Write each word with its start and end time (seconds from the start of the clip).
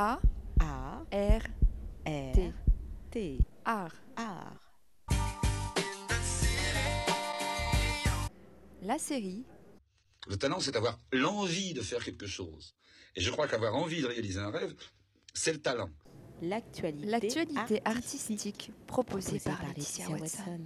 A 0.00 0.20
A 0.60 1.02
R 1.10 1.42
R 2.06 2.32
T 2.32 2.52
T 3.10 3.40
art. 3.64 3.96
art. 4.14 4.72
La 8.80 8.96
série 9.00 9.44
Le 10.28 10.36
talent, 10.36 10.60
c'est 10.60 10.76
avoir 10.76 11.00
l'envie 11.12 11.74
de 11.74 11.80
faire 11.80 12.04
quelque 12.04 12.28
chose. 12.28 12.76
Et 13.16 13.20
je 13.20 13.28
crois 13.32 13.48
qu'avoir 13.48 13.74
envie 13.74 14.00
de 14.00 14.06
réaliser 14.06 14.38
un 14.38 14.52
rêve, 14.52 14.72
c'est 15.34 15.52
le 15.52 15.60
talent. 15.60 15.90
L'actualité 16.42 17.06
L'actualité 17.08 17.82
artistique 17.84 18.70
proposée 18.86 19.40
par 19.40 19.60
Laetitia 19.66 20.10
Watson. 20.10 20.60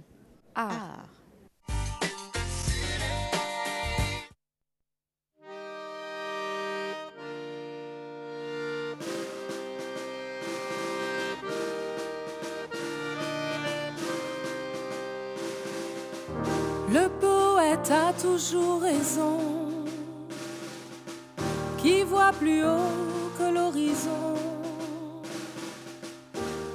Art. 0.53 0.71
Art. 0.71 1.22
Toujours 18.21 18.81
raison, 18.81 19.37
qui 21.77 22.03
voit 22.03 22.31
plus 22.31 22.63
haut 22.63 23.29
que 23.37 23.53
l'horizon, 23.53 24.35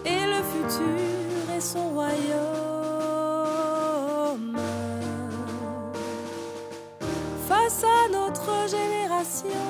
et 0.04 0.26
le 0.26 0.42
futur 0.52 1.54
est 1.56 1.60
son 1.60 1.90
royaume. 1.90 2.18
Face 7.48 7.84
à 7.84 8.08
notre 8.10 8.68
génération, 8.68 9.64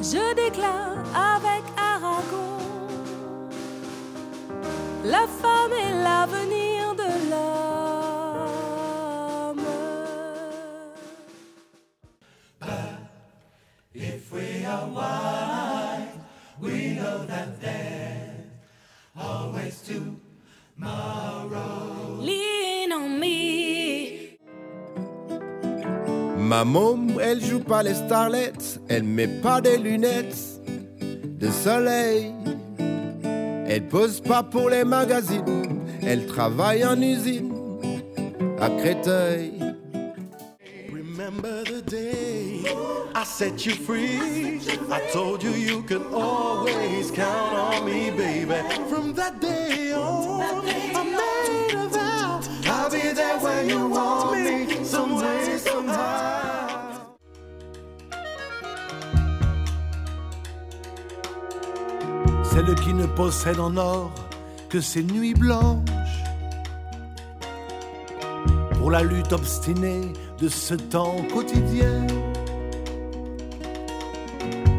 je 0.00 0.34
déclare 0.34 0.98
avec 1.14 1.64
Aragon, 1.76 2.58
la 5.04 5.26
femme 5.40 5.72
est 5.72 6.02
l'avenir 6.02 6.47
Ma 26.58 26.64
môme, 26.64 27.20
elle 27.22 27.40
joue 27.40 27.60
pas 27.60 27.84
les 27.84 27.94
starlets, 27.94 28.80
elle 28.88 29.04
met 29.04 29.28
pas 29.28 29.60
des 29.60 29.78
lunettes 29.78 30.60
de 31.38 31.48
soleil. 31.52 32.34
Elle 33.68 33.86
pose 33.86 34.20
pas 34.20 34.42
pour 34.42 34.68
les 34.68 34.82
magazines, 34.82 35.84
elle 36.02 36.26
travaille 36.26 36.84
en 36.84 37.00
usine 37.00 37.54
à 38.60 38.70
Créteil. 38.70 39.52
Remember 40.90 41.62
the 41.62 41.80
day 41.88 42.64
I 43.14 43.24
set 43.24 43.64
you 43.64 43.74
free. 43.74 44.60
I 44.90 45.00
told 45.12 45.44
you 45.44 45.52
you 45.52 45.84
always 46.12 47.12
count 47.12 47.54
on 47.54 47.84
me, 47.84 48.10
baby. 48.10 48.54
From 48.88 49.14
that 49.14 49.40
day 49.40 49.92
on, 49.92 50.37
qui 62.88 62.94
ne 62.94 63.04
possède 63.04 63.60
en 63.60 63.76
or 63.76 64.10
que 64.70 64.80
ses 64.80 65.02
nuits 65.02 65.34
blanches 65.34 66.24
pour 68.78 68.90
la 68.90 69.02
lutte 69.02 69.30
obstinée 69.30 70.14
de 70.40 70.48
ce 70.48 70.72
temps 70.72 71.16
quotidien. 71.30 72.06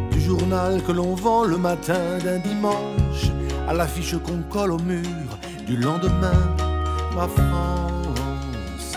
Du 0.09 0.19
journal 0.19 0.81
que 0.81 0.92
l'on 0.92 1.14
vend 1.14 1.44
le 1.44 1.58
matin 1.58 2.18
d'un 2.24 2.40
dimanche 2.40 3.30
à 3.68 3.74
l'affiche 3.74 4.16
qu'on 4.25 4.42
colle 4.50 4.72
au 4.72 4.80
mur 4.80 5.30
du 5.68 5.78
lendemain, 5.78 6.42
ma 7.16 7.28
France. 7.28 8.96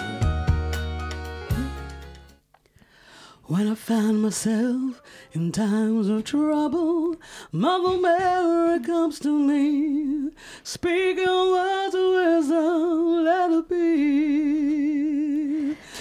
When 3.46 3.68
I 3.68 3.74
find 3.74 4.22
myself 4.22 5.01
in 5.34 5.50
times 5.50 6.08
of 6.08 6.24
trouble, 6.24 7.16
Mother 7.52 7.98
Mary 7.98 8.80
comes 8.80 9.18
to 9.20 9.30
me, 9.30 10.30
speaking 10.62 11.24
words 11.26 11.94
of 11.94 12.02
wisdom, 12.02 13.24
let 13.24 13.50
it 13.50 13.68
be. 13.68 14.82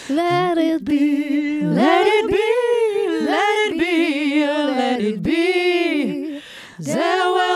Let 0.09 0.57
it 0.57 0.83
be, 0.83 1.61
let 1.61 2.07
it 2.07 2.27
be, 2.27 3.09
let 3.25 3.71
it 3.71 3.79
be, 3.79 4.45
let 4.45 5.01
it 5.01 5.23
be. 5.23 6.41
There 6.79 7.50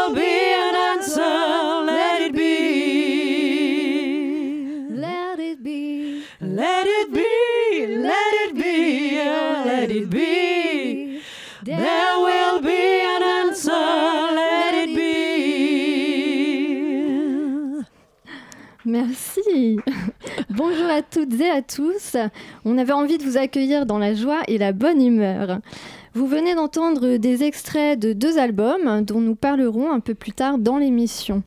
Bonjour 20.49 20.89
à 20.89 21.01
toutes 21.01 21.39
et 21.39 21.49
à 21.49 21.61
tous. 21.61 22.15
On 22.65 22.77
avait 22.77 22.93
envie 22.93 23.17
de 23.17 23.23
vous 23.23 23.37
accueillir 23.37 23.85
dans 23.85 23.97
la 23.97 24.13
joie 24.13 24.41
et 24.47 24.57
la 24.57 24.71
bonne 24.73 25.01
humeur. 25.01 25.59
Vous 26.13 26.27
venez 26.27 26.55
d'entendre 26.55 27.17
des 27.17 27.43
extraits 27.43 27.99
de 27.99 28.13
deux 28.13 28.37
albums 28.37 29.03
dont 29.03 29.19
nous 29.19 29.35
parlerons 29.35 29.91
un 29.91 29.99
peu 29.99 30.13
plus 30.13 30.31
tard 30.31 30.57
dans 30.57 30.77
l'émission. 30.77 31.43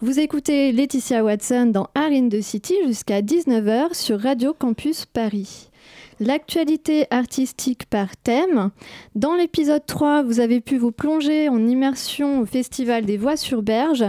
Vous 0.00 0.20
écoutez 0.20 0.72
Laetitia 0.72 1.24
Watson 1.24 1.66
dans 1.66 1.88
Art 1.94 2.10
in 2.10 2.28
the 2.28 2.42
City 2.42 2.74
jusqu'à 2.86 3.22
19h 3.22 3.94
sur 3.94 4.20
Radio 4.20 4.52
Campus 4.52 5.06
Paris. 5.06 5.70
L'actualité 6.18 7.06
artistique 7.10 7.86
par 7.90 8.16
thème. 8.16 8.70
Dans 9.14 9.34
l'épisode 9.34 9.84
3, 9.86 10.22
vous 10.22 10.40
avez 10.40 10.60
pu 10.60 10.78
vous 10.78 10.92
plonger 10.92 11.48
en 11.48 11.66
immersion 11.66 12.40
au 12.40 12.46
Festival 12.46 13.04
des 13.04 13.18
Voix 13.18 13.36
sur 13.36 13.62
Berge. 13.62 14.04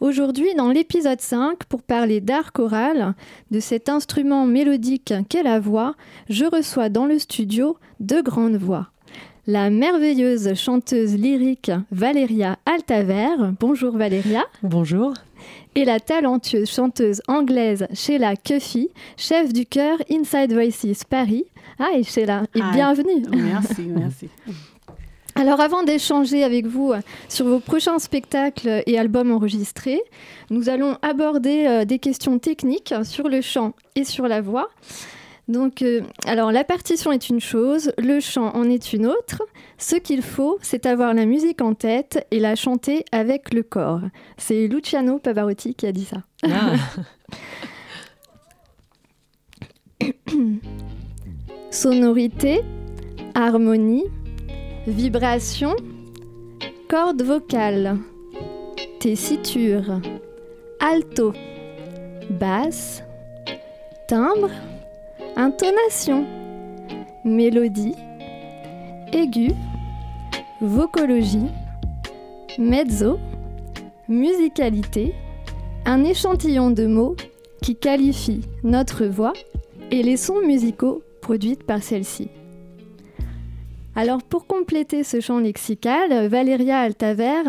Aujourd'hui, 0.00 0.54
dans 0.54 0.70
l'épisode 0.70 1.20
5, 1.20 1.64
pour 1.64 1.82
parler 1.82 2.20
d'art 2.20 2.52
choral, 2.52 3.14
de 3.50 3.60
cet 3.60 3.88
instrument 3.88 4.44
mélodique 4.46 5.14
qu'est 5.28 5.42
la 5.42 5.58
voix, 5.58 5.94
je 6.28 6.44
reçois 6.44 6.88
dans 6.90 7.06
le 7.06 7.18
studio 7.18 7.76
deux 7.98 8.22
grandes 8.22 8.56
voix. 8.56 8.88
La 9.46 9.70
merveilleuse 9.70 10.54
chanteuse 10.54 11.14
lyrique 11.14 11.70
Valéria 11.92 12.58
Altaver. 12.66 13.28
Bonjour 13.60 13.96
Valéria. 13.96 14.44
Bonjour. 14.62 15.14
Et 15.76 15.84
la 15.84 16.00
talentueuse 16.00 16.68
chanteuse 16.70 17.22
anglaise 17.28 17.86
Sheila 17.94 18.34
Cuffy, 18.36 18.88
chef 19.16 19.52
du 19.52 19.64
chœur 19.64 19.98
Inside 20.10 20.52
Voices 20.52 21.04
Paris. 21.08 21.44
Hi 21.78 22.02
Sheila, 22.02 22.42
et 22.54 22.58
Hi. 22.60 22.72
bienvenue. 22.74 23.22
Merci, 23.34 23.82
merci. 23.86 24.28
Alors 25.36 25.60
avant 25.60 25.82
d'échanger 25.82 26.42
avec 26.44 26.66
vous 26.66 26.92
euh, 26.92 27.00
sur 27.28 27.44
vos 27.44 27.60
prochains 27.60 27.98
spectacles 27.98 28.82
et 28.86 28.98
albums 28.98 29.30
enregistrés, 29.30 30.00
nous 30.48 30.70
allons 30.70 30.96
aborder 31.02 31.66
euh, 31.66 31.84
des 31.84 31.98
questions 31.98 32.38
techniques 32.38 32.94
sur 33.04 33.28
le 33.28 33.42
chant 33.42 33.74
et 33.96 34.04
sur 34.04 34.28
la 34.28 34.40
voix. 34.40 34.70
Donc, 35.46 35.82
euh, 35.82 36.00
alors 36.26 36.52
la 36.52 36.64
partition 36.64 37.12
est 37.12 37.28
une 37.28 37.40
chose, 37.40 37.92
le 37.98 38.18
chant 38.18 38.50
en 38.54 38.64
est 38.70 38.94
une 38.94 39.06
autre. 39.06 39.42
Ce 39.76 39.96
qu'il 39.96 40.22
faut, 40.22 40.58
c'est 40.62 40.86
avoir 40.86 41.12
la 41.12 41.26
musique 41.26 41.60
en 41.60 41.74
tête 41.74 42.26
et 42.30 42.40
la 42.40 42.56
chanter 42.56 43.04
avec 43.12 43.52
le 43.52 43.62
corps. 43.62 44.00
C'est 44.38 44.66
Luciano 44.68 45.18
Pavarotti 45.18 45.74
qui 45.74 45.86
a 45.86 45.92
dit 45.92 46.06
ça. 46.06 46.22
Sonorité, 51.70 52.62
harmonie, 53.34 54.04
vibration, 54.86 55.74
cordes 56.88 57.22
vocales, 57.22 57.96
tessiture, 59.00 60.00
alto, 60.78 61.32
basse, 62.30 63.02
timbre, 64.06 64.50
intonation, 65.36 66.24
mélodie, 67.24 67.94
aigu, 69.12 69.50
vocologie, 70.60 71.50
mezzo, 72.58 73.18
musicalité, 74.08 75.14
un 75.84 76.04
échantillon 76.04 76.70
de 76.70 76.86
mots 76.86 77.16
qui 77.60 77.74
qualifie 77.74 78.42
notre 78.62 79.06
voix 79.06 79.32
et 79.90 80.02
les 80.04 80.16
sons 80.16 80.40
musicaux 80.46 81.02
produits 81.20 81.56
par 81.56 81.82
celle-ci. 81.82 82.28
Alors 83.96 84.22
pour 84.22 84.46
compléter 84.46 85.04
ce 85.04 85.20
champ 85.20 85.38
lexical, 85.38 86.28
Valéria 86.28 86.80
Altaver, 86.80 87.42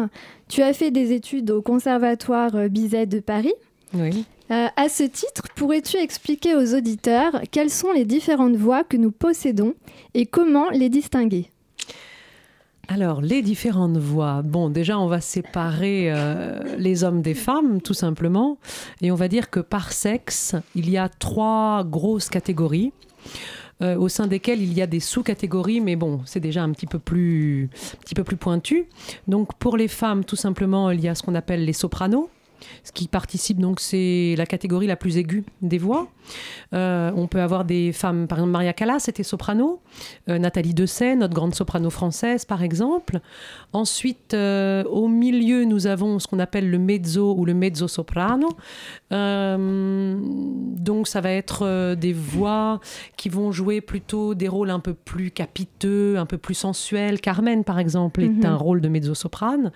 tu 0.47 0.61
as 0.61 0.71
fait 0.71 0.91
des 0.91 1.11
études 1.11 1.51
au 1.51 1.61
Conservatoire 1.61 2.69
Bizet 2.69 3.05
de 3.05 3.19
Paris. 3.19 3.53
Oui. 3.93 4.25
Euh, 4.49 4.67
à 4.77 4.87
ce 4.87 5.03
titre, 5.03 5.43
pourrais-tu 5.57 5.97
expliquer 5.97 6.55
aux 6.55 6.73
auditeurs 6.73 7.41
quelles 7.51 7.69
sont 7.69 7.91
les 7.91 8.05
différentes 8.05 8.55
voix 8.55 8.85
que 8.85 8.95
nous 8.95 9.11
possédons 9.11 9.73
et 10.13 10.25
comment 10.25 10.69
les 10.69 10.87
distinguer? 10.87 11.49
Alors, 12.87 13.19
les 13.19 13.41
différentes 13.41 13.97
voix. 13.97 14.41
Bon, 14.41 14.69
déjà, 14.69 14.97
on 14.97 15.07
va 15.07 15.19
séparer 15.19 16.09
euh, 16.09 16.77
les 16.77 17.03
hommes 17.03 17.21
des 17.21 17.33
femmes, 17.33 17.81
tout 17.81 17.93
simplement. 17.93 18.57
Et 19.01 19.11
on 19.11 19.15
va 19.15 19.27
dire 19.27 19.49
que 19.49 19.59
par 19.59 19.91
sexe, 19.91 20.55
il 20.75 20.89
y 20.89 20.97
a 20.97 21.09
trois 21.09 21.83
grosses 21.83 22.29
catégories. 22.29 22.93
Euh, 23.81 23.95
au 23.95 24.09
sein 24.09 24.27
desquelles 24.27 24.61
il 24.61 24.73
y 24.73 24.81
a 24.81 24.87
des 24.87 24.99
sous-catégories, 24.99 25.81
mais 25.81 25.95
bon, 25.95 26.21
c'est 26.25 26.39
déjà 26.39 26.63
un 26.63 26.71
petit 26.71 26.87
peu 26.87 26.99
plus, 26.99 27.69
un 27.93 28.01
petit 28.01 28.15
peu 28.15 28.23
plus 28.23 28.37
pointu. 28.37 28.87
Donc, 29.27 29.53
pour 29.55 29.77
les 29.77 29.87
femmes, 29.87 30.23
tout 30.25 30.35
simplement, 30.35 30.89
il 30.91 31.01
y 31.01 31.07
a 31.07 31.15
ce 31.15 31.23
qu'on 31.23 31.35
appelle 31.35 31.65
les 31.65 31.73
sopranos. 31.73 32.29
Ce 32.83 32.91
qui 32.91 33.07
participe, 33.07 33.59
donc, 33.59 33.79
c'est 33.79 34.35
la 34.37 34.45
catégorie 34.45 34.87
la 34.87 34.95
plus 34.95 35.17
aiguë 35.17 35.43
des 35.61 35.77
voix. 35.77 36.07
Euh, 36.73 37.11
on 37.15 37.27
peut 37.27 37.41
avoir 37.41 37.63
des 37.65 37.91
femmes, 37.93 38.27
par 38.27 38.39
exemple, 38.39 38.51
Maria 38.51 38.73
Callas 38.73 39.05
était 39.07 39.23
soprano, 39.23 39.81
euh, 40.29 40.37
Nathalie 40.39 40.73
Dessay, 40.73 41.15
notre 41.15 41.33
grande 41.33 41.55
soprano 41.55 41.89
française, 41.89 42.45
par 42.45 42.63
exemple. 42.63 43.19
Ensuite, 43.73 44.33
euh, 44.33 44.83
au 44.85 45.07
milieu, 45.07 45.63
nous 45.65 45.87
avons 45.87 46.19
ce 46.19 46.27
qu'on 46.27 46.39
appelle 46.39 46.69
le 46.69 46.79
mezzo 46.79 47.35
ou 47.37 47.45
le 47.45 47.53
mezzo-soprano. 47.53 48.49
Euh, 49.11 50.15
donc, 50.19 51.07
ça 51.07 51.21
va 51.21 51.31
être 51.31 51.95
des 51.95 52.13
voix 52.13 52.79
qui 53.15 53.29
vont 53.29 53.51
jouer 53.51 53.81
plutôt 53.81 54.33
des 54.35 54.47
rôles 54.47 54.69
un 54.69 54.79
peu 54.79 54.93
plus 54.93 55.31
capiteux, 55.31 56.17
un 56.17 56.25
peu 56.25 56.37
plus 56.37 56.55
sensuels. 56.55 57.21
Carmen, 57.21 57.63
par 57.63 57.79
exemple, 57.79 58.23
est 58.23 58.27
Mhm. 58.29 58.45
un 58.45 58.55
rôle 58.55 58.81
de 58.81 58.89
mezzo-soprane. 58.89 59.71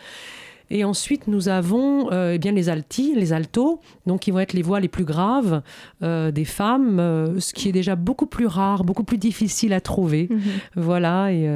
Et 0.71 0.83
ensuite, 0.83 1.27
nous 1.27 1.49
avons 1.49 2.11
euh, 2.11 2.31
eh 2.35 2.37
bien 2.39 2.51
les 2.51 2.69
altis, 2.69 3.13
les 3.15 3.33
altos, 3.33 3.79
donc 4.07 4.21
qui 4.21 4.31
vont 4.31 4.39
être 4.39 4.53
les 4.53 4.61
voix 4.61 4.79
les 4.79 4.87
plus 4.87 5.03
graves 5.03 5.61
euh, 6.01 6.31
des 6.31 6.45
femmes, 6.45 6.99
euh, 6.99 7.39
ce 7.39 7.53
qui 7.53 7.69
est 7.69 7.71
déjà 7.73 7.95
beaucoup 7.95 8.25
plus 8.25 8.47
rare, 8.47 8.83
beaucoup 8.83 9.03
plus 9.03 9.17
difficile 9.17 9.73
à 9.73 9.81
trouver. 9.81 10.27
Mhm. 10.29 10.39
Voilà. 10.77 11.31
Et, 11.33 11.47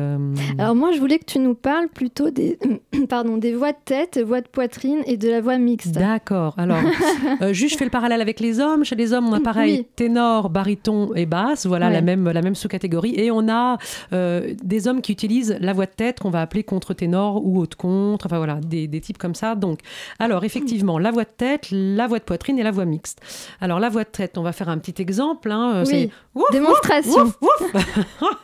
Alors 0.60 0.76
moi, 0.76 0.92
je 0.92 1.00
voulais 1.00 1.18
que 1.18 1.26
tu 1.26 1.40
nous 1.40 1.56
parles 1.56 1.88
plutôt 1.88 2.30
des, 2.30 2.60
pardon, 3.10 3.38
des 3.38 3.54
voix 3.54 3.72
de 3.72 3.78
tête, 3.86 4.20
voix 4.24 4.42
de 4.42 4.48
poitrine 4.48 5.00
et 5.08 5.18
de 5.18 5.30
la 5.30 5.42
voix 5.42 5.58
mixte. 5.58 5.94
D'accord. 5.94 6.54
Alors, 6.58 6.78
juste, 7.54 7.74
je 7.74 7.78
fais 7.78 7.86
le 7.86 7.92
parallèle 7.92 8.22
avec 8.22 8.40
les 8.40 8.60
hommes. 8.60 8.84
Chez 8.84 8.96
les 8.96 9.14
hommes, 9.14 9.28
on 9.30 9.34
a 9.34 9.40
pareil 9.40 9.78
Oui. 9.80 9.88
ténor, 9.96 10.50
baryton 10.50 11.14
et 11.16 11.26
basse. 11.26 11.66
Voilà 11.66 11.88
Ouais. 11.88 11.94
la 11.94 12.02
même 12.02 12.30
la 12.30 12.42
même 12.42 12.56
sous-catégorie. 12.56 13.14
Et 13.16 13.30
on 13.32 13.48
a 13.48 13.78
euh, 14.14 14.54
des 14.64 14.88
hommes 14.88 15.02
qui 15.02 15.12
utilisent 15.12 15.56
la 15.62 15.72
voix 15.74 15.86
de 15.86 15.92
tête 15.96 16.20
qu'on 16.20 16.30
va 16.32 16.42
appeler 16.42 16.64
contre-ténor 16.64 17.46
ou 17.46 17.60
haute 17.60 17.76
contre. 17.76 18.26
Enfin 18.26 18.38
voilà, 18.38 18.56
des, 18.56 18.88
des 18.88 19.00
types 19.06 19.18
comme 19.18 19.36
ça. 19.36 19.56
Donc, 19.56 19.80
alors 20.20 20.44
effectivement, 20.44 21.00
la 21.00 21.12
voix 21.12 21.24
de 21.24 21.30
tête, 21.30 21.68
la 21.72 22.08
voix 22.08 22.20
de 22.20 22.24
poitrine 22.24 22.60
et 22.60 22.64
la 22.64 22.72
voix 22.72 22.86
mixte. 22.86 23.20
Alors 23.62 23.80
la 23.80 23.90
voix 23.90 24.04
de 24.04 24.10
tête, 24.10 24.38
on 24.38 24.42
va 24.44 24.52
faire 24.52 24.70
un 24.70 24.78
petit 24.78 25.02
exemple. 25.02 25.52
hein, 25.52 25.76
euh, 25.76 25.86
Oui. 25.88 26.12
Ouf, 26.34 26.44
Démonstration. 26.52 27.24
Ouf, 27.24 27.38
ouf. 27.42 27.74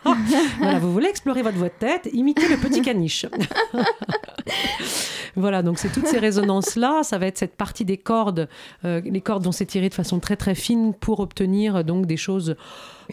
voilà, 0.60 0.80
vous 0.80 0.94
voulez 0.94 1.08
explorer 1.08 1.42
votre 1.42 1.58
voix 1.58 1.68
de 1.68 1.74
tête, 1.78 2.10
imitez 2.14 2.48
le 2.48 2.58
petit 2.58 2.82
caniche. 2.82 3.26
voilà, 5.36 5.62
donc 5.62 5.80
c'est 5.80 5.92
toutes 5.92 6.08
ces 6.08 6.20
résonances-là. 6.20 7.04
Ça 7.04 7.18
va 7.18 7.28
être 7.28 7.38
cette 7.38 7.56
partie 7.56 7.86
des 7.86 7.98
cordes. 7.98 8.48
Euh, 8.86 9.02
les 9.04 9.22
cordes 9.22 9.44
vont 9.44 9.52
s'étirer 9.52 9.90
de 9.90 9.94
façon 9.94 10.20
très 10.20 10.36
très 10.36 10.56
fine 10.56 10.94
pour 10.94 11.20
obtenir 11.20 11.78
euh, 11.78 11.84
donc 11.84 12.06
des 12.06 12.18
choses 12.18 12.56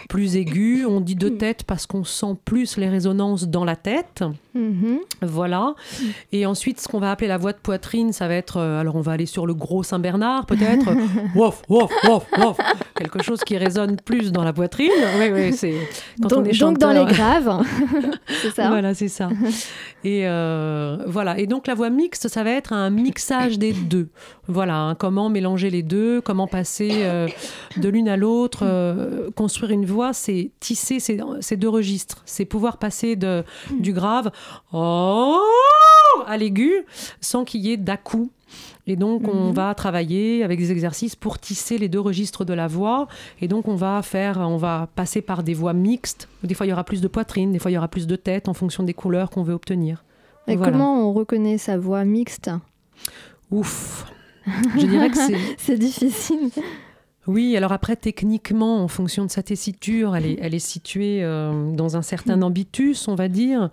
plus 0.08 0.36
aiguës. 0.36 0.86
On 0.88 1.00
dit 1.00 1.14
de 1.14 1.28
tête 1.28 1.64
parce 1.64 1.86
qu'on 1.86 2.04
sent 2.04 2.36
plus 2.44 2.76
les 2.76 2.88
résonances 2.88 3.48
dans 3.48 3.64
la 3.64 3.76
tête. 3.76 4.22
Mhm. 4.54 4.98
Voilà. 5.22 5.74
Et 6.32 6.46
ensuite, 6.46 6.80
ce 6.80 6.88
qu'on 6.88 6.98
va 6.98 7.10
appeler 7.10 7.28
la 7.28 7.38
voix 7.38 7.52
de 7.52 7.58
poitrine, 7.58 8.12
ça 8.12 8.28
va 8.28 8.34
être. 8.34 8.56
euh, 8.58 8.80
alors, 8.80 8.96
on 8.96 9.00
va 9.00 9.12
aller 9.12 9.26
sur 9.26 9.46
le 9.46 9.54
gros 9.54 9.82
Saint-Bernard, 9.82 10.46
peut-être. 10.46 10.86
wouf, 11.34 11.62
wouf, 11.68 11.90
wouf, 12.04 12.24
wouf. 12.38 12.56
Quelque 12.94 13.22
chose 13.22 13.40
qui 13.44 13.56
résonne 13.56 13.96
plus 13.96 14.32
dans 14.32 14.44
la 14.44 14.52
poitrine. 14.52 14.90
Oui, 15.18 15.30
oui, 15.32 15.52
c'est. 15.52 15.74
Quand 16.20 16.28
donc, 16.28 16.38
on 16.40 16.44
est 16.44 16.58
donc 16.58 16.78
dans 16.78 16.92
les 16.92 17.04
graves, 17.04 17.62
c'est 18.42 18.50
ça 18.50 18.68
Voilà, 18.68 18.94
c'est 18.94 19.08
ça. 19.08 19.28
Et 20.04 20.22
euh, 20.26 20.98
voilà. 21.06 21.38
Et 21.38 21.46
donc 21.46 21.66
la 21.66 21.74
voix 21.74 21.90
mixte, 21.90 22.28
ça 22.28 22.42
va 22.44 22.50
être 22.50 22.72
un 22.72 22.90
mixage 22.90 23.58
des 23.58 23.72
deux. 23.72 24.08
Voilà. 24.48 24.76
hein, 24.80 24.94
comment 24.94 25.28
mélanger 25.28 25.70
les 25.70 25.82
deux, 25.82 26.20
comment 26.20 26.46
passer 26.46 26.90
euh, 27.02 27.28
de 27.76 27.88
l'une 27.88 28.08
à 28.08 28.16
l'autre. 28.16 28.60
euh, 28.62 29.30
construire 29.36 29.70
une 29.72 29.84
voix, 29.86 30.12
c'est 30.12 30.50
tisser 30.58 31.00
ces, 31.00 31.20
ces 31.40 31.56
deux 31.56 31.68
registres. 31.68 32.22
C'est 32.24 32.44
pouvoir 32.46 32.78
passer 32.78 33.14
de, 33.14 33.44
du 33.78 33.92
grave 33.92 34.30
oh, 34.72 35.38
à 36.26 36.36
l'aigu 36.36 36.72
sans 37.20 37.44
qu'il 37.44 37.60
y 37.60 37.72
ait 37.72 37.76
d'à-coup. 37.76 38.30
Et 38.86 38.96
donc, 38.96 39.28
on 39.28 39.48
Mhm. 39.48 39.52
va 39.52 39.74
travailler 39.74 40.42
avec 40.42 40.58
des 40.58 40.72
exercices 40.72 41.14
pour 41.14 41.38
tisser 41.38 41.76
les 41.76 41.90
deux 41.90 42.00
registres 42.00 42.46
de 42.46 42.54
la 42.54 42.66
voix. 42.68 43.06
Et 43.42 43.48
donc, 43.48 43.68
on 43.68 43.74
va 43.74 44.00
faire, 44.00 44.38
on 44.38 44.56
va 44.56 44.88
passer 44.94 45.20
par 45.20 45.42
des 45.42 45.52
voix 45.52 45.74
mixtes. 45.74 46.26
Des 46.42 46.54
fois, 46.54 46.64
il 46.64 46.70
y 46.70 46.72
aura 46.72 46.84
plus 46.84 47.02
de 47.02 47.08
poitrine, 47.08 47.52
des 47.52 47.58
fois, 47.58 47.70
il 47.70 47.74
y 47.74 47.76
aura 47.78 47.88
plus 47.88 48.06
de 48.06 48.16
tête 48.16 48.48
en 48.48 48.54
fonction 48.54 48.82
des 48.84 48.94
couleurs 48.94 49.28
qu'on 49.28 49.42
veut 49.42 49.52
obtenir. 49.52 50.04
Et 50.46 50.56
Voilà. 50.56 50.72
comment 50.72 51.06
on 51.06 51.12
reconnaît 51.12 51.58
sa 51.58 51.76
voix 51.76 52.04
mixte? 52.06 52.50
Ouf. 53.50 54.06
Je 54.76 54.86
dirais 54.86 55.10
que 55.10 55.16
c'est. 55.58 55.78
Difficile. 55.78 56.50
Oui, 57.26 57.56
alors 57.56 57.72
après, 57.72 57.94
techniquement, 57.94 58.82
en 58.82 58.88
fonction 58.88 59.24
de 59.26 59.30
sa 59.30 59.42
tessiture, 59.42 60.16
elle 60.16 60.26
est, 60.26 60.38
elle 60.40 60.54
est 60.54 60.58
située 60.58 61.22
euh, 61.22 61.72
dans 61.72 61.96
un 61.96 62.02
certain 62.02 62.40
ambitus, 62.40 63.06
on 63.06 63.14
va 63.14 63.28
dire. 63.28 63.70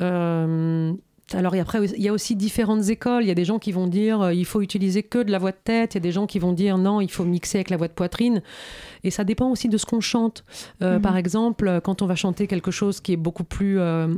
Euh, 0.00 0.92
alors, 1.32 1.54
et 1.54 1.60
après, 1.60 1.84
il 1.84 2.02
y 2.02 2.08
a 2.08 2.12
aussi 2.12 2.36
différentes 2.36 2.88
écoles. 2.88 3.22
Il 3.24 3.28
y 3.28 3.30
a 3.30 3.34
des 3.34 3.44
gens 3.44 3.58
qui 3.58 3.72
vont 3.72 3.86
dire 3.86 4.20
euh, 4.20 4.34
il 4.34 4.44
faut 4.44 4.60
utiliser 4.60 5.02
que 5.02 5.22
de 5.22 5.30
la 5.30 5.38
voix 5.38 5.52
de 5.52 5.56
tête. 5.62 5.94
Il 5.94 5.96
y 5.96 5.98
a 5.98 6.00
des 6.00 6.12
gens 6.12 6.26
qui 6.26 6.38
vont 6.38 6.52
dire 6.52 6.76
non, 6.76 7.00
il 7.00 7.10
faut 7.10 7.24
mixer 7.24 7.58
avec 7.58 7.70
la 7.70 7.76
voix 7.76 7.88
de 7.88 7.92
poitrine. 7.92 8.42
Et 9.04 9.10
ça 9.10 9.22
dépend 9.22 9.50
aussi 9.50 9.68
de 9.68 9.76
ce 9.76 9.84
qu'on 9.86 10.00
chante. 10.00 10.44
Euh, 10.82 10.96
Mhm. 10.96 11.02
Par 11.02 11.16
exemple, 11.16 11.80
quand 11.84 12.02
on 12.02 12.06
va 12.06 12.14
chanter 12.16 12.46
quelque 12.46 12.70
chose 12.70 13.00
qui 13.00 13.12
est 13.12 13.16
beaucoup 13.18 13.44
plus 13.44 13.78
euh, 13.78 14.08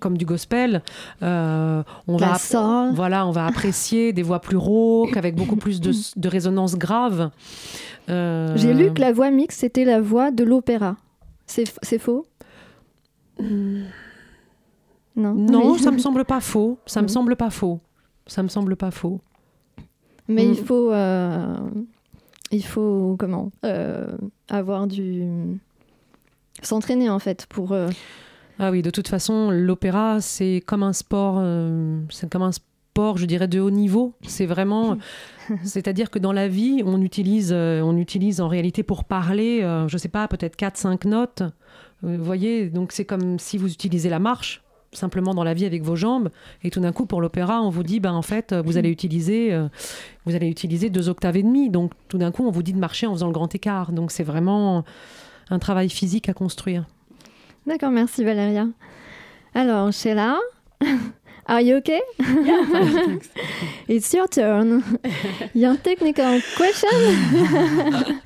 comme 0.00 0.16
du 0.16 0.24
gospel, 0.24 0.82
euh, 1.22 1.82
on 2.08 2.16
La 2.16 2.28
va 2.28 2.38
soul. 2.38 2.94
voilà, 2.94 3.26
on 3.26 3.32
va 3.32 3.44
apprécier 3.46 4.12
des 4.12 4.22
voix 4.22 4.40
plus 4.40 4.56
rauques 4.56 5.16
avec 5.16 5.34
beaucoup 5.34 5.56
plus 5.56 5.80
de, 5.80 5.92
de 6.16 6.28
résonance 6.28 6.76
grave. 6.76 7.30
J'ai 8.08 8.72
lu 8.74 8.92
que 8.94 9.00
la 9.00 9.12
voix 9.12 9.30
mixte, 9.30 9.60
c'était 9.60 9.84
la 9.84 10.00
voix 10.00 10.30
de 10.30 10.44
l'opéra. 10.44 10.96
C'est 11.46 11.98
faux? 11.98 12.26
Non. 15.16 15.34
Non, 15.34 15.72
Oui. 15.72 15.78
ça 15.80 15.90
me 15.90 15.98
semble 15.98 16.24
pas 16.24 16.40
faux. 16.40 16.78
Ça 16.86 17.00
me 17.02 17.06
Mhm. 17.06 17.08
semble 17.14 17.36
pas 17.36 17.50
faux. 17.50 17.80
Ça 18.26 18.42
me 18.42 18.48
semble 18.48 18.76
pas 18.76 18.90
faux. 18.90 19.20
Mais 20.28 20.46
il 20.46 20.54
faut, 20.56 20.92
euh, 20.92 21.56
il 22.50 22.64
faut 22.64 23.16
comment 23.18 23.50
euh, 23.64 24.16
avoir 24.48 24.86
du 24.86 25.24
s'entraîner 26.62 27.08
en 27.08 27.18
fait 27.18 27.46
pour. 27.46 27.72
euh, 27.72 27.88
Ah 28.58 28.70
oui, 28.70 28.82
de 28.82 28.90
toute 28.90 29.08
façon, 29.08 29.50
l'opéra, 29.50 30.20
c'est 30.20 30.62
comme 30.66 30.82
un 30.82 30.92
sport, 30.92 31.36
euh, 31.38 31.98
c'est 32.10 32.30
comme 32.30 32.42
un 32.42 32.52
sport, 32.52 33.16
je 33.18 33.24
dirais, 33.26 33.48
de 33.48 33.60
haut 33.60 33.70
niveau. 33.70 34.12
C'est 34.26 34.46
vraiment, 34.46 34.98
c'est-à-dire 35.64 36.10
que 36.10 36.18
dans 36.18 36.32
la 36.32 36.48
vie, 36.48 36.82
on 36.84 37.00
utilise, 37.00 37.52
on 37.52 37.96
utilise 37.96 38.40
en 38.40 38.48
réalité 38.48 38.82
pour 38.82 39.04
parler, 39.04 39.60
je 39.88 39.96
sais 39.96 40.08
pas, 40.08 40.28
peut-être 40.28 40.56
4-5 40.58 41.06
notes. 41.08 41.42
Euh, 42.04 42.16
Vous 42.18 42.24
voyez, 42.24 42.68
donc 42.68 42.92
c'est 42.92 43.04
comme 43.04 43.38
si 43.38 43.58
vous 43.58 43.70
utilisez 43.72 44.08
la 44.10 44.18
marche 44.18 44.62
simplement 44.92 45.34
dans 45.34 45.44
la 45.44 45.54
vie 45.54 45.66
avec 45.66 45.82
vos 45.82 45.96
jambes 45.96 46.30
et 46.64 46.70
tout 46.70 46.80
d'un 46.80 46.92
coup 46.92 47.06
pour 47.06 47.20
l'opéra 47.20 47.62
on 47.62 47.70
vous 47.70 47.84
dit 47.84 48.00
ben 48.00 48.12
en 48.12 48.22
fait 48.22 48.52
vous 48.52 48.76
allez 48.76 48.90
utiliser 48.90 49.52
euh, 49.52 49.68
vous 50.26 50.34
allez 50.34 50.48
utiliser 50.48 50.90
deux 50.90 51.08
octaves 51.08 51.36
et 51.36 51.44
demi 51.44 51.70
donc 51.70 51.92
tout 52.08 52.18
d'un 52.18 52.32
coup 52.32 52.44
on 52.44 52.50
vous 52.50 52.62
dit 52.64 52.72
de 52.72 52.78
marcher 52.78 53.06
en 53.06 53.12
faisant 53.12 53.28
le 53.28 53.32
grand 53.32 53.54
écart 53.54 53.92
donc 53.92 54.10
c'est 54.10 54.24
vraiment 54.24 54.84
un 55.48 55.58
travail 55.60 55.90
physique 55.90 56.28
à 56.28 56.32
construire 56.32 56.86
D'accord, 57.66 57.90
merci 57.90 58.24
Valéria. 58.24 58.66
Alors, 59.54 59.92
Sheila, 59.92 60.38
are 61.46 61.60
you 61.60 61.76
okay? 61.76 62.00
It's 63.88 64.12
your 64.12 64.28
turn. 64.28 64.82
Your 65.54 65.76
technical 65.76 66.40
question? 66.56 66.88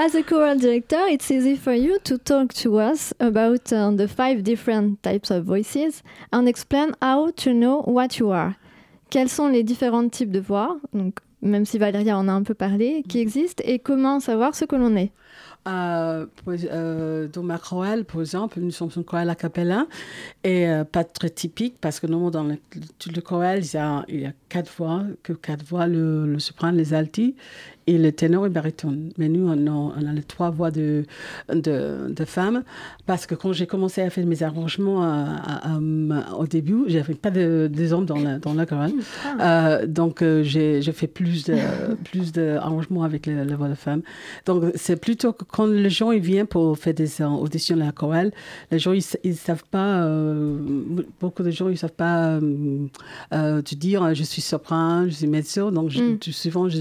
As 0.00 0.14
a 0.14 0.22
choral 0.22 0.56
director, 0.56 1.08
it's 1.08 1.28
easy 1.28 1.56
for 1.56 1.72
you 1.72 1.98
to 2.04 2.18
talk 2.18 2.54
to 2.62 2.78
us 2.78 3.12
about 3.18 3.72
uh, 3.72 3.90
the 3.90 4.06
five 4.06 4.44
different 4.44 5.02
types 5.02 5.28
of 5.32 5.44
voices 5.44 6.04
and 6.32 6.48
explain 6.48 6.94
how 7.02 7.32
to 7.32 7.52
know 7.52 7.82
what 7.82 8.16
you 8.20 8.30
are. 8.30 8.54
Quels 9.10 9.32
sont 9.32 9.48
les 9.48 9.64
différents 9.64 10.08
types 10.08 10.30
de 10.30 10.38
voix, 10.38 10.78
donc, 10.94 11.18
même 11.42 11.64
si 11.64 11.78
Valéria 11.78 12.16
en 12.16 12.28
a 12.28 12.32
un 12.32 12.44
peu 12.44 12.54
parlé, 12.54 13.02
qui 13.08 13.18
existent, 13.18 13.60
et 13.66 13.80
comment 13.80 14.20
savoir 14.20 14.54
ce 14.54 14.66
que 14.66 14.76
l'on 14.76 14.94
est? 14.94 15.10
Euh, 15.66 16.26
euh, 16.46 17.26
dans 17.26 17.42
ma 17.42 17.58
chorale, 17.58 18.04
par 18.04 18.20
exemple, 18.20 18.60
nous 18.60 18.70
sommes 18.70 18.90
une 18.94 19.04
chorale 19.04 19.28
a 19.28 19.34
cappella 19.34 19.86
et 20.44 20.68
euh, 20.68 20.84
pas 20.84 21.04
très 21.04 21.28
typique 21.28 21.74
parce 21.80 22.00
que 22.00 22.06
normalement 22.06 22.30
dans 22.30 22.44
le, 22.44 22.56
tout 22.98 23.10
le 23.14 23.20
chorale, 23.20 23.60
il 23.64 23.74
y, 23.74 23.76
a, 23.76 24.04
il 24.08 24.20
y 24.20 24.26
a 24.26 24.32
quatre 24.48 24.72
voix, 24.78 25.02
que 25.22 25.32
quatre 25.32 25.64
voix, 25.64 25.86
le, 25.86 26.26
le 26.26 26.38
soprano, 26.38 26.78
les 26.78 26.94
altis 26.94 27.34
et 27.92 27.96
le 27.98 28.10
ténor 28.12 28.46
et 28.46 28.50
baryton. 28.50 28.94
Mais 29.18 29.28
nous, 29.28 29.48
on 29.48 29.66
a, 29.66 29.70
on 30.00 30.06
a 30.10 30.12
les 30.12 30.22
trois 30.22 30.50
voix 30.50 30.70
de, 30.70 31.04
de, 31.52 32.12
de 32.20 32.24
femmes 32.24 32.62
parce 33.06 33.24
que 33.26 33.34
quand 33.34 33.52
j'ai 33.52 33.66
commencé 33.66 34.02
à 34.02 34.10
faire 34.10 34.26
mes 34.26 34.42
arrangements 34.42 35.02
à- 35.02 35.36
à- 35.54 35.74
à- 35.76 36.34
au 36.42 36.46
début, 36.46 36.80
j'avais 36.86 37.14
pas 37.14 37.30
de, 37.30 37.68
des 37.72 37.92
hommes 37.92 38.06
dans 38.06 38.18
la, 38.26 38.38
dans 38.38 38.54
la 38.54 38.66
chorale. 38.66 38.92
Euh, 39.40 39.86
donc, 39.86 40.20
euh, 40.22 40.42
j'ai 40.42 40.82
fait 41.00 41.06
plus 41.06 41.44
de 41.44 41.56
plus 42.10 42.32
d'arrangements 42.32 43.04
avec 43.04 43.26
le- 43.26 43.44
la 43.44 43.56
voix 43.56 43.68
de 43.68 43.74
femme. 43.74 44.02
Donc, 44.46 44.64
c'est 44.74 45.00
plutôt 45.00 45.32
que 45.32 45.44
quand 45.44 45.66
les 45.66 45.90
gens 45.90 46.10
ils 46.12 46.20
viennent 46.20 46.46
pour 46.46 46.76
faire 46.78 46.94
des 46.94 47.22
euh, 47.22 47.26
auditions 47.28 47.76
à 47.80 47.84
la 47.86 47.92
chorale, 47.92 48.32
les 48.72 48.78
gens 48.78 48.92
ils, 48.92 49.04
ils 49.24 49.36
savent 49.36 49.64
pas, 49.70 50.02
euh, 50.02 50.58
beaucoup 51.20 51.42
de 51.42 51.50
gens 51.50 51.68
ils 51.68 51.78
savent 51.78 51.92
pas 52.06 52.16
euh, 52.36 52.86
euh, 53.32 53.62
te 53.62 53.74
dire 53.74 54.02
euh, 54.02 54.14
je 54.14 54.24
suis 54.24 54.42
soprano, 54.42 55.06
je 55.08 55.14
suis 55.14 55.26
mezzo. 55.26 55.70
Donc, 55.70 55.90
je- 55.90 55.98
Mm. 56.02 56.18
souvent 56.32 56.68
je, 56.68 56.78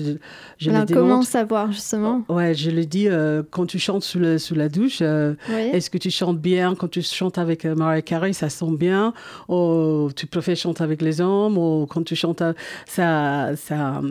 je 0.58 0.70
les 0.70 0.76
comment 1.00 1.22
savoir 1.22 1.72
justement? 1.72 2.24
Ouais, 2.30 2.54
je 2.54 2.70
le 2.72 2.86
dis 2.86 3.08
euh, 3.08 3.44
quand 3.50 3.66
tu 3.66 3.80
chantes 3.80 4.04
sous, 4.04 4.20
le, 4.20 4.38
sous 4.38 4.56
la 4.56 4.70
douche. 4.70 5.00
euh, 5.01 5.36
Oui. 5.50 5.70
est-ce 5.74 5.89
que 5.89 5.98
tu 5.98 6.10
chantes 6.12 6.39
bien? 6.39 6.75
Quand 6.75 6.88
tu 6.89 7.01
chantes 7.01 7.38
avec 7.38 7.66
euh, 7.66 7.75
Mariah 7.75 8.01
Carey, 8.01 8.34
ça 8.34 8.50
sent 8.50 8.75
bien 8.77 9.13
Ou 9.50 10.10
tu 10.16 10.27
préfères 10.27 10.56
chanter 10.58 10.84
avec 10.84 11.01
les 11.01 11.22
hommes? 11.22 11.58
Ou 11.58 11.86
quand 11.88 12.04
tu 12.04 12.16
chantes, 12.16 12.44
ça, 12.86 13.56
ça, 13.56 14.01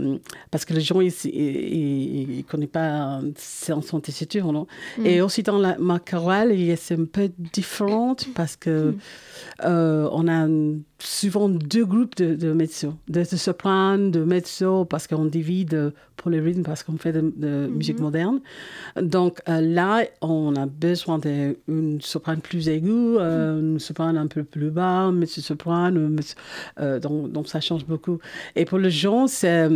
parce 0.50 0.64
que 0.64 0.74
les 0.74 0.80
gens, 0.80 1.00
ils 1.00 2.36
ne 2.38 2.42
connaissent 2.42 2.68
pas 2.68 3.20
son 3.38 3.82
son 3.82 4.00
tessiture, 4.00 4.52
non? 4.52 4.66
Mm. 4.98 5.06
Et 5.06 5.20
aussi 5.20 5.42
dans 5.42 5.58
la, 5.58 5.76
ma 5.78 5.98
chorale, 5.98 6.52
c'est 6.76 6.98
un 6.98 7.04
peu 7.04 7.30
différent 7.52 8.16
parce 8.34 8.56
que 8.56 8.76
Mm. 8.90 8.96
euh, 9.64 10.08
on 10.12 10.28
a 10.28 10.46
souvent 10.98 11.48
deux 11.48 11.84
groupes 11.84 12.16
de, 12.16 12.34
de 12.34 12.52
mezzo, 12.52 12.94
de, 13.08 13.20
de 13.20 13.36
soprano, 13.36 14.10
de 14.10 14.20
mezzo, 14.24 14.84
parce 14.84 15.06
qu'on 15.06 15.24
divise 15.26 15.66
euh, 15.72 15.90
pour 16.16 16.30
les 16.30 16.40
rythmes, 16.40 16.62
parce 16.76 16.84
qu'on 16.84 16.98
fait 16.98 17.12
de, 17.12 17.32
de 17.34 17.68
musique 17.68 18.00
moderne. 18.00 18.40
Donc 19.00 19.40
euh, 19.48 19.62
là, 19.62 20.02
on 20.20 20.54
a 20.56 20.66
besoin 20.66 21.18
d'une 21.18 22.00
soprano 22.02 22.42
plus 22.42 22.68
aiguë, 22.68 23.16
euh, 23.18 23.58
une 23.60 23.78
soprano 23.80 24.18
un 24.20 24.26
peu 24.26 24.44
plus 24.44 24.70
bas, 24.70 24.84
un 25.08 25.12
mezzo 25.12 25.40
soprano, 25.40 26.00
un 26.00 26.10
mezzo- 26.10 26.34
euh, 26.80 27.00
donc, 27.00 27.32
donc 27.32 27.48
ça 27.48 27.60
change 27.62 27.86
beaucoup. 27.86 28.18
Et 28.56 28.66
pour 28.66 28.78
les 28.78 28.90
gens, 28.90 29.26
c'est 29.26 29.70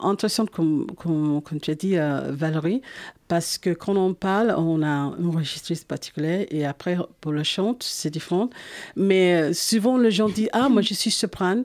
intéressant, 0.00 0.46
comme, 0.46 0.86
comme, 0.96 1.40
comme 1.42 1.60
tu 1.60 1.70
as 1.70 1.74
dit, 1.76 1.94
Valérie, 2.30 2.82
parce 3.28 3.56
que 3.56 3.70
quand 3.70 3.96
on 3.96 4.14
parle, 4.14 4.52
on 4.56 4.82
a 4.82 4.86
un 4.88 5.14
registre 5.32 5.72
particulier 5.86 6.46
et 6.50 6.66
après, 6.66 6.96
pour 7.20 7.30
le 7.32 7.44
chant, 7.44 7.76
c'est 7.80 8.10
différent. 8.10 8.50
Mais 8.96 9.52
souvent, 9.54 9.96
les 9.96 10.10
gens 10.10 10.28
disent 10.28 10.50
Ah, 10.52 10.68
moi, 10.68 10.82
je 10.82 10.92
suis 10.94 11.10
soprano. 11.12 11.64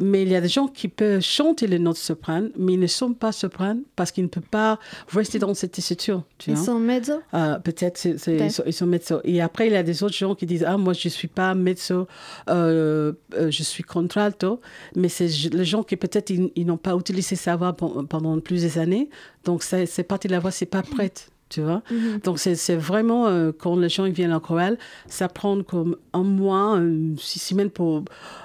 Mais 0.00 0.22
il 0.22 0.28
y 0.30 0.36
a 0.36 0.40
des 0.40 0.48
gens 0.48 0.68
qui 0.68 0.88
peuvent 0.88 1.20
chanter 1.20 1.66
les 1.66 1.78
notes 1.78 1.96
soprano, 1.96 2.48
mais 2.58 2.74
ils 2.74 2.80
ne 2.80 2.86
sont 2.86 3.12
pas 3.14 3.32
soprano 3.32 3.80
parce 3.96 4.10
qu'ils 4.10 4.24
ne 4.24 4.28
peuvent 4.28 4.42
pas 4.50 4.78
rester 5.12 5.38
dans 5.38 5.52
cette 5.54 5.72
tessiture. 5.72 6.24
Tu 6.38 6.50
Ils 6.50 6.56
vois? 6.56 6.64
sont 6.64 6.78
mezzo? 6.78 7.14
Euh, 7.34 7.58
Peut-être 7.58 7.98
c'est- 7.98 8.18
c'est- 8.18 8.36
Peut-être. 8.36 8.46
ils, 8.46 8.52
sont, 8.52 8.62
ils 8.66 8.72
sont 8.72 8.86
mezzo. 8.86 9.20
Et 9.24 9.40
après, 9.42 9.66
il 9.66 9.72
y 9.72 9.76
a 9.76 9.82
des 9.82 10.02
autres 10.02 10.14
gens 10.16 10.34
qui 10.34 10.46
disent 10.46 10.64
Ah, 10.66 10.76
moi, 10.76 10.92
je 10.92 11.08
ne 11.08 11.10
suis 11.10 11.28
pas 11.28 11.54
mezzo, 11.54 12.06
euh, 12.48 13.12
euh, 13.34 13.50
je 13.50 13.62
suis 13.62 13.82
contralto. 13.82 14.60
Mais 14.96 15.08
c'est 15.08 15.28
les 15.52 15.64
gens 15.64 15.82
qui 15.82 15.96
peut-être 15.96 16.30
ils, 16.30 16.50
ils 16.56 16.66
n'ont 16.66 16.76
pas 16.76 16.94
utilisé 16.94 17.36
sa 17.36 17.56
voix 17.56 17.72
pen- 17.74 18.06
pendant 18.08 18.38
plusieurs 18.40 18.78
années. 18.78 19.08
Donc, 19.44 19.62
c'est 19.62 20.02
partie 20.04 20.28
de 20.28 20.32
la 20.32 20.38
voix, 20.40 20.50
c'est 20.50 20.66
pas 20.66 20.82
prête. 20.82 21.28
Tu 21.52 21.60
vois 21.60 21.82
Mhm. 21.90 22.20
Donc, 22.24 22.38
c'est 22.38 22.76
vraiment, 22.76 23.26
euh, 23.26 23.52
quand 23.56 23.76
les 23.76 23.88
gens 23.90 24.06
ils 24.06 24.12
viennent 24.14 24.32
en 24.32 24.40
chorale, 24.40 24.78
ça 25.06 25.28
prend 25.28 25.62
comme 25.62 25.96
un 26.14 26.22
mois, 26.22 26.76
euh, 26.78 27.14
six 27.18 27.38
semaines 27.40 27.68
pour, 27.70 28.04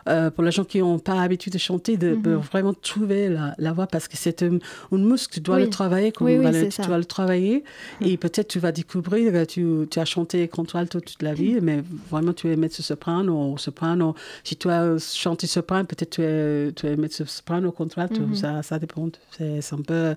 euh, 0.09 0.29
pour 0.29 0.43
les 0.43 0.51
gens 0.51 0.65
qui 0.65 0.79
n'ont 0.79 0.99
pas 0.99 1.15
l'habitude 1.15 1.53
de 1.53 1.57
chanter, 1.57 1.95
de, 1.95 2.15
de 2.15 2.31
Mhm. 2.31 2.41
vraiment 2.51 2.73
trouver 2.73 3.29
la, 3.29 3.55
la 3.57 3.71
voix 3.71 3.87
parce 3.87 4.07
que 4.09 4.17
c'est 4.17 4.43
un, 4.43 4.57
un 4.91 4.97
muscle, 4.97 5.33
tu 5.35 5.39
dois 5.39 5.55
Oui. 5.57 5.63
le 5.63 5.69
travailler, 5.69 6.11
comme 6.11 6.27
Oui, 6.27 6.37
tu 6.65 6.71
ça. 6.71 6.83
Dois 6.83 6.97
le 6.97 7.05
travailler. 7.05 7.63
Et 8.01 8.17
peut-être 8.17 8.49
tu 8.49 8.59
vas 8.59 8.71
découvrir 8.73 9.31
que 9.31 9.45
tu, 9.45 9.87
tu 9.89 9.99
as 9.99 10.05
chanté 10.05 10.47
contralto 10.49 10.99
toute 10.99 11.21
la 11.23 11.33
vie, 11.33 11.59
mais 11.61 11.81
vraiment 12.11 12.33
tu 12.33 12.51
es 12.51 12.55
mezzo 12.57 12.83
soprano 12.83 13.53
ou 13.53 13.57
soprano. 13.57 14.15
Si 14.43 14.55
tu 14.57 14.69
as 14.69 14.97
chanté 15.15 15.47
soprano, 15.47 15.85
peut-être 15.85 16.09
tu 16.15 16.21
es, 16.23 16.71
tu 16.73 16.87
es 16.87 17.25
soprano 17.25 17.69
ou 17.69 17.71
contralto. 17.71 18.21
Ça, 18.33 18.61
ça 18.63 18.79
dépend. 18.79 19.07
C'est 19.37 19.73
un 19.73 19.81
peu. 19.81 20.15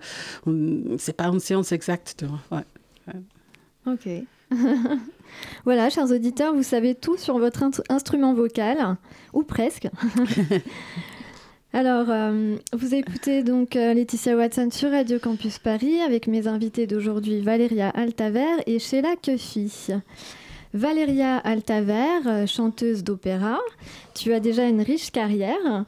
C'est 0.99 1.16
pas 1.16 1.26
une 1.28 1.40
séance 1.40 1.70
exacte. 1.73 2.14
tu 2.18 2.25
vois. 2.26 2.40
Ouais. 2.59 2.64
Ok. 3.87 4.08
voilà, 5.64 5.90
chers 5.90 6.10
auditeurs, 6.10 6.54
vous 6.54 6.62
savez 6.62 6.94
tout 6.94 7.16
sur 7.16 7.38
votre 7.38 7.62
int- 7.62 7.82
instrument 7.88 8.34
vocal, 8.34 8.96
ou 9.32 9.42
presque. 9.42 9.88
Alors, 11.72 12.06
euh, 12.10 12.56
vous 12.72 12.94
écoutez 12.96 13.44
donc 13.44 13.76
euh, 13.76 13.94
Laetitia 13.94 14.37
Watson 14.37 14.70
sur 14.72 14.90
Radio 14.90 15.20
Campus 15.20 15.60
Paris 15.60 16.00
avec 16.00 16.26
mes 16.26 16.49
invités 16.49 16.88
d'aujourd'hui 16.88 17.40
Valéria 17.42 17.90
Altaver 17.90 18.56
et 18.66 18.80
Sheila 18.80 19.14
Cuffy. 19.22 19.70
Valéria 20.75 21.37
Altaver, 21.38 22.26
euh, 22.26 22.46
chanteuse 22.46 23.04
d'opéra, 23.04 23.60
tu 24.14 24.32
as 24.32 24.40
déjà 24.40 24.64
une 24.66 24.82
riche 24.82 25.12
carrière. 25.12 25.84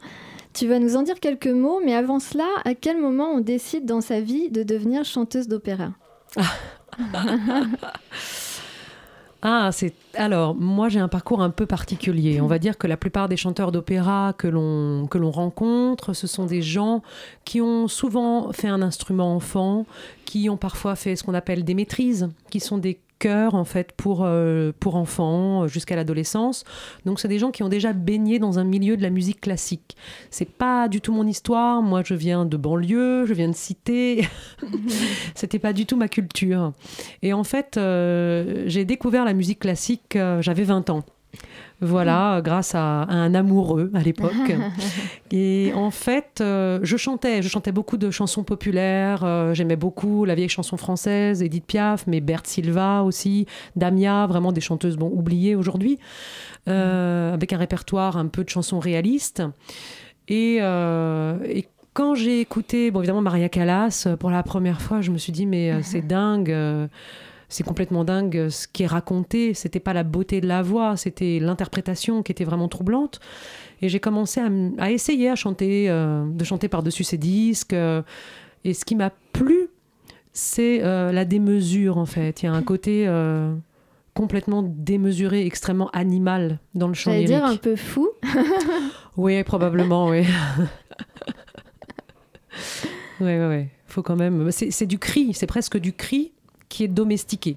Tu 0.53 0.67
vas 0.67 0.79
nous 0.79 0.95
en 0.95 1.01
dire 1.01 1.19
quelques 1.19 1.47
mots, 1.47 1.81
mais 1.83 1.95
avant 1.95 2.19
cela, 2.19 2.47
à 2.63 2.75
quel 2.75 3.01
moment 3.01 3.31
on 3.31 3.39
décide 3.41 3.85
dans 3.85 4.01
sa 4.01 4.21
vie 4.21 4.49
de 4.49 4.63
devenir 4.63 5.03
chanteuse 5.03 5.47
d'opéra? 5.49 5.89
Ah, 6.37 6.43
c'est 9.71 9.93
alors 10.15 10.55
moi 10.55 10.89
j'ai 10.89 10.99
un 10.99 11.07
parcours 11.07 11.41
un 11.41 11.49
peu 11.49 11.65
particulier. 11.65 12.41
On 12.41 12.47
va 12.47 12.59
dire 12.59 12.77
que 12.77 12.87
la 12.87 12.97
plupart 12.97 13.29
des 13.29 13.37
chanteurs 13.37 13.71
d'opéra 13.71 14.33
que 14.37 14.47
l'on 14.47 15.07
que 15.07 15.17
l'on 15.17 15.31
rencontre, 15.31 16.13
ce 16.13 16.27
sont 16.27 16.45
des 16.45 16.61
gens 16.61 17.01
qui 17.45 17.61
ont 17.61 17.87
souvent 17.87 18.51
fait 18.53 18.67
un 18.67 18.81
instrument 18.81 19.35
enfant, 19.35 19.85
qui 20.25 20.49
ont 20.49 20.57
parfois 20.57 20.95
fait 20.95 21.15
ce 21.15 21.23
qu'on 21.23 21.33
appelle 21.33 21.63
des 21.63 21.73
maîtrises, 21.73 22.29
qui 22.49 22.59
sont 22.59 22.77
des 22.77 22.99
chœurs 23.19 23.55
en 23.55 23.65
fait 23.65 23.91
pour 23.91 24.21
euh, 24.23 24.71
pour 24.79 24.95
enfants 24.95 25.67
jusqu'à 25.67 25.95
l'adolescence. 25.95 26.63
Donc 27.05 27.19
c'est 27.19 27.27
des 27.27 27.39
gens 27.39 27.51
qui 27.51 27.63
ont 27.63 27.69
déjà 27.69 27.93
baigné 27.93 28.39
dans 28.39 28.59
un 28.59 28.63
milieu 28.63 28.97
de 28.97 29.01
la 29.01 29.09
musique 29.09 29.41
classique. 29.41 29.95
C'est 30.29 30.49
pas 30.49 30.87
du 30.87 31.01
tout 31.01 31.13
mon 31.13 31.27
histoire. 31.27 31.81
Moi 31.81 32.01
je 32.05 32.13
viens 32.13 32.45
de 32.45 32.57
banlieue, 32.57 33.25
je 33.25 33.33
viens 33.33 33.49
de 33.49 33.55
cité. 33.55 34.27
C'était 35.35 35.59
pas 35.59 35.73
du 35.73 35.85
tout 35.85 35.97
ma 35.97 36.07
culture. 36.07 36.73
Et 37.21 37.33
en 37.33 37.43
fait, 37.43 37.77
euh, 37.77 38.63
j'ai 38.67 38.85
découvert 38.85 39.25
la 39.25 39.33
musique 39.33 39.59
classique, 39.59 40.15
euh, 40.15 40.41
j'avais 40.41 40.63
20 40.63 40.89
ans. 40.89 41.03
Voilà, 41.81 42.39
grâce 42.41 42.75
à, 42.75 43.01
à 43.01 43.13
un 43.13 43.33
amoureux 43.35 43.91
à 43.93 43.99
l'époque. 44.01 44.31
Et 45.31 45.73
en 45.75 45.91
fait, 45.91 46.39
euh, 46.39 46.79
je 46.81 46.95
chantais, 46.95 47.41
je 47.41 47.49
chantais 47.49 47.73
beaucoup 47.73 47.97
de 47.97 48.09
chansons 48.09 48.43
populaires. 48.43 49.23
euh, 49.25 49.53
J'aimais 49.53 49.75
beaucoup 49.75 50.23
la 50.23 50.33
vieille 50.35 50.47
chanson 50.47 50.77
française, 50.77 51.43
Edith 51.43 51.65
Piaf, 51.65 52.05
mais 52.07 52.21
Berthe 52.21 52.47
Silva 52.47 53.03
aussi, 53.03 53.47
Damia, 53.75 54.27
vraiment 54.27 54.53
des 54.53 54.61
chanteuses 54.61 54.95
bon 54.95 55.09
oubliées 55.13 55.55
aujourd'hui, 55.55 55.99
euh, 56.69 57.33
avec 57.33 57.51
un 57.51 57.57
répertoire 57.57 58.15
un 58.15 58.27
peu 58.27 58.45
de 58.45 58.49
chansons 58.49 58.79
réalistes. 58.79 59.43
Et, 60.29 60.57
et 60.59 61.67
quand 61.93 62.15
j'ai 62.15 62.39
écouté, 62.39 62.91
bon 62.91 62.99
évidemment 63.01 63.21
Maria 63.21 63.49
Callas 63.49 64.07
pour 64.19 64.29
la 64.29 64.41
première 64.41 64.79
fois, 64.81 65.01
je 65.01 65.11
me 65.11 65.17
suis 65.17 65.33
dit 65.33 65.45
mais 65.45 65.83
c'est 65.83 66.01
dingue. 66.07 66.55
C'est 67.53 67.63
complètement 67.63 68.03
dingue 68.03 68.37
euh, 68.37 68.49
ce 68.49 68.67
qui 68.67 68.83
est 68.83 68.87
raconté. 68.87 69.53
C'était 69.53 69.79
pas 69.79 69.93
la 69.93 70.03
beauté 70.03 70.41
de 70.41 70.47
la 70.47 70.61
voix, 70.61 70.97
c'était 70.97 71.39
l'interprétation 71.39 72.23
qui 72.23 72.31
était 72.31 72.43
vraiment 72.43 72.67
troublante. 72.67 73.19
Et 73.81 73.89
j'ai 73.89 73.99
commencé 73.99 74.41
à, 74.79 74.91
essayer 74.91 75.29
à 75.29 75.35
chanter, 75.35 75.89
euh, 75.89 76.25
de 76.25 76.43
chanter 76.43 76.67
par-dessus 76.67 77.03
ces 77.03 77.17
disques. 77.17 77.73
euh, 77.73 78.01
et 78.63 78.73
ce 78.73 78.85
qui 78.85 78.95
m'a 78.95 79.11
plu, 79.33 79.67
c'est 80.31 80.83
euh, 80.83 81.11
la 81.11 81.25
démesure 81.25 81.97
en 81.97 82.05
fait. 82.05 82.41
Il 82.41 82.45
y 82.45 82.49
a 82.49 82.53
un 82.53 82.63
côté 82.63 83.09
complètement 84.13 84.63
démesuré, 84.63 85.45
extrêmement 85.45 85.89
animal 85.89 86.59
dans 86.75 86.87
le 86.87 86.93
chant 86.93 87.11
lyrique. 87.11 87.27
dire 87.27 87.45
un 87.45 87.57
peu 87.57 87.75
fou. 87.75 88.09
Oui, 89.15 89.43
probablement, 89.43 90.07
oui. 90.07 90.23
Oui, 93.21 93.37
oui, 93.37 93.45
oui. 93.47 93.67
Faut 93.85 94.01
quand 94.01 94.15
même. 94.15 94.49
C'est 94.51 94.87
du 94.87 94.97
cri, 94.97 95.35
c'est 95.35 95.45
presque 95.45 95.77
du 95.77 95.93
cri 95.93 96.31
qui 96.73 96.85
est 96.85 96.87
domestiqué. 96.87 97.55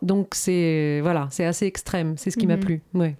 Donc 0.00 0.28
c'est 0.32 1.00
voilà, 1.02 1.28
c'est 1.30 1.44
assez 1.44 1.66
extrême. 1.66 2.14
C'est 2.16 2.30
ce 2.30 2.36
qui 2.38 2.46
m'a 2.46 2.56
Mhm. 2.56 2.64
plu. 2.64 2.80
Ouais. 2.94 3.14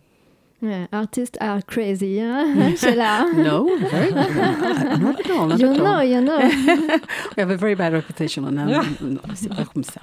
Yeah, 0.63 0.87
artists 0.93 1.37
are 1.41 1.61
crazy, 1.67 2.21
hein 2.23 2.47
C'est 2.77 2.95
là. 2.97 3.27
No, 3.37 3.69
very 3.91 4.09
good. 4.13 5.01
Not 5.01 5.21
at 5.21 5.31
all, 5.31 5.49
not 5.49 5.59
You 5.59 5.73
at 5.73 5.79
all. 5.79 5.85
know, 5.85 6.01
you 6.01 6.21
know. 6.23 6.39
We 7.37 7.41
have 7.43 7.51
a 7.51 7.57
very 7.57 7.75
bad 7.75 7.93
reputation 7.93 8.45
on 8.47 8.53
that. 8.57 8.65
Non, 9.03 9.21
c'est 9.35 9.51
pas 9.55 9.65
comme 9.67 9.85
ça. 9.85 10.01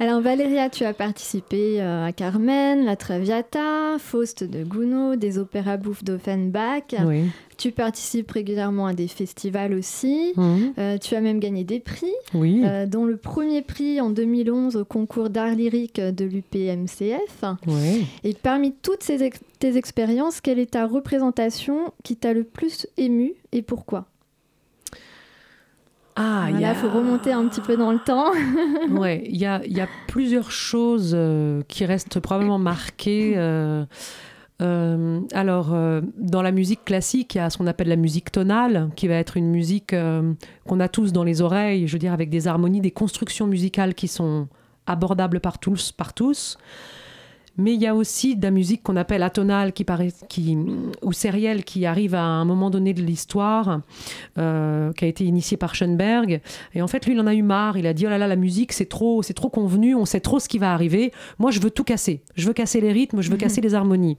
Alors 0.00 0.20
Valéria, 0.20 0.68
tu 0.70 0.84
as 0.84 0.92
participé 0.92 1.80
euh, 1.80 2.04
à 2.06 2.12
Carmen, 2.12 2.84
La 2.84 2.96
Traviata, 2.96 3.96
Faust 4.00 4.42
de 4.42 4.64
Gounod, 4.64 5.20
des 5.20 5.38
opéras 5.38 5.76
bouffes 5.76 6.02
d'Offenbach. 6.02 6.82
Oui. 7.06 7.26
Tu 7.58 7.70
participes 7.70 8.28
régulièrement 8.32 8.86
à 8.86 8.92
des 8.92 9.06
festivals 9.06 9.72
aussi. 9.72 10.32
Mhm. 10.36 10.72
Euh, 10.78 10.98
tu 10.98 11.14
as 11.14 11.20
même 11.20 11.38
gagné 11.38 11.62
des 11.62 11.78
prix, 11.78 12.12
Oui. 12.34 12.62
euh, 12.64 12.86
dont 12.86 13.04
le 13.04 13.16
premier 13.16 13.62
prix 13.62 14.00
en 14.00 14.10
2011 14.10 14.74
au 14.74 14.84
concours 14.84 15.30
d'art 15.30 15.54
lyrique 15.54 16.00
de 16.00 16.24
l'UPMCF. 16.24 17.44
Oui. 17.68 18.04
Et 18.24 18.34
parmi 18.34 18.72
toutes 18.72 19.04
ces 19.04 19.22
ex- 19.22 19.38
tes 19.60 19.76
expériences, 19.76 20.40
quelle 20.40 20.58
est 20.58 20.72
ta 20.72 20.86
représentation 20.88 21.92
qui 22.02 22.16
t'a 22.16 22.32
le 22.32 22.42
plus 22.42 22.88
ému 22.96 23.34
et 23.52 23.62
pourquoi? 23.62 24.06
Ah, 26.16 26.48
il 26.50 26.64
a... 26.64 26.74
faut 26.74 26.88
remonter 26.90 27.32
un 27.32 27.46
petit 27.48 27.60
peu 27.60 27.76
dans 27.76 27.92
le 27.92 27.98
temps. 27.98 28.30
Ouais, 28.90 29.24
il 29.26 29.36
y 29.36 29.46
a, 29.46 29.60
il 29.64 29.76
y 29.76 29.80
a 29.80 29.88
plusieurs 30.06 30.50
choses 30.50 31.12
euh, 31.14 31.62
qui 31.68 31.84
restent 31.84 32.20
probablement 32.20 32.58
marquées. 32.58 33.34
euh, 33.36 33.84
euh, 34.62 35.20
alors, 35.32 35.74
dans 36.16 36.42
la 36.42 36.52
musique 36.52 36.84
classique, 36.84 37.34
il 37.34 37.38
y 37.38 37.40
a 37.40 37.50
ce 37.50 37.58
qu'on 37.58 37.66
appelle 37.66 37.88
la 37.88 37.96
musique 37.96 38.30
tonale, 38.30 38.90
qui 38.94 39.08
va 39.08 39.14
être 39.14 39.36
une 39.36 39.50
musique 39.50 39.94
qu'on 40.66 40.80
a 40.80 40.88
tous 40.88 41.12
dans 41.12 41.24
les 41.24 41.42
oreilles, 41.42 41.88
je 41.88 41.92
veux 41.92 41.98
dire, 41.98 42.12
avec 42.12 42.30
des 42.30 42.46
harmonies, 42.46 42.80
des 42.80 42.92
constructions 42.92 43.46
musicales 43.46 43.94
qui 43.94 44.06
sont 44.06 44.46
abordables 44.86 45.40
par 45.40 45.58
tous. 45.58 45.90
Par 45.90 46.12
tous. 46.12 46.56
Mais 47.56 47.74
il 47.74 47.80
y 47.80 47.86
a 47.86 47.94
aussi 47.94 48.36
de 48.36 48.42
la 48.42 48.50
musique 48.50 48.82
qu'on 48.82 48.96
appelle 48.96 49.22
atonale, 49.22 49.72
qui 49.72 49.84
paraît, 49.84 50.12
qui, 50.28 50.58
ou 51.02 51.12
sérielle, 51.12 51.64
qui 51.64 51.86
arrive 51.86 52.14
à 52.14 52.22
un 52.22 52.44
moment 52.44 52.68
donné 52.68 52.94
de 52.94 53.02
l'histoire, 53.02 53.80
euh, 54.38 54.92
qui 54.92 55.04
a 55.04 55.08
été 55.08 55.24
initiée 55.24 55.56
par 55.56 55.74
Schoenberg. 55.74 56.40
Et 56.74 56.82
en 56.82 56.88
fait, 56.88 57.06
lui, 57.06 57.14
il 57.14 57.20
en 57.20 57.26
a 57.26 57.34
eu 57.34 57.42
marre. 57.42 57.76
Il 57.76 57.86
a 57.86 57.92
dit 57.92 58.06
oh 58.06 58.10
là 58.10 58.18
là, 58.18 58.26
la 58.26 58.36
musique, 58.36 58.72
c'est 58.72 58.88
trop, 58.88 59.22
c'est 59.22 59.34
trop 59.34 59.50
convenu. 59.50 59.94
On 59.94 60.04
sait 60.04 60.20
trop 60.20 60.40
ce 60.40 60.48
qui 60.48 60.58
va 60.58 60.72
arriver. 60.72 61.12
Moi, 61.38 61.50
je 61.52 61.60
veux 61.60 61.70
tout 61.70 61.84
casser. 61.84 62.22
Je 62.34 62.46
veux 62.46 62.52
casser 62.52 62.80
les 62.80 62.92
rythmes. 62.92 63.20
Je 63.20 63.30
veux 63.30 63.36
casser 63.36 63.60
les 63.60 63.74
harmonies. 63.74 64.18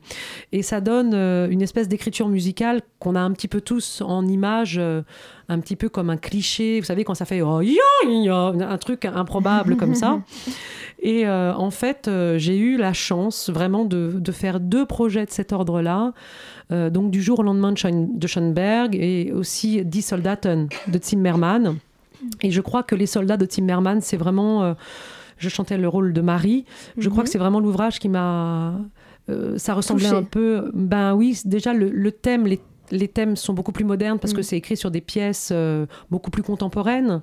Et 0.54 0.62
ça 0.62 0.80
donne 0.80 1.14
euh, 1.14 1.50
une 1.50 1.62
espèce 1.62 1.90
d'écriture 1.90 2.30
musicale 2.30 2.82
qu'on 3.00 3.16
a 3.16 3.20
un 3.20 3.32
petit 3.32 3.48
peu 3.50 3.60
tous 3.60 4.02
en 4.02 4.26
image, 4.28 4.78
euh, 4.78 5.02
un 5.50 5.60
petit 5.60 5.76
peu 5.76 5.90
comme 5.90 6.10
un 6.10 6.18
cliché. 6.18 6.80
Vous 6.80 6.86
savez 6.86 7.04
quand 7.04 7.16
ça 7.16 7.26
fait 7.26 7.42
oh, 7.42 7.62
ya, 7.62 7.82
ya 8.08 8.46
un 8.48 8.78
truc 8.78 9.06
improbable 9.06 9.76
comme 9.76 9.96
ça. 9.96 10.22
Et 11.08 11.28
euh, 11.28 11.54
en 11.54 11.70
fait, 11.70 12.08
euh, 12.08 12.40
j'ai 12.40 12.58
eu 12.58 12.78
la 12.78 12.92
chance 12.94 13.52
vraiment 13.52 13.86
de, 13.86 14.14
de 14.16 14.32
faire 14.32 14.60
deux 14.60 14.86
projets 14.88 15.26
de 15.26 15.30
cet 15.30 15.54
ordre-là. 15.54 16.14
Euh, 16.72 16.90
donc 16.90 17.12
du 17.12 17.22
jour 17.22 17.38
au 17.40 17.44
lendemain 17.44 17.72
de, 17.74 17.78
Schoen- 17.78 18.18
de 18.18 18.26
Schoenberg 18.28 18.96
et 18.96 19.32
aussi 19.32 19.86
Die 19.86 20.02
Soldaten 20.02 20.68
de 20.88 21.00
Zimmermann. 21.02 21.76
Et 22.42 22.50
je 22.50 22.60
crois 22.62 22.82
que 22.82 22.96
Les 22.96 23.06
soldats 23.06 23.38
de 23.38 23.46
Zimmermann, 23.50 24.02
c'est 24.02 24.18
vraiment... 24.18 24.76
je 25.38 25.50
chantais 25.50 25.78
le 25.78 25.88
rôle 25.88 26.12
de 26.12 26.22
Marie. 26.22 26.66
Je 26.98 27.08
crois 27.10 27.22
Mhm. 27.22 27.26
que 27.26 27.30
c'est 27.30 27.38
vraiment 27.38 27.60
l'ouvrage 27.60 28.00
qui 28.00 28.10
m'a... 28.10 28.74
ça 29.58 29.74
ressemblait 29.76 30.06
Touché. 30.10 30.18
un 30.18 30.24
peu... 30.24 30.72
Ben 30.74 31.14
oui, 31.14 31.40
déjà 31.46 31.72
le, 31.74 31.90
le 31.92 32.12
thème, 32.12 32.48
les, 32.48 32.60
les 32.92 33.08
thèmes 33.08 33.36
sont 33.36 33.54
beaucoup 33.54 33.72
plus 33.72 33.86
modernes 33.86 34.20
parce 34.20 34.34
que 34.34 34.40
Mhm. 34.40 34.44
c'est 34.44 34.58
écrit 34.58 34.78
sur 34.78 34.92
des 34.92 35.02
pièces 35.02 35.50
euh, 35.52 35.86
beaucoup 36.12 36.32
plus 36.32 36.44
contemporaines. 36.44 37.22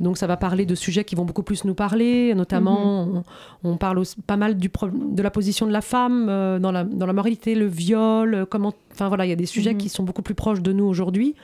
Donc 0.00 0.18
ça 0.18 0.26
va 0.26 0.36
parler 0.36 0.66
de 0.66 0.74
sujets 0.74 1.04
qui 1.04 1.14
vont 1.14 1.24
beaucoup 1.24 1.42
plus 1.42 1.64
nous 1.64 1.74
parler. 1.74 2.34
Notamment, 2.34 3.06
Mhm. 3.06 3.22
on, 3.64 3.70
on 3.72 3.76
parle 3.76 3.98
aussi 3.98 4.16
pas 4.26 4.36
mal 4.36 4.56
du 4.56 4.70
de 4.92 5.22
la 5.22 5.30
position 5.30 5.66
de 5.66 5.72
la 5.72 5.80
femme 5.80 6.26
euh, 6.28 6.58
dans, 6.58 6.72
la, 6.72 6.84
dans 6.84 7.06
la 7.06 7.12
moralité, 7.12 7.54
le 7.54 7.66
viol, 7.66 8.34
euh, 8.34 8.44
comment... 8.46 8.72
Enfin 8.92 9.08
voilà, 9.08 9.26
il 9.26 9.30
y 9.30 9.32
a 9.32 9.36
des 9.36 9.46
sujets 9.46 9.72
Mhm. 9.72 9.78
qui 9.78 9.88
sont 9.88 10.02
beaucoup 10.04 10.22
plus 10.22 10.34
proches 10.34 10.60
de 10.62 10.72
nous 10.72 10.84
aujourd'hui. 10.84 11.34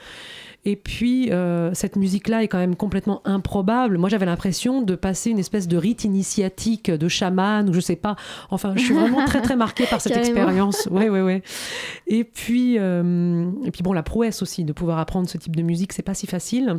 Et 0.67 0.77
puis, 0.77 1.33
euh, 1.33 1.73
cette 1.73 1.97
musique-là 1.97 2.43
est 2.43 2.49
quand 2.49 2.59
même 2.59 2.77
complètement 2.77 3.23
improbable. 3.25 3.97
Moi, 3.97 4.11
j'avais 4.11 4.27
l'impression 4.27 4.83
de 4.83 4.95
passer 4.95 5.31
une 5.31 5.39
espèce 5.39 5.69
de 5.69 5.77
rite 5.79 6.05
initiatique 6.05 6.91
de 6.91 7.09
chaman, 7.09 7.67
ou 7.69 7.73
je 7.73 7.81
sais 7.81 7.97
pas. 7.97 8.15
Enfin, 8.51 8.75
je 8.77 8.83
suis 8.83 8.93
vraiment 8.95 9.25
très, 9.25 9.41
très 9.41 9.57
marquée 9.57 9.87
par 9.87 10.01
cette 10.03 10.17
expérience. 10.19 10.87
Ouais, 10.91 11.09
ouais, 11.09 11.23
ouais. 11.23 11.43
Et 12.09 12.25
puis, 12.25 12.77
euh, 12.79 13.51
et 13.65 13.71
puis, 13.71 13.83
bon, 13.83 13.95
la 13.95 14.03
prouesse 14.03 14.43
aussi 14.43 14.65
de 14.65 14.73
pouvoir 14.75 14.99
apprendre 14.99 15.29
ce 15.31 15.39
type 15.39 15.57
de 15.57 15.63
musique, 15.63 15.95
c'est 15.95 16.03
pas 16.03 16.13
si 16.15 16.27
facile. 16.27 16.79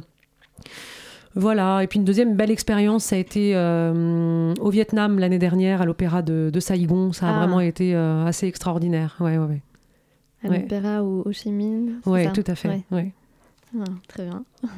Voilà, 1.33 1.81
et 1.81 1.87
puis 1.87 1.97
une 1.97 2.03
deuxième 2.05 2.35
belle 2.35 2.51
expérience, 2.51 3.05
ça 3.05 3.15
a 3.15 3.19
été 3.19 3.53
euh, 3.55 4.53
au 4.59 4.69
Vietnam 4.69 5.17
l'année 5.17 5.39
dernière 5.39 5.81
à 5.81 5.85
l'opéra 5.85 6.21
de, 6.21 6.49
de 6.51 6.59
Saigon. 6.59 7.13
Ça 7.13 7.27
a 7.29 7.33
Ah. 7.33 7.37
vraiment 7.39 7.61
été 7.61 7.95
euh, 7.95 8.25
assez 8.25 8.47
extraordinaire. 8.47 9.15
Ouais, 9.21 9.37
ouais, 9.37 9.45
ouais. 9.47 9.61
À 10.43 10.49
l'opéra 10.49 11.03
au 11.03 11.23
Ho 11.25 11.31
Chi 11.31 11.51
Minh. 11.51 11.93
ça? 12.03 12.31
tout 12.31 12.43
à 12.47 12.55
fait. 12.55 12.83
Ouais. 12.91 13.13
Ah, 13.79 13.85
très 14.07 14.25
bien. 14.25 14.43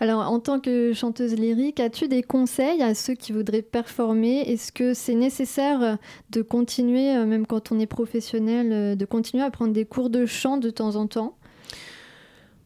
Alors, 0.00 0.30
en 0.30 0.40
tant 0.40 0.58
que 0.58 0.92
chanteuse 0.94 1.34
lyrique, 1.34 1.78
as-tu 1.78 2.08
des 2.08 2.22
conseils 2.22 2.82
à 2.82 2.94
ceux 2.94 3.14
qui 3.14 3.32
voudraient 3.32 3.62
performer? 3.62 4.40
Est-ce 4.50 4.72
que 4.72 4.94
c'est 4.94 5.14
nécessaire 5.14 5.82
euh, 5.82 5.96
de 6.30 6.40
continuer, 6.40 7.14
euh, 7.14 7.26
même 7.26 7.46
quand 7.46 7.70
on 7.70 7.78
est 7.78 7.86
professionnel, 7.86 8.72
euh, 8.72 8.94
de 8.94 9.04
continuer 9.04 9.42
à 9.42 9.50
prendre 9.50 9.72
des 9.72 9.84
cours 9.84 10.08
de 10.08 10.24
chant 10.24 10.56
de 10.56 10.70
temps 10.70 10.96
en 10.96 11.06
temps? 11.06 11.36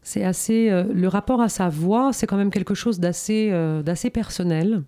C'est 0.01 0.23
assez. 0.23 0.69
le 0.69 1.07
rapport 1.07 1.39
à 1.39 1.49
sa 1.49 1.69
voix, 1.69 2.13
c'est 2.13 2.25
quand 2.25 2.37
même 2.37 2.49
quelque 2.49 2.73
chose 2.73 2.99
d'assez 2.99 3.51
personnel. 4.11 4.81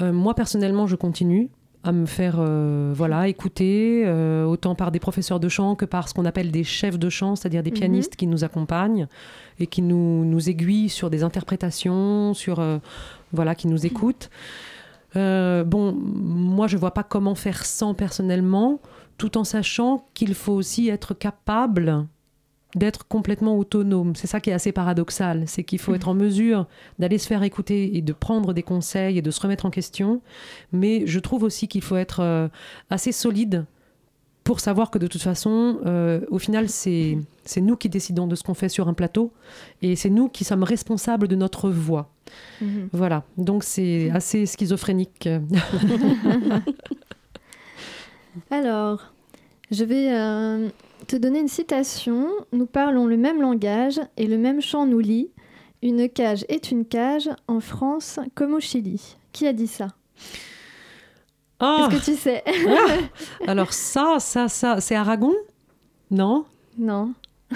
Moi, 0.00 0.34
personnellement, 0.34 0.88
je 0.88 0.96
continue 0.96 1.48
à 1.88 1.92
me 1.92 2.06
faire 2.06 2.36
euh, 2.38 2.92
voilà, 2.94 3.28
écouter, 3.28 4.02
euh, 4.06 4.44
autant 4.44 4.74
par 4.74 4.90
des 4.90 4.98
professeurs 4.98 5.38
de 5.40 5.48
chant 5.48 5.74
que 5.74 5.84
par 5.84 6.08
ce 6.08 6.14
qu'on 6.14 6.24
appelle 6.24 6.50
des 6.50 6.64
chefs 6.64 6.98
de 6.98 7.08
chant, 7.08 7.36
c'est-à-dire 7.36 7.62
des 7.62 7.70
Mhm. 7.70 7.76
pianistes 7.76 8.16
qui 8.16 8.26
nous 8.26 8.44
accompagnent 8.44 9.06
et 9.60 9.66
qui 9.66 9.82
nous, 9.82 10.24
nous 10.24 10.48
aiguillent 10.50 10.88
sur 10.88 11.10
des 11.10 11.22
interprétations, 11.22 12.34
sur, 12.34 12.60
euh, 12.60 12.78
voilà, 13.32 13.54
qui 13.54 13.68
nous 13.68 13.86
écoutent. 13.86 14.30
Bon, 15.14 15.94
moi, 15.94 16.66
je 16.66 16.76
vois 16.76 16.90
pas 16.92 17.02
comment 17.02 17.34
faire 17.34 17.64
sans 17.64 17.94
personnellement, 17.94 18.80
tout 19.16 19.38
en 19.38 19.44
sachant 19.44 20.04
qu'il 20.12 20.34
faut 20.34 20.52
aussi 20.52 20.90
être 20.90 21.14
capable 21.14 22.04
d'être 22.76 23.08
complètement 23.08 23.58
autonome. 23.58 24.14
C'est 24.14 24.26
ça 24.26 24.38
qui 24.38 24.50
est 24.50 24.52
assez 24.52 24.70
paradoxal, 24.70 25.44
c'est 25.46 25.64
qu'il 25.64 25.78
faut 25.78 25.94
être 25.94 26.08
en 26.08 26.14
mesure 26.14 26.66
d'aller 26.98 27.18
se 27.18 27.26
faire 27.26 27.42
écouter 27.42 27.96
et 27.96 28.02
de 28.02 28.12
prendre 28.12 28.52
des 28.52 28.62
conseils 28.62 29.18
et 29.18 29.22
de 29.22 29.30
se 29.30 29.40
remettre 29.40 29.66
en 29.66 29.70
question. 29.70 30.20
Mais 30.72 31.06
je 31.06 31.18
trouve 31.18 31.42
aussi 31.42 31.66
qu'il 31.66 31.82
faut 31.82 31.96
être 31.96 32.20
euh, 32.20 32.48
assez 32.90 33.12
solide 33.12 33.64
pour 34.44 34.60
savoir 34.60 34.92
que 34.92 34.98
de 34.98 35.08
toute 35.08 35.22
façon, 35.22 35.80
euh, 35.86 36.20
au 36.30 36.38
final, 36.38 36.68
c'est 36.68 37.18
nous 37.56 37.76
qui 37.76 37.88
décidons 37.88 38.28
de 38.28 38.36
ce 38.36 38.44
qu'on 38.44 38.54
fait 38.54 38.68
sur 38.68 38.86
un 38.86 38.94
plateau 38.94 39.32
et 39.82 39.96
c'est 39.96 40.10
nous 40.10 40.28
qui 40.28 40.44
sommes 40.44 40.62
responsables 40.62 41.26
de 41.26 41.34
notre 41.34 41.68
voix. 41.68 42.12
Mhm. 42.60 42.90
Voilà, 42.92 43.24
donc 43.38 43.64
c'est 43.64 44.10
assez 44.10 44.46
schizophrénique. 44.46 45.28
Alors, 48.50 49.12
je 49.70 49.82
vais 49.82 50.12
euh, 50.12 50.68
te 51.06 51.16
donner 51.16 51.40
une 51.40 51.48
citation. 51.48 52.28
Nous 52.52 52.66
parlons 52.66 53.06
le 53.06 53.16
même 53.16 53.40
langage 53.40 54.00
et 54.16 54.26
le 54.26 54.38
même 54.38 54.60
chant 54.60 54.86
nous 54.86 54.98
lie. 55.00 55.30
Une 55.82 56.08
cage 56.08 56.44
est 56.48 56.70
une 56.70 56.84
cage 56.84 57.28
en 57.48 57.60
France 57.60 58.18
comme 58.34 58.54
au 58.54 58.60
Chili. 58.60 59.16
Qui 59.32 59.46
a 59.46 59.52
dit 59.52 59.66
ça? 59.66 59.88
Ah, 61.60 61.88
Est-ce 61.90 61.98
que 61.98 62.04
tu 62.12 62.16
sais? 62.16 62.42
Alors 63.46 63.72
ça, 63.72 64.16
ça, 64.18 64.48
ça, 64.48 64.80
c'est 64.80 64.94
Aragon? 64.94 65.34
Non? 66.10 66.44
Non, 66.78 67.12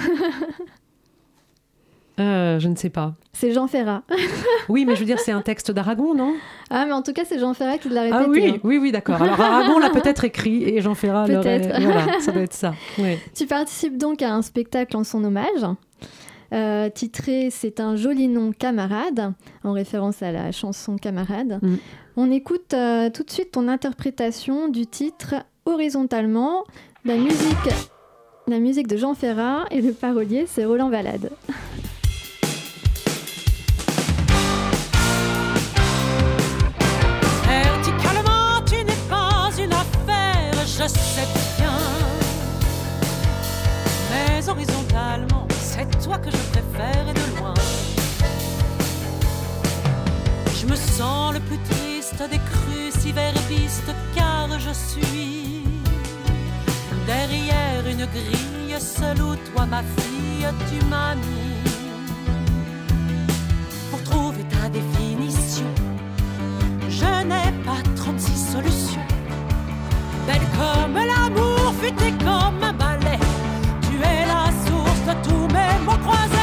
Euh, 2.20 2.58
Je 2.58 2.68
ne 2.68 2.76
sais 2.76 2.90
pas. 2.90 3.14
c'est 3.32 3.52
Jean 3.52 3.66
Ferrat. 3.66 4.02
Oui, 4.68 4.84
mais 4.84 4.94
je 4.94 5.00
veux 5.00 5.06
dire, 5.06 5.18
c'est 5.18 5.32
un 5.32 5.40
texte 5.42 5.70
d'Aragon, 5.72 6.14
non? 6.14 6.34
Ah, 6.70 6.84
mais 6.86 6.92
en 6.92 7.02
tout 7.02 7.12
cas, 7.12 7.22
c'est 7.24 7.38
Jean 7.40 7.54
Ferrat 7.54 7.78
qui 7.78 7.88
l'a 7.88 8.02
répété. 8.02 8.22
Ah 8.24 8.28
oui, 8.28 8.52
hein. 8.54 8.60
oui, 8.62 8.78
oui, 8.78 8.92
d'accord. 8.92 9.20
Alors 9.20 9.40
Aragon 9.40 9.78
l'a 9.78 9.90
peut-être 9.90 10.24
écrit 10.24 10.62
et 10.64 10.80
Jean 10.80 10.94
Ferrat. 10.94 11.24
Peut-être. 11.26 11.80
Voilà, 11.80 12.20
ça 12.20 12.30
doit 12.32 12.42
être 12.42 12.52
ça. 12.52 12.74
Tu 13.34 13.46
participes 13.46 13.96
donc 13.96 14.22
à 14.22 14.32
un 14.32 14.42
spectacle 14.42 14.96
en 14.96 15.02
son 15.04 15.24
hommage. 15.24 15.64
euh, 16.52 16.88
titré 16.90 17.48
C'est 17.50 17.80
un 17.80 17.96
joli 17.96 18.28
nom 18.28 18.52
camarade, 18.52 19.32
en 19.64 19.72
référence 19.72 20.22
à 20.22 20.30
la 20.30 20.52
chanson 20.52 20.96
Camarade. 20.96 21.58
Mm. 21.62 21.76
On 22.16 22.30
écoute 22.30 22.74
euh, 22.74 23.08
tout 23.10 23.22
de 23.24 23.30
suite 23.30 23.52
ton 23.52 23.66
interprétation 23.68 24.68
du 24.68 24.86
titre 24.86 25.34
Horizontalement, 25.64 26.64
la 27.04 27.16
musique, 27.16 27.70
la 28.46 28.58
musique 28.58 28.88
de 28.88 28.96
Jean 28.96 29.14
Ferrat 29.14 29.64
et 29.70 29.80
le 29.80 29.92
parolier 29.92 30.44
c'est 30.46 30.64
Roland 30.64 30.90
Valade. 30.90 31.30
Sens 51.00 51.32
le 51.32 51.40
plus 51.40 51.56
triste 51.70 52.22
des 52.30 52.40
cruciverbistes 52.50 53.94
car 54.14 54.48
je 54.58 54.70
suis 54.70 55.64
derrière 57.06 57.82
une 57.90 58.04
grille 58.04 58.78
seule 58.78 59.22
où 59.22 59.34
toi, 59.34 59.64
ma 59.64 59.82
fille, 59.96 60.46
tu 60.68 60.84
m'as 60.90 61.14
mis. 61.14 61.56
Pour 63.90 64.02
trouver 64.02 64.44
ta 64.54 64.68
définition. 64.68 65.70
Je 66.90 67.12
n'ai 67.30 67.50
pas 67.64 67.82
36 67.96 68.52
solutions. 68.52 69.06
Belle 70.26 70.48
comme 70.58 70.96
l'amour, 70.96 71.72
futée 71.80 72.12
comme 72.18 72.62
un 72.62 72.74
balai. 72.74 73.18
Tu 73.86 73.94
es 73.96 74.26
la 74.34 74.46
source 74.66 75.02
de 75.08 75.14
tous 75.26 75.46
mes 75.54 75.74
mots 75.86 76.02
croisés. 76.04 76.39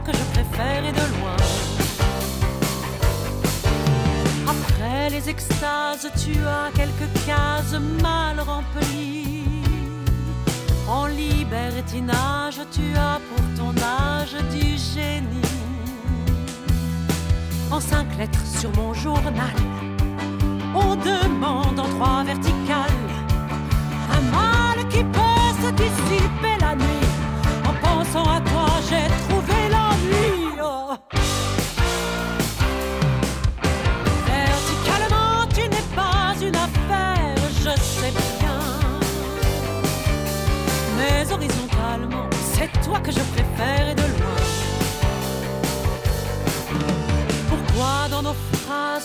Que 0.00 0.12
je 0.12 0.24
préfère 0.34 0.84
et 0.84 0.92
de 0.92 1.06
loin. 1.18 1.36
Après 4.48 4.76
après 5.06 5.10
les 5.10 5.28
extases, 5.28 6.08
tu 6.22 6.36
as 6.46 6.70
quelques 6.74 7.10
cases 7.26 7.78
mal 8.02 8.40
remplies. 8.40 9.44
En 10.88 11.06
libertinage, 11.06 12.60
tu 12.72 12.82
as 12.96 13.20
pour 13.28 13.44
ton 13.56 13.72
âge 13.80 14.36
du 14.52 14.76
génie. 14.76 15.52
En 17.70 17.80
cinq 17.80 18.06
lettres 18.18 18.46
sur 18.58 18.70
mon 18.76 18.94
journal, 18.94 19.56
on 20.74 20.96
demande 20.96 21.78
en 21.80 21.88
trois 21.96 22.24
verticales 22.24 23.06
un 24.16 24.22
mal 24.30 24.88
qui 24.88 25.02
peut 25.04 25.50
se 25.62 25.70
dissiper 25.72 26.56
la 26.60 26.74
nuit. 26.74 27.08
En 27.64 27.74
pensant 27.86 28.28
à 28.30 28.40
toi, 28.40 28.68
j'ai 28.88 29.06
trouvé 29.28 29.35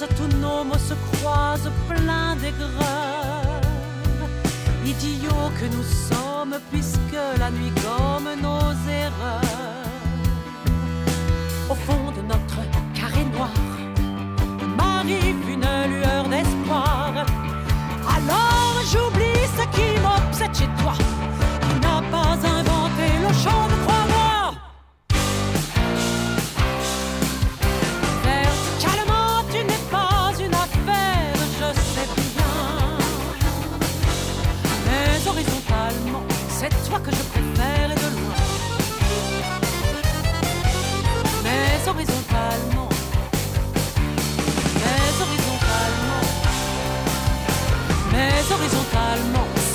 tous 0.07 0.37
nos 0.37 0.63
mots 0.63 0.77
se 0.77 0.93
croisent 1.11 1.71
pleins 1.87 2.35
d'aigreur 2.35 3.61
Idiots 4.85 5.51
que 5.59 5.65
nous 5.75 5.83
sommes, 5.83 6.57
puisque 6.71 7.21
la 7.37 7.51
nuit 7.51 7.71
gomme 7.83 8.29
nos 8.41 8.71
erreurs. 8.89 9.85
Au 11.69 11.75
fond 11.75 12.11
de 12.17 12.21
notre 12.21 12.61
carré 12.93 13.23
noir, 13.25 13.51
m'arrive 14.75 15.49
une 15.49 15.67
lueur 15.93 16.27
d'espoir. 16.29 17.13
Alors 18.15 18.81
j'oublie 18.91 19.45
ce 19.57 19.63
qui 19.75 19.99
m'obsède 20.01 20.55
chez 20.55 20.69
toi. 20.81 21.10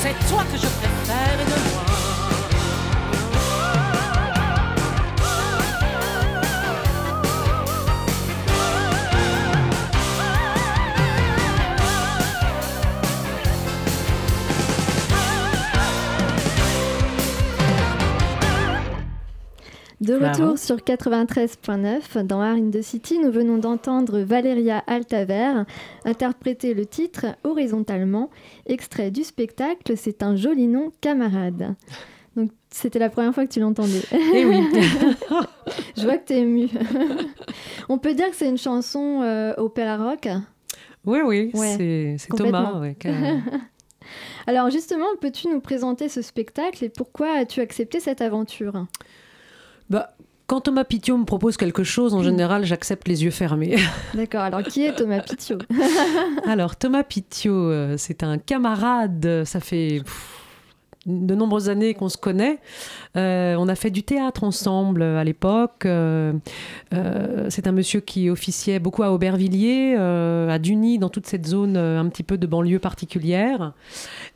C'est 0.02 0.14
toi 0.28 0.44
que 0.52 0.58
je 0.58 0.66
De 20.06 20.14
retour 20.14 20.56
sur 20.56 20.76
93.9 20.76 22.22
dans 22.22 22.40
Art 22.40 22.54
in 22.54 22.70
the 22.70 22.80
City, 22.80 23.18
nous 23.18 23.32
venons 23.32 23.58
d'entendre 23.58 24.20
Valeria 24.20 24.84
Altaver 24.86 25.62
interpréter 26.04 26.74
le 26.74 26.86
titre 26.86 27.26
Horizontalement, 27.42 28.30
extrait 28.66 29.10
du 29.10 29.24
spectacle 29.24 29.96
C'est 29.96 30.22
un 30.22 30.36
joli 30.36 30.68
nom, 30.68 30.92
camarade. 31.00 31.74
Donc 32.36 32.52
c'était 32.70 33.00
la 33.00 33.10
première 33.10 33.34
fois 33.34 33.46
que 33.46 33.52
tu 33.52 33.58
l'entendais. 33.58 34.02
Eh 34.12 34.44
oui. 34.44 34.60
Je 35.96 36.02
vois 36.04 36.18
que 36.18 36.26
tu 36.26 36.34
es 36.34 36.38
émue. 36.38 36.68
On 37.88 37.98
peut 37.98 38.14
dire 38.14 38.30
que 38.30 38.36
c'est 38.36 38.48
une 38.48 38.58
chanson 38.58 39.22
euh, 39.22 39.54
opéra 39.56 39.96
rock? 39.96 40.28
Oui, 41.04 41.18
oui, 41.24 41.50
Ouais, 41.52 42.16
c'est. 42.16 42.36
Thomas. 42.36 42.78
ouais, 42.78 42.96
Alors 44.46 44.70
justement, 44.70 45.06
peux-tu 45.20 45.48
nous 45.48 45.60
présenter 45.60 46.08
ce 46.08 46.22
spectacle 46.22 46.84
et 46.84 46.90
pourquoi 46.90 47.38
as-tu 47.38 47.60
accepté 47.60 47.98
cette 47.98 48.20
aventure? 48.20 48.86
Bah, 49.90 50.14
quand 50.46 50.62
Thomas 50.62 50.84
Pitio 50.84 51.16
me 51.16 51.24
propose 51.24 51.56
quelque 51.56 51.82
chose, 51.82 52.14
en 52.14 52.22
général, 52.22 52.64
j'accepte 52.64 53.08
les 53.08 53.24
yeux 53.24 53.30
fermés. 53.30 53.76
D'accord, 54.14 54.42
alors 54.42 54.62
qui 54.62 54.84
est 54.84 54.94
Thomas 54.94 55.20
Pitio 55.20 55.58
Alors, 56.46 56.76
Thomas 56.76 57.02
Pitio, 57.02 57.52
euh, 57.52 57.96
c'est 57.96 58.22
un 58.22 58.38
camarade, 58.38 59.42
ça 59.44 59.60
fait 59.60 60.02
pff, 60.04 60.45
de 61.06 61.34
nombreuses 61.34 61.68
années 61.68 61.94
qu'on 61.94 62.08
se 62.08 62.16
connaît. 62.16 62.58
Euh, 63.16 63.54
on 63.58 63.68
a 63.68 63.74
fait 63.74 63.90
du 63.90 64.02
théâtre 64.02 64.44
ensemble 64.44 65.02
euh, 65.02 65.18
à 65.18 65.24
l'époque. 65.24 65.84
Euh, 65.86 66.32
c'est 67.48 67.66
un 67.66 67.72
monsieur 67.72 68.00
qui 68.00 68.28
officiait 68.28 68.78
beaucoup 68.78 69.02
à 69.02 69.12
Aubervilliers, 69.12 69.96
à 69.96 70.58
Duny, 70.58 70.98
dans 70.98 71.08
toute 71.08 71.26
cette 71.26 71.46
zone 71.46 71.76
un 71.76 72.08
petit 72.08 72.22
peu 72.22 72.38
de 72.38 72.46
banlieue 72.46 72.78
particulière. 72.78 73.72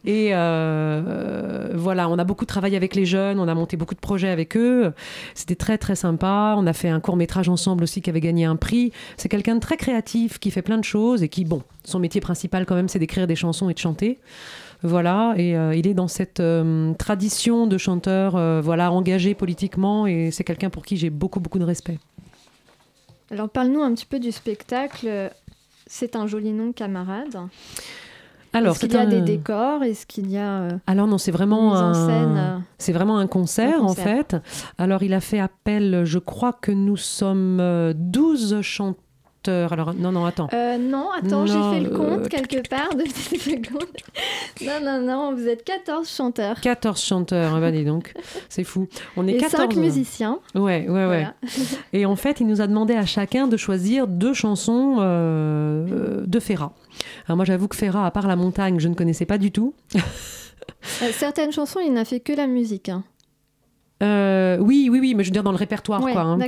Et 0.05 0.31
voilà, 0.31 2.09
on 2.09 2.19
a 2.19 2.25
beaucoup 2.25 2.45
travaillé 2.45 2.77
avec 2.77 2.95
les 2.95 3.05
jeunes, 3.05 3.39
on 3.41 3.49
a 3.49 3.55
monté 3.55 3.77
beaucoup 3.77 3.95
de 3.95 4.01
projets 4.01 4.29
avec 4.29 4.57
eux. 4.57 4.93
C'était 5.35 5.57
très 5.57 5.79
très 5.79 5.97
sympa. 5.97 6.55
On 6.57 6.67
a 6.67 6.73
fait 6.73 6.89
un 6.89 7.01
court 7.01 7.17
métrage 7.17 7.49
ensemble 7.49 7.85
aussi 7.85 8.03
qui 8.03 8.11
avait 8.11 8.21
gagné 8.21 8.45
un 8.45 8.57
prix. 8.57 8.93
C'est 9.17 9.29
quelqu'un 9.29 9.57
de 9.57 9.61
très 9.61 9.77
créatif 9.77 10.39
qui 10.39 10.51
fait 10.51 10.63
plein 10.63 10.79
de 10.79 10.85
choses 10.85 11.23
et 11.23 11.29
qui, 11.29 11.45
bon, 11.45 11.63
son 11.85 11.99
métier 11.99 12.21
principal 12.21 12.67
quand 12.67 12.75
même, 12.75 12.89
c'est 12.89 12.99
d'écrire 12.99 13.27
des 13.27 13.37
chansons 13.37 13.71
et 13.71 13.75
de 13.75 13.79
chanter. 13.79 14.19
Voilà, 14.83 15.35
et 15.37 15.57
euh, 15.57 15.75
il 15.75 15.87
est 15.87 15.95
dans 15.95 16.09
cette 16.09 16.41
euh, 16.41 16.95
tradition 16.95 17.67
de 17.67 17.77
chanteur, 17.77 18.37
euh, 18.37 18.61
voilà, 18.63 18.91
engagé 18.93 19.35
politiquement, 19.35 20.07
et 20.07 20.31
c'est 20.31 20.45
quelqu'un 20.45 20.71
pour 20.71 20.85
qui 20.85 20.97
j'ai 20.97 21.11
beaucoup 21.11 21.39
beaucoup 21.41 21.59
de 21.59 21.65
respect. 21.65 21.99
Alors 23.31 23.49
parle-nous 23.49 23.83
un 23.83 23.93
petit 23.95 24.07
peu 24.07 24.19
du 24.19 24.33
spectacle. 24.33 25.31
C'est 25.87 26.17
un 26.17 26.27
joli 26.27 26.53
nom, 26.53 26.73
camarade. 26.73 27.37
Alors, 28.53 28.73
Est-ce 28.75 28.81
qu'il 28.87 28.93
y 28.93 28.97
a 28.97 29.03
un- 29.03 29.07
des 29.07 29.21
décors? 29.21 29.83
Est-ce 29.85 30.07
qu'il 30.07 30.29
y 30.31 30.37
a 30.37 30.63
euh, 30.63 30.71
Alors 30.89 31.07
non, 31.07 31.19
c'est 31.19 31.31
une 31.31 31.37
vraiment 31.37 31.71
mise 31.71 31.81
en 31.81 31.85
un... 31.91 31.95
scène 32.07 32.37
euh, 32.37 32.59
C'est 32.79 32.93
vraiment 32.93 33.19
un 33.19 33.27
concert, 33.29 33.77
Un 33.79 33.83
en 33.83 33.87
concert. 33.89 34.05
fait. 34.31 34.37
Alors 34.79 35.03
il 35.05 35.15
a 35.15 35.21
fait 35.21 35.39
appel, 35.39 36.03
je 36.05 36.19
crois 36.19 36.53
que 36.53 36.73
nous 36.73 36.97
sommes 36.97 37.59
euh, 37.61 37.93
12 37.95 38.61
chanteurs. 38.63 39.01
Alors 39.49 39.95
non, 39.95 40.13
non, 40.13 40.25
attends. 40.27 40.49
euh, 40.53 40.77
non, 40.79 41.09
attends, 41.11 41.47
j'ai 41.47 41.53
fait 41.55 41.81
le 41.81 41.91
compte 41.97 42.25
euh, 42.27 42.29
quelque 42.29 42.69
part 42.69 42.95
de 42.95 43.03
petites 43.05 43.41
secondes. 43.43 43.87
Non, 44.63 44.81
non, 44.83 45.01
non, 45.01 45.35
vous 45.35 45.49
êtes 45.49 45.65
14 45.65 46.09
chanteurs 46.09 46.61
14 46.61 47.01
chanteurs, 47.03 47.55
ah 47.57 47.61
bah 47.61 47.71
dis 47.73 47.85
donc, 47.85 48.13
c'est 48.49 48.65
fou. 48.65 48.87
On 49.17 49.27
est 49.27 49.33
et 49.33 49.39
14. 49.39 49.73
5 49.75 49.77
musiciens. 49.77 50.39
Ouais, 50.55 50.61
ouais, 50.61 50.89
ouais. 50.89 51.07
Voilà. 51.07 51.35
Et 51.93 52.05
en 52.07 52.17
fait, 52.17 52.41
il 52.41 52.47
nous 52.47 52.61
a 52.61 52.67
demandé 52.67 52.95
à 52.95 53.07
chacun 53.07 53.47
de 53.49 53.57
choisir 53.57 54.07
deux 54.07 54.35
chansons 54.35 54.97
euh, 55.01 55.87
euh, 55.91 56.25
de 56.27 56.41
Ferrat. 56.41 56.73
Alors 57.27 57.37
moi, 57.37 57.45
j'avoue 57.45 57.69
que 57.69 57.77
Ferrat, 57.77 58.05
à 58.07 58.11
part 58.11 58.27
la 58.29 58.37
montagne, 58.37 58.79
je 58.79 58.89
ne 58.89 58.95
connaissais 58.95 59.27
pas 59.27 59.39
du 59.39 59.51
tout. 59.53 59.75
Euh, 61.03 61.11
certaines 61.13 61.53
chansons, 61.53 61.81
il 61.81 61.93
n'a 61.93 62.05
fait 62.05 62.21
que 62.21 62.33
la 62.33 62.47
musique. 62.47 62.89
hein. 62.91 63.03
Euh, 64.03 64.57
oui, 64.61 64.89
oui, 64.91 64.99
oui, 65.01 65.15
mais 65.15 65.25
je 65.25 65.29
veux 65.29 65.33
dire 65.33 65.43
dans 65.43 65.51
le 65.53 65.57
répertoire, 65.59 66.03
Ouais, 66.03 66.13
quoi. 66.13 66.23
hein. 66.23 66.39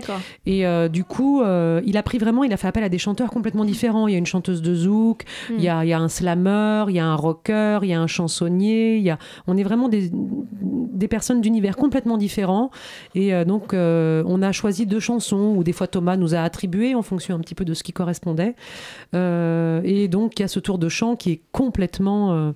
Et 0.47 0.67
euh, 0.67 0.89
du 0.89 1.05
coup, 1.05 1.43
euh, 1.43 1.83
il 1.85 1.97
a 1.99 2.03
pris 2.03 2.19
vraiment, 2.19 2.45
il 2.45 2.53
a 2.53 2.57
fait 2.57 2.67
appel 2.69 2.83
à 2.83 2.89
des 2.89 2.99
chanteurs 2.99 3.31
complètement 3.31 3.65
différents. 3.65 4.09
Il 4.09 4.13
y 4.13 4.15
a 4.15 4.19
une 4.19 4.27
chanteuse 4.27 4.63
de 4.63 4.75
zouk, 4.75 5.25
Hmm. 5.51 5.55
il, 5.59 5.65
y 5.65 5.69
a, 5.69 5.85
il 5.85 5.89
y 5.89 5.93
a 5.93 5.99
un 6.01 6.09
slammer, 6.09 6.85
il 6.89 6.95
y 6.95 6.99
a 6.99 7.07
un 7.07 7.15
rocker, 7.15 7.81
il 7.83 7.89
y 7.91 7.93
a 7.93 8.01
un 8.01 8.07
chansonnier. 8.07 8.97
Il 8.97 9.03
y 9.03 9.11
a... 9.11 9.19
On 9.47 9.57
est 9.57 9.63
vraiment 9.63 9.89
des, 9.89 10.11
des 10.13 11.09
personnes 11.09 11.41
d'univers 11.41 11.77
complètement 11.77 12.17
différents. 12.17 12.71
Et 13.15 13.33
donc, 13.45 13.75
on 13.75 14.43
a 14.43 14.53
choisi 14.53 14.87
deux 14.87 15.01
chansons, 15.01 15.55
ou 15.57 15.63
des 15.65 15.73
fois 15.73 15.87
Thomas 15.87 16.17
nous 16.17 16.35
a 16.35 16.39
attribué 16.41 16.95
en 16.95 17.03
fonction 17.03 17.35
un 17.35 17.41
petit 17.41 17.55
peu 17.55 17.65
de 17.65 17.75
ce 17.75 17.83
qui 17.83 17.93
correspondait. 17.93 18.55
Et 19.15 20.09
donc, 20.09 20.39
il 20.39 20.43
y 20.43 20.45
a 20.45 20.49
ce 20.49 20.61
tour 20.61 20.79
de 20.79 20.89
chant 20.89 21.17
qui 21.17 21.33
est 21.33 21.43
complètement... 21.53 22.53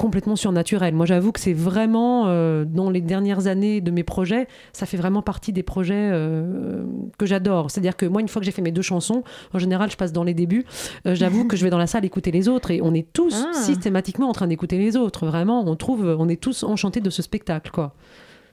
complètement 0.00 0.34
surnaturel. 0.34 0.94
Moi, 0.94 1.04
j'avoue 1.04 1.30
que 1.30 1.38
c'est 1.38 1.52
vraiment, 1.52 2.24
euh, 2.28 2.64
dans 2.64 2.88
les 2.88 3.02
dernières 3.02 3.48
années 3.48 3.82
de 3.82 3.90
mes 3.90 4.02
projets, 4.02 4.48
ça 4.72 4.86
fait 4.86 4.96
vraiment 4.96 5.20
partie 5.20 5.52
des 5.52 5.62
projets 5.62 6.08
euh, 6.10 6.84
que 7.18 7.26
j'adore. 7.26 7.70
C'est-à-dire 7.70 7.98
que 7.98 8.06
moi, 8.06 8.22
une 8.22 8.28
fois 8.28 8.40
que 8.40 8.46
j'ai 8.46 8.50
fait 8.50 8.62
mes 8.62 8.72
deux 8.72 8.80
chansons, 8.80 9.22
en 9.52 9.58
général, 9.58 9.90
je 9.90 9.98
passe 9.98 10.14
dans 10.14 10.24
les 10.24 10.32
débuts. 10.32 10.64
Euh, 11.06 11.14
j'avoue 11.14 11.46
que 11.46 11.54
je 11.54 11.64
vais 11.64 11.70
dans 11.70 11.76
la 11.76 11.86
salle 11.86 12.06
écouter 12.06 12.30
les 12.30 12.48
autres 12.48 12.70
et 12.70 12.80
on 12.82 12.94
est 12.94 13.12
tous 13.12 13.44
Ah. 13.46 13.52
systématiquement 13.52 14.30
en 14.30 14.32
train 14.32 14.46
d'écouter 14.46 14.78
les 14.78 14.96
autres. 14.96 15.26
Vraiment, 15.26 15.62
on 15.68 15.76
trouve, 15.76 16.16
on 16.18 16.30
est 16.30 16.40
tous 16.40 16.64
enchantés 16.64 17.02
de 17.02 17.10
ce 17.10 17.20
spectacle, 17.20 17.70
quoi. 17.70 17.92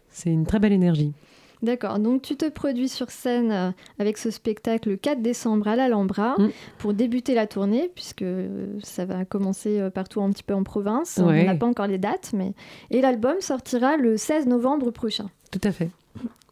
C'est 0.09 0.29
une 0.29 0.45
très 0.45 0.59
belle 0.59 0.73
énergie. 0.73 1.13
D'accord, 1.63 1.97
donc 1.99 2.21
tu 2.21 2.35
te 2.35 2.47
produis 2.49 2.87
sur 2.87 3.09
scène 3.09 3.51
euh, 3.51 3.71
avec 3.97 4.19
ce 4.19 4.29
spectacle 4.29 4.89
le 4.89 4.95
4 4.95 5.21
décembre 5.21 5.67
à 5.67 5.75
l'Alhambra 5.75 6.35
mm. 6.37 6.49
pour 6.77 6.93
débuter 6.93 7.33
la 7.33 7.47
tournée, 7.47 7.89
puisque 7.93 8.21
euh, 8.21 8.67
ça 8.83 9.05
va 9.05 9.25
commencer 9.25 9.79
euh, 9.79 9.89
partout 9.89 10.21
un 10.21 10.29
petit 10.29 10.43
peu 10.43 10.53
en 10.53 10.63
province. 10.63 11.19
On 11.21 11.31
n'a 11.31 11.55
pas 11.55 11.65
encore 11.65 11.87
les 11.87 11.97
dates, 11.97 12.31
mais... 12.33 12.53
Et 12.91 13.01
l'album 13.01 13.37
sortira 13.39 13.97
le 13.97 14.17
16 14.17 14.45
novembre 14.45 14.91
prochain. 14.91 15.29
Tout 15.51 15.61
à 15.63 15.71
fait. 15.71 15.89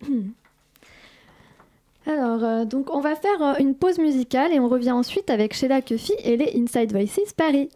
Alors, 2.08 2.68
donc 2.68 2.94
on 2.94 3.00
va 3.00 3.16
faire 3.16 3.56
une 3.60 3.74
pause 3.74 3.98
musicale 3.98 4.54
et 4.54 4.60
on 4.60 4.68
revient 4.68 4.92
ensuite 4.92 5.32
avec 5.32 5.56
Sheila 5.56 5.82
Cuffy 5.82 6.14
et 6.24 6.38
les 6.38 6.54
Inside 6.56 6.92
Voices 6.92 7.34
Paris. 7.36 7.70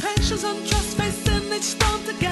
patience 0.00 0.44
and 0.44 0.66
trust, 0.66 0.98
based 0.98 1.28
in 1.28 1.52
each 1.52 1.62
stone 1.62 2.02
to 2.04 2.23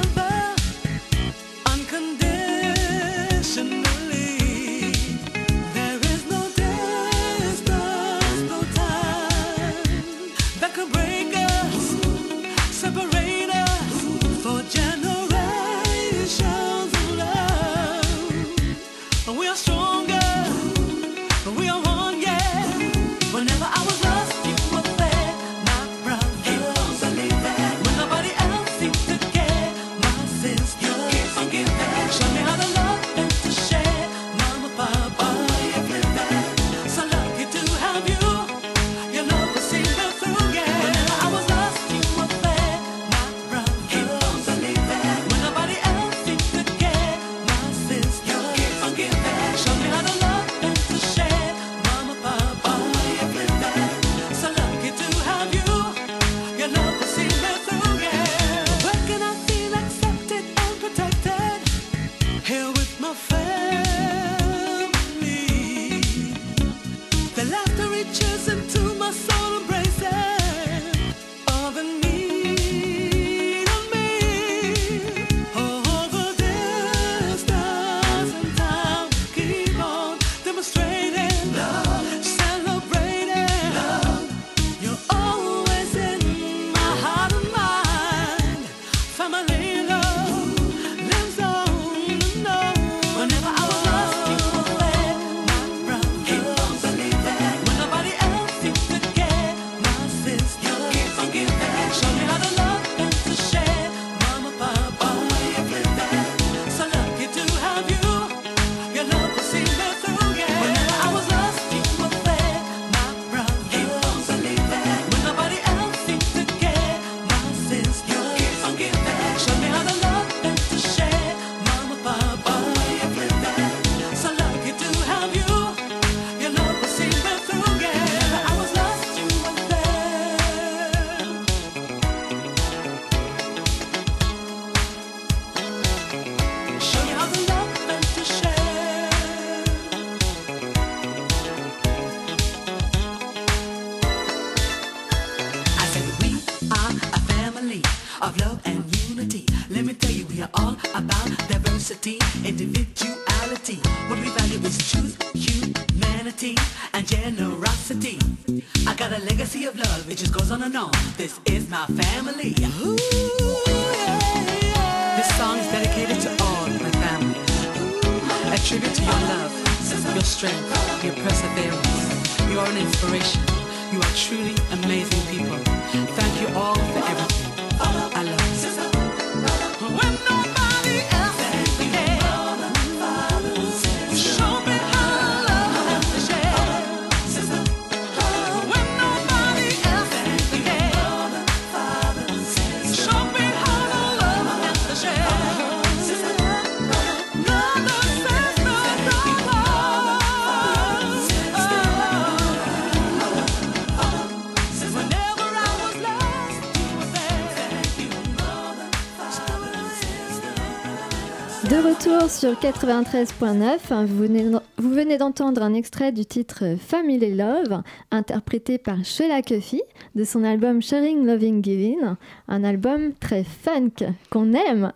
93.9, 212.63 213.79
hein, 213.91 214.05
vous 214.05 214.95
venez 214.95 215.19
d'entendre 215.19 215.63
un 215.65 215.75
extrait 215.75 216.13
du 216.13 216.25
titre 216.25 216.77
Family 216.79 217.35
Love, 217.35 217.83
interprété 218.13 218.79
par 218.79 219.05
Sheila 219.05 219.43
Cuffy 219.43 219.83
de 220.15 220.23
son 220.23 220.45
album 220.45 220.81
Sharing 220.81 221.27
Loving 221.27 221.65
Giving, 221.65 222.15
un 222.47 222.63
album 222.63 223.15
très 223.19 223.43
funk 223.43 224.07
qu'on 224.31 224.53
aime. 224.53 224.93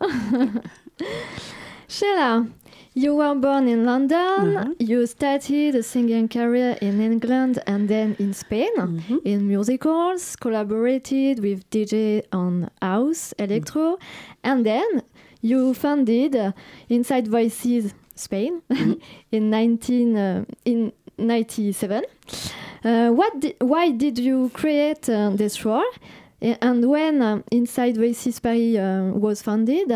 Sheila, 1.88 2.44
You 2.94 3.14
were 3.16 3.34
born 3.34 3.68
in 3.68 3.84
London. 3.84 4.54
Mhm. 4.54 4.74
You 4.78 5.04
started 5.04 5.74
a 5.74 5.82
singing 5.82 6.28
career 6.28 6.78
in 6.80 7.00
England 7.00 7.60
and 7.66 7.88
then 7.88 8.16
in 8.18 8.32
Spain 8.32 8.70
mhm. 8.76 9.20
in 9.24 9.46
musicals, 9.46 10.36
collaborated 10.36 11.40
with 11.40 11.68
DJ 11.70 12.22
on 12.32 12.70
house, 12.80 13.34
electro, 13.38 13.98
and 14.42 14.64
then 14.64 15.02
you 15.42 15.74
founded 15.74 16.54
Inside 16.88 17.28
Voices 17.28 17.94
Spain 18.14 18.62
in 19.32 19.50
19 19.50 20.16
uh, 20.16 20.44
in 20.64 20.92
97. 21.18 22.04
Uh, 22.84 23.10
what 23.10 23.40
di- 23.40 23.56
why 23.60 23.90
did 23.90 24.18
you 24.18 24.50
create 24.54 25.08
uh, 25.08 25.30
this 25.30 25.64
role? 25.64 25.84
And 26.40 26.84
when 26.88 27.22
uh, 27.22 27.42
Inside 27.50 27.96
Voices 27.96 28.40
Paris 28.40 28.76
was 29.14 29.42
founded, 29.42 29.90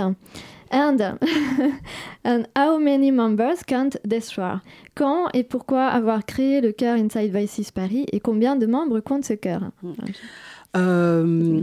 and, 0.71 1.01
and 2.25 2.49
how 2.57 2.79
many 2.79 3.11
members 3.11 3.63
count 3.63 3.97
this 4.05 4.39
role? 4.39 4.61
Quand 4.95 5.29
et 5.35 5.45
pourquoi 5.45 5.87
avoir 5.89 6.25
créé 6.25 6.61
le 6.61 6.73
chœur 6.73 6.97
Inside 6.97 7.33
Voices 7.33 7.71
Paris 7.71 8.07
et 8.13 8.21
combien 8.21 8.57
de 8.57 8.67
membres 8.67 9.01
compte 9.01 9.25
ce 9.25 9.35
chœur 9.35 9.71
Euh, 10.77 11.63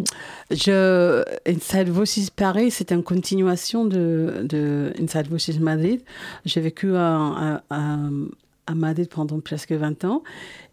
je, 0.51 1.23
Inside 1.47 1.89
Voices 1.89 2.29
Paris, 2.35 2.71
c'est 2.71 2.91
une 2.91 3.03
continuation 3.03 3.85
de, 3.85 4.45
de 4.47 4.91
Inside 5.01 5.27
Voices 5.29 5.59
Madrid. 5.59 6.01
J'ai 6.45 6.61
vécu 6.61 6.95
à, 6.95 7.15
à- 7.15 7.61
à- 7.69 7.97
à 8.69 8.75
Madrid 8.75 9.07
pendant 9.09 9.39
presque 9.39 9.71
20 9.71 10.03
ans 10.03 10.23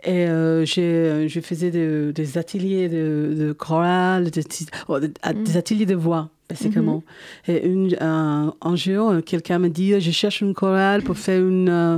et 0.05 0.27
euh, 0.29 0.65
j'ai- 0.65 1.29
je 1.29 1.41
faisais 1.41 1.71
de- 1.71 2.13
des 2.15 2.39
ateliers 2.39 2.89
de, 2.89 3.35
de 3.37 3.53
chorale, 3.53 4.31
de- 4.31 4.43
oh, 4.89 4.99
des 5.01 5.57
ateliers 5.57 5.87
de 5.87 5.95
voix. 5.95 6.29
Basiquement. 6.51 7.03
Et 7.49 7.67
une, 7.67 7.97
un, 8.03 8.53
un 8.61 8.77
jour, 8.77 9.15
quelqu'un 9.25 9.59
me 9.59 9.69
dit 9.71 9.99
Je 9.99 10.11
cherche 10.11 10.43
une 10.43 10.53
chorale 10.53 11.03
pour 11.03 11.17
faire 11.17 11.41
une, 11.41 11.71
euh, 11.71 11.97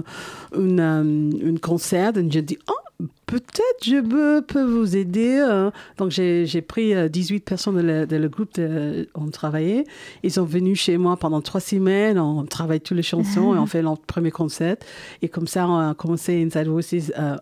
une, 0.56 0.78
euh, 0.78 1.02
une 1.02 1.58
concert. 1.58 2.16
Et 2.16 2.30
je 2.30 2.38
dis 2.38 2.56
Oh, 2.70 3.04
peut-être 3.26 3.84
je 3.84 4.00
peux, 4.00 4.42
peux 4.46 4.62
vous 4.62 4.96
aider. 4.96 5.36
euh. 5.44 5.72
Donc, 5.98 6.12
j'ai 6.12 6.62
pris 6.62 6.94
euh, 6.94 7.08
18 7.08 7.40
personnes 7.40 7.76
de 7.76 7.82
le, 7.82 8.06
de 8.06 8.16
le 8.16 8.28
groupe, 8.28 8.54
de, 8.54 9.08
on 9.16 9.26
travaillait. 9.30 9.84
Ils 10.22 10.30
sont 10.30 10.44
venus 10.44 10.78
chez 10.80 10.96
moi 10.96 11.16
pendant 11.16 11.40
trois 11.40 11.60
semaines. 11.60 12.16
On 12.16 12.44
travaille 12.44 12.80
toutes 12.80 12.96
les 12.98 13.02
chansons 13.02 13.52
et 13.56 13.58
on 13.58 13.66
fait 13.66 13.82
notre 13.82 14.02
premier 14.02 14.30
concert. 14.30 14.76
Et 15.22 15.28
comme 15.28 15.48
ça, 15.48 15.66
on 15.68 15.76
a 15.90 15.94
commencé 15.94 16.40
Inside 16.40 16.68
Voices 16.68 17.12
euh, 17.18 17.36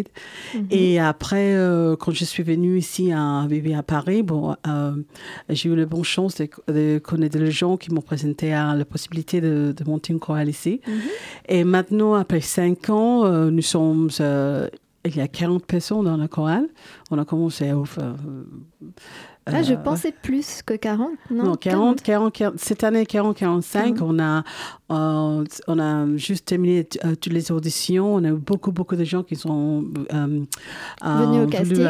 Madrid. 0.00 0.70
Et 0.70 0.98
après, 0.98 1.54
euh, 1.54 1.96
quand 1.96 2.12
je 2.12 2.24
suis 2.24 2.42
venue 2.42 2.78
ici 2.78 3.12
à 3.12 3.46
vivre 3.48 3.76
à 3.78 3.82
Paris, 3.82 4.22
bon, 4.22 4.56
euh, 4.66 4.92
j'ai 5.48 5.68
eu 5.68 5.76
la 5.76 5.86
bonne 5.86 6.04
chance 6.04 6.36
de, 6.36 6.48
de 6.68 6.98
connaître 6.98 7.38
des 7.38 7.50
gens 7.50 7.76
qui 7.76 7.92
m'ont 7.92 8.00
présenté 8.00 8.52
à 8.52 8.74
la 8.74 8.84
possibilité 8.84 9.40
de, 9.40 9.74
de 9.76 9.84
monter 9.84 10.12
une 10.12 10.20
chorale 10.20 10.48
ici. 10.48 10.80
Et 11.48 11.64
maintenant, 11.64 12.14
après 12.14 12.40
cinq 12.40 12.90
ans, 12.90 13.24
euh, 13.24 13.50
nous 13.50 13.62
sommes. 13.62 14.10
il 15.04 15.16
y 15.16 15.20
a 15.20 15.28
40 15.28 15.64
personnes 15.66 16.04
dans 16.04 16.16
la 16.16 16.28
chorale. 16.28 16.68
On 17.10 17.18
a 17.18 17.24
commencé 17.24 17.70
euh, 17.70 17.84
Ah, 19.46 19.62
je 19.62 19.72
euh, 19.72 19.76
pensais 19.76 20.12
plus 20.22 20.62
que 20.62 20.74
40. 20.74 21.08
Non, 21.30 21.44
non, 21.44 21.54
40, 21.56 22.02
40, 22.02 22.32
40, 22.32 22.58
cette 22.58 22.84
année 22.84 23.04
40, 23.06 23.36
45, 23.36 23.96
Mhm. 23.96 24.02
on 24.02 24.18
a, 24.20 24.44
euh, 24.92 25.44
on 25.66 25.78
a 25.78 26.16
juste 26.16 26.44
terminé 26.46 26.86
euh, 27.04 27.14
toutes 27.16 27.32
les 27.32 27.50
auditions. 27.50 28.14
On 28.14 28.22
a 28.24 28.28
eu 28.28 28.34
beaucoup, 28.34 28.70
beaucoup 28.70 28.96
de 28.96 29.02
gens 29.04 29.22
qui 29.22 29.34
sont 29.36 29.84
euh, 30.12 30.44
Venus 31.02 31.42
au 31.42 31.46
casting. 31.48 31.86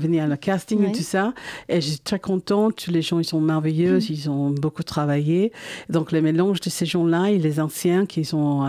venir 0.00 0.24
à 0.24 0.26
le 0.26 0.36
casting 0.36 0.82
et 0.88 0.92
tout 0.92 1.02
ça. 1.02 1.34
Et 1.68 1.80
je 1.80 1.88
suis 1.90 1.98
très 2.00 2.18
contente. 2.18 2.76
Tous 2.82 2.90
les 2.90 3.02
gens, 3.02 3.18
ils 3.20 3.24
sont 3.24 3.40
merveilleux. 3.40 3.96
Mhm. 3.96 4.06
Ils 4.08 4.30
ont 4.30 4.50
beaucoup 4.50 4.82
travaillé. 4.82 5.52
Donc, 5.90 6.10
le 6.10 6.20
mélange 6.22 6.60
de 6.60 6.70
ces 6.70 6.86
gens-là 6.86 7.30
et 7.30 7.38
les 7.38 7.60
anciens 7.60 8.06
qui 8.06 8.24
sont 8.24 8.62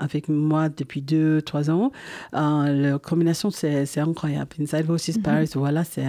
avec 0.00 0.28
moi 0.28 0.68
depuis 0.70 1.02
deux, 1.02 1.40
trois 1.42 1.70
ans, 1.70 1.92
la 2.32 2.98
combination, 2.98 3.50
c'est 3.50 3.98
incroyable. 3.98 4.50
Inside 4.60 4.86
Voices 4.86 5.16
Mhm. 5.16 5.22
Paris, 5.22 5.50
voilà, 5.54 5.84
c'est 5.84 6.04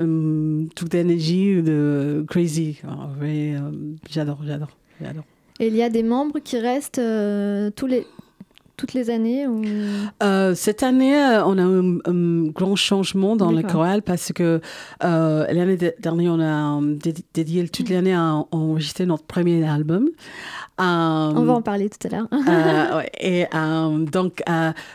Hum, 0.00 0.68
toute 0.76 0.94
énergie 0.94 1.60
de 1.62 2.24
crazy. 2.28 2.78
Vrai, 3.18 3.54
euh, 3.54 3.70
j'adore, 4.08 4.38
j'adore, 4.46 4.70
j'adore. 5.02 5.24
Et 5.60 5.66
il 5.66 5.74
y 5.74 5.82
a 5.82 5.90
des 5.90 6.04
membres 6.04 6.38
qui 6.38 6.56
restent 6.58 7.00
euh, 7.00 7.70
tous 7.74 7.86
les, 7.86 8.06
toutes 8.76 8.92
les 8.94 9.10
années 9.10 9.48
ou... 9.48 9.60
Euh, 10.22 10.54
cette 10.54 10.84
année, 10.84 11.16
euh, 11.16 11.44
on 11.44 11.58
a 11.58 11.62
eu 11.62 11.98
un, 12.06 12.12
un 12.12 12.48
grand 12.50 12.76
changement 12.76 13.34
dans 13.34 13.50
le 13.50 13.62
chorale 13.72 14.02
parce 14.02 14.32
que 14.32 14.60
euh, 15.02 15.46
l'année 15.52 15.76
de- 15.76 15.94
dernière, 15.98 16.32
on 16.34 16.38
a 16.40 16.80
euh, 16.80 16.94
dédi- 16.94 17.24
dédié 17.34 17.68
toute 17.68 17.90
l'année 17.90 18.14
à 18.14 18.44
enregistrer 18.52 19.04
notre 19.04 19.24
premier 19.24 19.66
album. 19.68 20.08
Euh, 20.80 21.32
On 21.36 21.42
va 21.44 21.54
en 21.54 21.62
parler 21.62 21.88
tout 21.90 22.06
à 22.06 22.10
l'heure. 22.10 22.28
Euh, 22.32 22.96
ouais, 22.98 23.10
et 23.20 23.46
euh, 23.54 23.98
donc, 24.06 24.42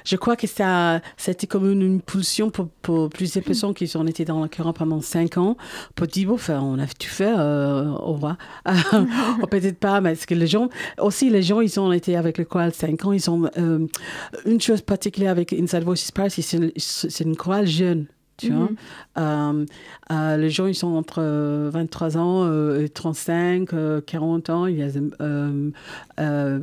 je 0.06 0.16
crois 0.16 0.36
que 0.36 0.48
ça, 0.48 1.02
c'était 1.18 1.48
comme 1.48 1.70
une, 1.72 1.82
une 1.82 2.02
pulsion 2.02 2.50
pour, 2.50 2.68
pour 2.82 3.10
plusieurs 3.10 3.44
personnes 3.44 3.74
qui 3.74 3.92
ont 3.98 4.06
été 4.08 4.26
dans 4.26 4.42
le 4.42 4.48
chœur 4.48 4.74
pendant 4.74 5.02
cinq 5.02 5.38
ans, 5.38 5.58
pour 5.96 6.08
dire, 6.08 6.28
bon, 6.30 6.36
enfin, 6.36 6.60
on 6.62 6.80
a 6.80 6.88
tout 6.88 7.08
fait, 7.08 7.34
au 7.34 8.14
revoir. 8.14 8.38
Peut-être 9.50 9.80
pas, 9.80 10.02
mais 10.02 10.14
parce 10.14 10.26
que 10.26 10.36
les 10.36 10.48
gens, 10.48 10.70
aussi, 11.00 11.30
les 11.30 11.44
gens, 11.44 11.62
ils 11.62 11.80
ont 11.80 11.92
été 11.92 12.16
avec 12.16 12.38
le 12.38 12.46
chorale 12.46 12.74
cinq 12.74 13.06
ans, 13.06 13.12
ils 13.12 13.30
ont, 13.30 13.50
une 14.46 14.62
chose 14.62 14.82
particulière 14.82 15.32
avec 15.32 15.54
Inside 15.54 15.84
Voices 15.84 16.12
Paris, 16.14 16.32
c'est 16.32 16.58
une- 16.58 16.72
c'est 16.78 17.24
une 17.24 17.36
chorale 17.36 17.68
jeune. 17.68 18.06
Tu? 18.48 18.52
Mhm. 18.54 18.68
Euh, 19.18 19.66
euh, 20.12 20.38
les 20.38 20.50
gens, 20.50 20.66
ils 20.66 20.76
sont 20.76 20.88
entre 20.96 21.20
euh, 21.20 21.70
23 21.72 22.18
ans 22.18 22.44
euh, 22.46 22.84
et 22.84 22.90
35, 22.90 23.74
euh, 23.74 24.02
40 24.02 24.50
ans. 24.50 24.66
Il 24.66 24.78
y 24.78 24.84
a 24.84 24.88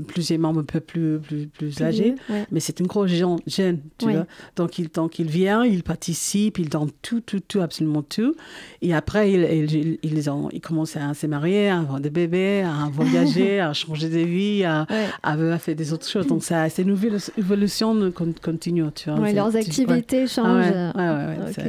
plusieurs 0.06 0.38
membres 0.38 0.60
un 0.60 0.64
peu 0.64 0.80
plus, 0.80 1.18
plus, 1.18 1.46
plus 1.46 1.80
âgés. 1.82 2.14
Ouais. 2.28 2.44
Mais 2.50 2.60
c'est 2.60 2.80
une 2.80 2.86
grosse 2.86 3.10
jeune, 3.10 3.38
jeune, 3.46 3.78
tu 3.98 4.10
vois. 4.10 4.26
Donc, 4.56 4.78
il, 4.78 4.88
donc, 4.88 5.18
il 5.18 5.28
vient, 5.28 5.64
il 5.64 5.82
participe, 5.82 6.58
il 6.58 6.68
donne 6.68 6.90
tout, 7.02 7.20
tout, 7.20 7.40
tout, 7.40 7.60
absolument 7.60 8.02
tout. 8.02 8.34
Et 8.82 8.94
après, 8.94 9.32
il, 9.32 9.68
il, 9.72 9.98
ils, 10.02 10.30
ont, 10.30 10.48
ils 10.52 10.60
commencent 10.60 10.96
à 10.96 11.14
se 11.14 11.26
marier, 11.26 11.68
à 11.68 11.78
avoir 11.78 12.00
des 12.00 12.10
bébés, 12.10 12.62
à 12.62 12.88
voyager, 12.92 13.60
à 13.60 13.72
changer 13.72 14.08
de 14.08 14.18
vie, 14.18 14.64
à, 14.64 14.86
Ouais. 14.90 15.06
à, 15.22 15.32
à 15.32 15.58
faire 15.58 15.74
des 15.74 15.92
autres 15.92 16.08
choses. 16.08 16.26
Donc, 16.26 16.42
c'est 16.42 16.82
une 16.82 16.94
évolu- 16.94 17.30
évolution 17.38 18.10
con- 18.12 18.34
continue, 18.42 18.84
tu 18.94 19.10
vois. 19.10 19.18
Ouais, 19.20 19.32
leurs 19.32 19.48
tu- 19.50 19.54
ouais. 19.54 19.60
activités 19.60 20.22
Ah 20.22 20.26
changent. 20.26 20.92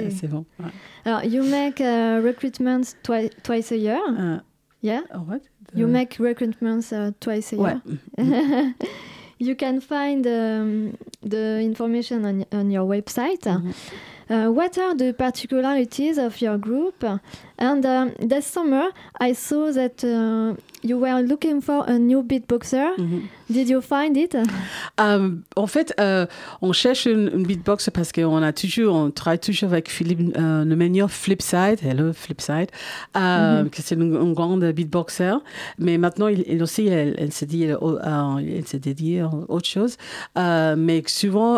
Ouais, 0.05 0.11
c'est- 0.11 0.27
bon. 0.27 0.45
ouais. 0.59 0.71
Alors, 1.05 1.23
you 1.25 1.43
make 1.43 1.79
uh, 1.81 2.21
recruitments 2.23 2.95
twi- 3.03 3.29
twice 3.43 3.71
a 3.71 3.77
year? 3.77 3.99
Euh, 4.17 4.39
Yeah? 4.81 5.01
oh, 5.13 5.19
what? 5.27 5.41
You 5.75 5.85
Euh, 5.85 5.91
make 5.91 6.17
recruitments 6.19 6.91
uh, 6.91 7.11
twice 7.19 7.53
a 7.53 7.57
Ouais. 7.57 7.75
year. 8.17 8.73
you 9.39 9.55
can 9.55 9.79
find 9.79 10.25
um, 10.27 10.93
the 11.23 11.59
information 11.61 12.25
on, 12.25 12.45
on 12.51 12.69
your 12.71 12.85
website. 12.85 13.43
Mhm. 13.45 13.73
Uh, 14.29 14.49
what 14.49 14.77
are 14.77 14.95
the 14.95 15.13
particularities 15.13 16.17
of 16.17 16.39
your 16.41 16.57
group? 16.57 17.03
And 17.57 17.85
um, 17.85 18.11
this 18.19 18.45
summer, 18.45 18.89
I 19.19 19.33
saw 19.33 19.71
that 19.73 20.03
uh, 20.05 20.55
you 20.83 20.99
were 20.99 21.21
looking 21.21 21.61
for 21.61 21.83
a 21.87 21.97
new 21.97 22.23
beatboxer. 22.23 22.89
Mhm. 22.97 23.21
Did 23.49 23.69
you 23.69 23.81
find 23.81 24.15
it? 24.15 24.35
Euh, 24.99 25.35
en 25.57 25.67
fait, 25.67 25.93
euh, 25.99 26.25
on 26.61 26.71
cherche 26.71 27.05
une, 27.05 27.29
une 27.33 27.45
beatbox 27.45 27.89
parce 27.89 28.13
qu'on 28.13 28.41
a 28.41 28.53
toujours, 28.53 28.95
on 28.95 29.11
travaille 29.11 29.39
toujours 29.39 29.71
avec 29.71 29.89
Philippe 29.89 30.37
euh, 30.37 31.07
Flipside, 31.09 31.79
hello 31.83 32.13
Flipside, 32.13 32.69
euh, 33.17 33.65
que 33.65 33.81
c'est 33.81 33.95
une, 33.95 34.15
une 34.15 34.33
grande 34.33 34.63
beatboxer. 34.71 35.33
Mais 35.79 35.97
maintenant, 35.97 36.27
il, 36.27 36.45
il 36.47 36.63
aussi, 36.63 36.87
elle, 36.87 37.15
elle 37.17 37.33
s'est 37.33 37.45
dit, 37.45 37.63
elle 37.65 38.67
s'est 38.67 38.79
dédiée 38.79 39.21
à 39.21 39.29
autre 39.49 39.67
chose. 39.67 39.97
Mais 40.37 41.03
souvent, 41.07 41.57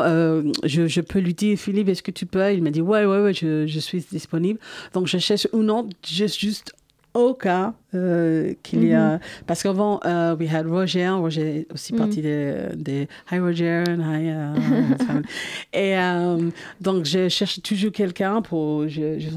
je, 0.63 0.87
je 0.87 1.01
peux 1.01 1.19
lui 1.19 1.35
dire, 1.35 1.57
Philippe, 1.59 1.89
est-ce 1.89 2.01
que 2.03 2.11
tu 2.11 2.25
peux? 2.25 2.51
Il 2.53 2.63
m'a 2.63 2.71
dit, 2.71 2.81
ouais, 2.81 3.05
ouais, 3.05 3.21
ouais, 3.21 3.33
je, 3.33 3.67
je 3.67 3.79
suis 3.79 4.03
disponible. 4.11 4.59
Donc, 4.93 5.07
je 5.07 5.19
cherche 5.19 5.47
une 5.53 5.69
autre, 5.69 5.89
juste, 6.05 6.39
juste 6.39 6.73
au 7.13 7.33
cas 7.33 7.73
euh, 7.93 8.53
qu'il 8.63 8.83
y 8.85 8.93
a. 8.93 9.19
Parce 9.45 9.61
qu'avant, 9.63 9.99
euh, 10.05 10.35
we 10.35 10.51
had 10.51 10.65
Roger. 10.65 11.09
Roger 11.09 11.67
aussi 11.73 11.93
Mhm. 11.93 11.99
partie 11.99 12.21
des 12.21 12.55
des 12.75 13.07
Hi 13.31 13.39
Roger 13.39 13.83
and 13.87 14.01
Hi. 14.01 14.29
euh, 14.29 14.53
et 15.73 15.97
euh, 15.97 16.49
donc, 16.81 17.05
je 17.05 17.29
cherche 17.29 17.61
toujours 17.61 17.91
quelqu'un 17.91 18.41
pour 18.41 18.87
je, 18.87 19.19
je, 19.19 19.29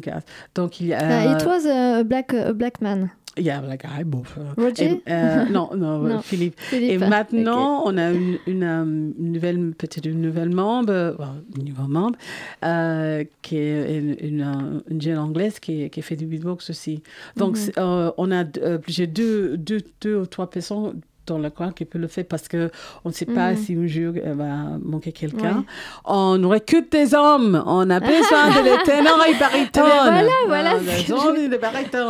cas. 0.00 0.20
Donc, 0.54 0.80
il 0.80 0.88
y 0.88 0.94
a. 0.94 1.24
Uh, 1.26 1.32
it 1.36 1.46
was 1.46 1.66
a 1.66 2.04
black, 2.04 2.34
a 2.34 2.52
black 2.52 2.80
man? 2.80 3.10
Yeah, 3.36 3.60
like, 3.62 3.84
I 3.84 4.04
both. 4.04 4.36
euh, 4.38 4.52
Roger? 4.56 4.84
et, 5.06 5.10
euh, 5.10 5.44
non, 5.50 5.70
non, 5.76 5.98
Non. 6.02 6.22
Philippe. 6.22 6.60
Philippe. 6.60 6.90
Et 6.92 6.98
maintenant, 6.98 7.82
on 7.84 7.96
a 7.98 8.10
une, 8.12 8.38
une, 8.46 8.62
euh, 8.62 8.84
une 9.18 9.32
nouvelle, 9.32 9.72
peut-être 9.72 10.06
une 10.06 10.20
nouvelle 10.20 10.50
membre, 10.50 10.92
euh, 10.92 11.14
une 11.56 11.64
nouvelle 11.70 11.88
membre, 11.88 12.16
euh, 12.64 13.24
qui 13.42 13.56
est 13.58 13.98
une, 13.98 14.16
une, 14.20 14.40
euh, 14.42 14.80
une 14.88 15.00
jeune 15.02 15.18
anglaise 15.18 15.58
qui, 15.58 15.90
qui 15.90 16.00
fait 16.02 16.16
du 16.16 16.26
beatbox 16.26 16.70
aussi. 16.70 17.02
Donc, 17.36 17.56
Mhm. 17.56 17.56
c'est, 17.56 17.78
euh, 17.78 18.12
on 18.18 18.30
a 18.30 18.44
euh, 18.58 18.78
plusieurs 18.78 19.08
deux, 19.08 19.56
deux, 19.56 19.80
deux 20.00 20.16
ou 20.16 20.26
trois 20.26 20.48
personnes 20.48 21.00
dans 21.26 21.38
le 21.38 21.50
coin 21.50 21.72
qui 21.72 21.84
peut 21.84 21.98
le 21.98 22.08
faire 22.08 22.24
parce 22.26 22.48
que 22.48 22.70
on 23.04 23.08
ne 23.08 23.14
sait 23.14 23.26
pas 23.26 23.52
Mhm. 23.52 23.56
si 23.58 23.74
un 23.74 23.86
jour 23.86 24.12
il 24.16 24.32
va 24.32 24.78
manquer 24.82 25.12
quelqu'un. 25.12 25.64
On 26.04 26.38
recrute 26.48 26.90
des 26.92 27.14
hommes. 27.14 27.62
On 27.66 27.88
a 27.90 28.00
besoin 28.00 28.48
de 28.50 28.64
les 28.78 28.82
ténors 28.84 29.24
et. 29.28 29.34
Ah 29.76 30.10
ben 30.10 30.26
voilà, 30.46 30.74
voilà 30.74 30.78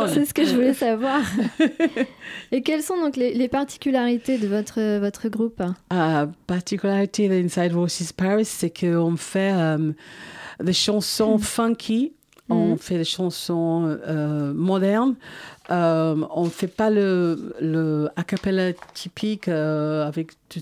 Ah. 0.01 0.07
C'est 0.13 0.25
ce 0.25 0.33
que 0.33 0.45
je 0.45 0.53
voulais 0.55 0.73
savoir. 0.73 1.21
Et 2.51 2.61
quelles 2.61 2.81
sont 2.83 2.97
donc 2.97 3.15
les, 3.17 3.33
les 3.33 3.47
particularités 3.47 4.37
de 4.37 4.47
votre, 4.47 4.99
votre 4.99 5.29
groupe? 5.29 5.61
La 5.91 6.27
particularité 6.47 7.27
d'Inside 7.29 7.71
Voices 7.71 8.13
Paris, 8.15 8.45
c'est 8.45 8.71
qu'on 8.77 9.15
fait 9.17 9.51
euh, 9.53 9.91
des 10.61 10.73
chansons 10.73 11.37
funky, 11.37 12.13
on 12.49 12.71
Mhm. 12.71 12.77
fait 12.77 12.97
des 12.97 13.03
chansons 13.03 13.97
euh, 14.07 14.53
modernes. 14.53 15.15
Euh, 15.71 16.15
on 16.35 16.43
ne 16.43 16.49
fait 16.49 16.67
pas 16.67 16.91
le, 16.91 17.55
le 17.59 18.07
a 18.15 18.23
cappella 18.23 18.71
typique 18.93 19.47
euh, 19.47 20.05
avec 20.07 20.33
tout- 20.47 20.59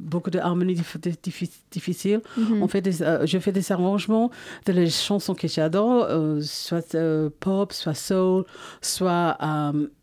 beaucoup 0.00 0.30
de 0.30 0.38
harmonies 0.38 0.72
dif- 0.76 0.96
diffi- 1.22 1.50
difficiles. 1.70 2.22
Mhm. 2.38 2.62
On 2.62 2.68
fait 2.68 2.80
des, 2.80 2.92
je 3.26 3.38
fais 3.38 3.52
des 3.52 3.70
arrangements 3.70 4.30
de 4.64 4.72
les 4.72 4.88
chansons 4.88 5.34
que 5.34 5.46
j'adore, 5.46 6.08
soit 6.40 6.96
pop, 7.40 7.72
soit 7.74 7.92
soul, 7.94 8.44
soit, 8.80 9.36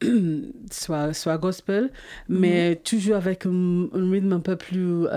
soit, 0.71 1.13
soit 1.13 1.38
gospel, 1.39 1.89
mais 2.29 2.75
toujours 2.84 3.15
avec 3.15 3.47
un, 3.47 3.88
un 3.93 4.11
rythme 4.11 4.34
un 4.34 4.39
peu 4.39 4.55
plus 4.55 5.07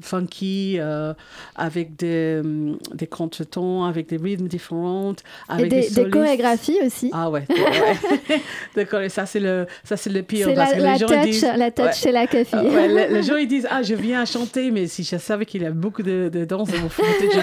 funky, 0.00 0.76
euh, 0.78 1.14
avec 1.54 1.96
des, 1.96 2.40
euh, 2.44 2.74
des 2.94 3.06
contretemps, 3.06 3.84
avec 3.84 4.08
des 4.08 4.16
rythmes 4.16 4.48
différents, 4.48 5.12
Et 5.12 5.52
avec 5.52 5.70
des, 5.70 5.88
des 5.90 6.10
chorégraphies 6.10 6.78
aussi. 6.84 7.10
Ah 7.12 7.30
ouais, 7.30 7.44
ouais. 7.48 8.40
D'accord, 8.76 9.00
et 9.00 9.08
ça 9.08 9.26
c'est 9.26 9.40
le, 9.40 9.66
ça 9.84 9.96
c'est 9.96 10.10
le 10.10 10.22
pire. 10.22 10.46
C'est 10.48 10.54
parce 10.54 10.72
la, 10.72 10.76
que 10.78 10.82
la 10.82 10.92
les 10.94 10.98
gens 10.98 11.06
touch, 11.06 11.24
disent, 11.24 11.48
la 11.56 11.70
touch 11.70 11.86
Ouais. 11.86 11.92
chez 11.92 12.12
la 12.12 12.26
café. 12.26 12.56
euh, 12.56 12.62
ouais, 12.74 12.88
les, 12.88 13.08
les 13.14 13.22
gens 13.22 13.36
ils 13.36 13.46
disent 13.46 13.66
ah 13.70 13.82
je 13.82 13.94
viens 13.94 14.24
chanter 14.24 14.70
mais 14.70 14.86
si 14.88 15.04
je 15.04 15.16
savais 15.16 15.46
qu'il 15.46 15.62
y 15.62 15.66
a 15.66 15.70
beaucoup 15.70 16.02
de, 16.02 16.28
de 16.32 16.44
danse 16.44 16.68
on 16.84 16.88
foutait 16.88 17.26
toujours. 17.28 17.42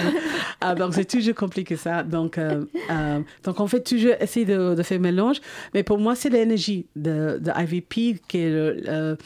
Ah, 0.60 0.74
donc 0.74 0.94
c'est 0.94 1.04
toujours 1.06 1.34
compliqué 1.34 1.76
ça 1.76 2.02
donc 2.02 2.36
euh, 2.38 2.64
euh, 2.90 3.20
donc 3.42 3.60
on 3.60 3.66
fait 3.66 3.80
toujours 3.82 4.12
essayer 4.20 4.44
de, 4.46 4.74
de 4.74 4.82
faire 4.82 5.00
mélange 5.00 5.40
mais 5.72 5.82
pour 5.82 5.98
moi 5.98 6.14
c'est 6.14 6.28
l'énergie 6.30 6.86
de, 6.96 7.38
de 7.40 7.50
IVP 7.56 8.20
qui 8.28 8.38
est 8.38 8.50
le, 8.50 8.82
euh, 8.88 9.16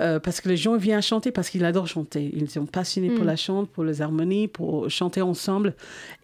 euh, 0.00 0.18
parce 0.20 0.40
que 0.40 0.48
les 0.48 0.56
gens 0.56 0.76
viennent 0.76 1.02
chanter 1.02 1.32
parce 1.32 1.50
qu'ils 1.50 1.64
adorent 1.64 1.88
chanter. 1.88 2.30
Ils 2.34 2.48
sont 2.48 2.66
passionnés 2.66 3.10
pour 3.10 3.24
Mm. 3.24 3.26
la 3.26 3.36
chante, 3.36 3.68
pour 3.70 3.84
les 3.84 4.00
harmonies, 4.02 4.48
pour 4.48 4.88
chanter 4.90 5.22
ensemble. 5.22 5.74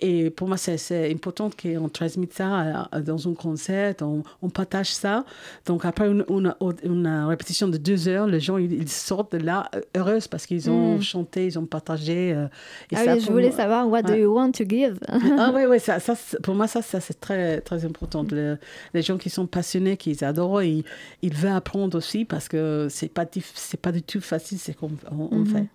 Et 0.01 0.31
pour 0.31 0.49
moi, 0.49 0.57
c'est- 0.57 1.11
important 1.11 1.51
qu'on 1.51 1.89
transmette 1.89 2.33
ça 2.35 2.89
dans 3.05 3.29
un 3.29 3.35
concert, 3.35 3.95
on, 4.03 4.23
on 4.43 4.49
partage 4.49 4.93
ça. 4.95 5.25
Donc 5.67 5.85
après 5.85 6.09
une, 6.09 6.25
une- 6.29 6.55
une 6.85 7.07
répétition 7.29 7.69
de 7.69 7.77
deux 7.77 8.09
heures, 8.09 8.27
les 8.27 8.41
gens 8.41 8.57
ils, 8.59 8.73
ils 8.73 8.89
sortent 8.89 9.33
de 9.33 9.39
là 9.45 9.69
euh, 9.75 9.81
heureux 9.97 10.19
parce 10.31 10.47
qu'ils 10.47 10.71
ont 10.71 10.97
Mm. 10.99 11.03
chanté, 11.03 11.47
ils 11.47 11.59
ont 11.59 11.67
partagé. 11.67 12.33
euh, 12.33 12.47
et 12.91 12.97
Ah 12.97 13.05
ça, 13.05 13.15
oui, 13.15 13.21
je 13.21 13.31
voulais 13.31 13.49
moi- 13.49 13.57
savoir, 13.57 13.89
what 13.89 14.03
do 14.03 14.15
you 14.15 14.33
want 14.35 14.53
to 14.53 14.65
give? 14.69 14.99
Ah 15.09 15.53
oui, 15.55 15.65
ouais, 15.67 15.79
ça, 15.79 15.99
pour 16.43 16.55
moi, 16.55 16.67
ça, 16.69 16.83
ça 16.83 17.01
c'est 17.01 17.19
très, 17.21 17.61
très 17.61 17.85
important. 17.85 18.25
Le- 18.31 18.59
les 18.93 19.03
gens 19.03 19.19
qui 19.19 19.31
sont 19.31 19.47
passionnés, 19.47 19.97
qui 19.97 20.23
adorent, 20.25 20.63
ils, 20.63 20.85
ils 21.23 21.35
veulent 21.35 21.53
apprendre 21.53 21.97
aussi 21.99 22.25
parce 22.25 22.49
que 22.49 22.87
c'est 22.91 23.09
pas, 23.13 23.25
dif- 23.25 23.53
c'est 23.65 23.81
pas 23.81 23.93
du 23.93 24.03
tout 24.03 24.21
facile 24.21 24.59
ce 24.59 24.73
qu'on 24.73 24.91
on, 25.11 25.29
on 25.31 25.39
Mhm. 25.41 25.47
fait. 25.47 25.67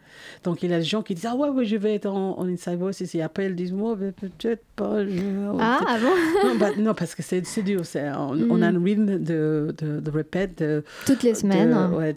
Donc, 0.43 0.63
il 0.63 0.69
y 0.71 0.73
a 0.73 0.77
des 0.79 0.83
gens 0.85 1.01
qui 1.01 1.15
disent 1.15 1.27
Ah 1.27 1.35
ouais, 1.35 1.49
ouais 1.49 1.65
je 1.65 1.75
vais 1.75 1.95
être 1.95 2.07
en, 2.07 2.37
en 2.39 2.47
Inside 2.47 2.77
Voices. 2.77 3.13
Et 3.15 3.21
après, 3.21 3.45
ils 3.47 3.55
disent 3.55 3.71
Moi, 3.73 3.95
peut-être 3.97 4.63
pas. 4.75 5.05
je- 5.05 5.55
Ah, 5.59 5.79
ah 5.87 5.97
bon? 5.99 6.09
Non, 6.49 6.55
bah, 6.57 6.69
non, 6.77 6.93
parce 6.93 7.15
que 7.15 7.23
c'est 7.23 7.45
c'est 7.45 7.63
dur. 7.63 7.81
On, 7.95 8.37
on 8.49 8.61
a 8.61 8.67
un 8.67 8.83
rythme 8.83 9.17
de, 9.19 9.73
de, 9.77 9.99
de 9.99 10.11
répète. 10.11 10.59
De, 10.59 10.83
Toutes 11.05 11.23
les 11.23 11.35
semaines. 11.35 11.71
de- 11.71 11.95
ouais, 11.95 12.15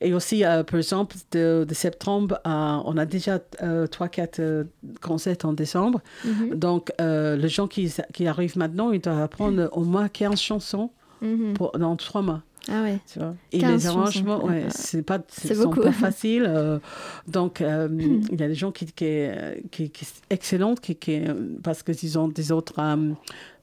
et 0.00 0.14
aussi, 0.14 0.44
euh, 0.44 0.62
par 0.62 0.76
exemple, 0.78 1.16
de, 1.32 1.66
septembre, 1.72 2.40
à- 2.44 2.82
on 2.84 2.96
a 2.96 3.06
déjà 3.06 3.38
euh, 3.62 3.86
3-4 3.86 4.66
concerts 5.00 5.36
en 5.44 5.52
décembre. 5.52 6.00
Mhm. 6.24 6.54
Donc, 6.54 6.92
euh, 7.00 7.36
les 7.36 7.48
gens 7.48 7.66
qui, 7.68 7.92
qui 8.12 8.26
arrivent 8.26 8.56
maintenant, 8.58 8.90
ils 8.92 9.00
doivent 9.00 9.20
apprendre 9.22 9.68
au 9.72 9.82
moins 9.84 10.08
15 10.08 10.40
chansons 10.40 10.90
Mhm. 11.20 11.54
pour, 11.54 11.72
dans 11.72 11.96
3 11.96 12.22
mois. 12.22 12.42
Ah 12.70 12.82
ouais. 12.82 12.98
Tu 13.10 13.18
vois. 13.18 13.34
Et 13.52 13.58
15 13.58 13.70
les 13.72 13.86
arrangements, 13.88 14.44
ouais, 14.44 14.64
Ah. 14.66 14.70
c'est 14.70 15.02
pas, 15.02 15.20
C'est 15.28 15.56
pas 15.58 15.92
faciles. 15.92 16.44
euh, 16.46 16.78
donc, 17.26 17.60
euh, 17.60 17.88
il 18.32 18.38
y 18.40 18.42
a 18.44 18.48
des 18.48 18.54
gens 18.54 18.72
qui, 18.72 18.86
qui, 18.86 19.28
qui, 19.70 19.90
qui 19.90 20.04
sont 20.04 20.14
excellents, 20.30 20.74
qui, 20.74 20.94
qui, 20.96 21.22
parce 21.62 21.82
qu'ils 21.82 22.18
ont 22.18 22.28
des 22.28 22.52
autres, 22.52 22.74
euh, 22.78 23.12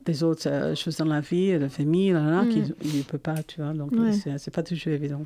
des 0.05 0.23
autres 0.23 0.47
euh, 0.49 0.75
choses 0.75 0.97
dans 0.97 1.05
la 1.05 1.19
vie, 1.21 1.57
la 1.57 1.69
famille, 1.69 2.11
là, 2.11 2.21
là, 2.29 2.41
Mm. 2.43 2.49
qu'ils 2.49 2.97
ne 2.97 3.03
peuvent 3.03 3.19
pas, 3.19 3.41
tu 3.43 3.61
vois. 3.61 3.73
Donc, 3.73 3.91
Ouais. 3.91 4.11
c'est 4.37 4.51
pas 4.53 4.63
toujours 4.63 4.93
évident. 4.93 5.23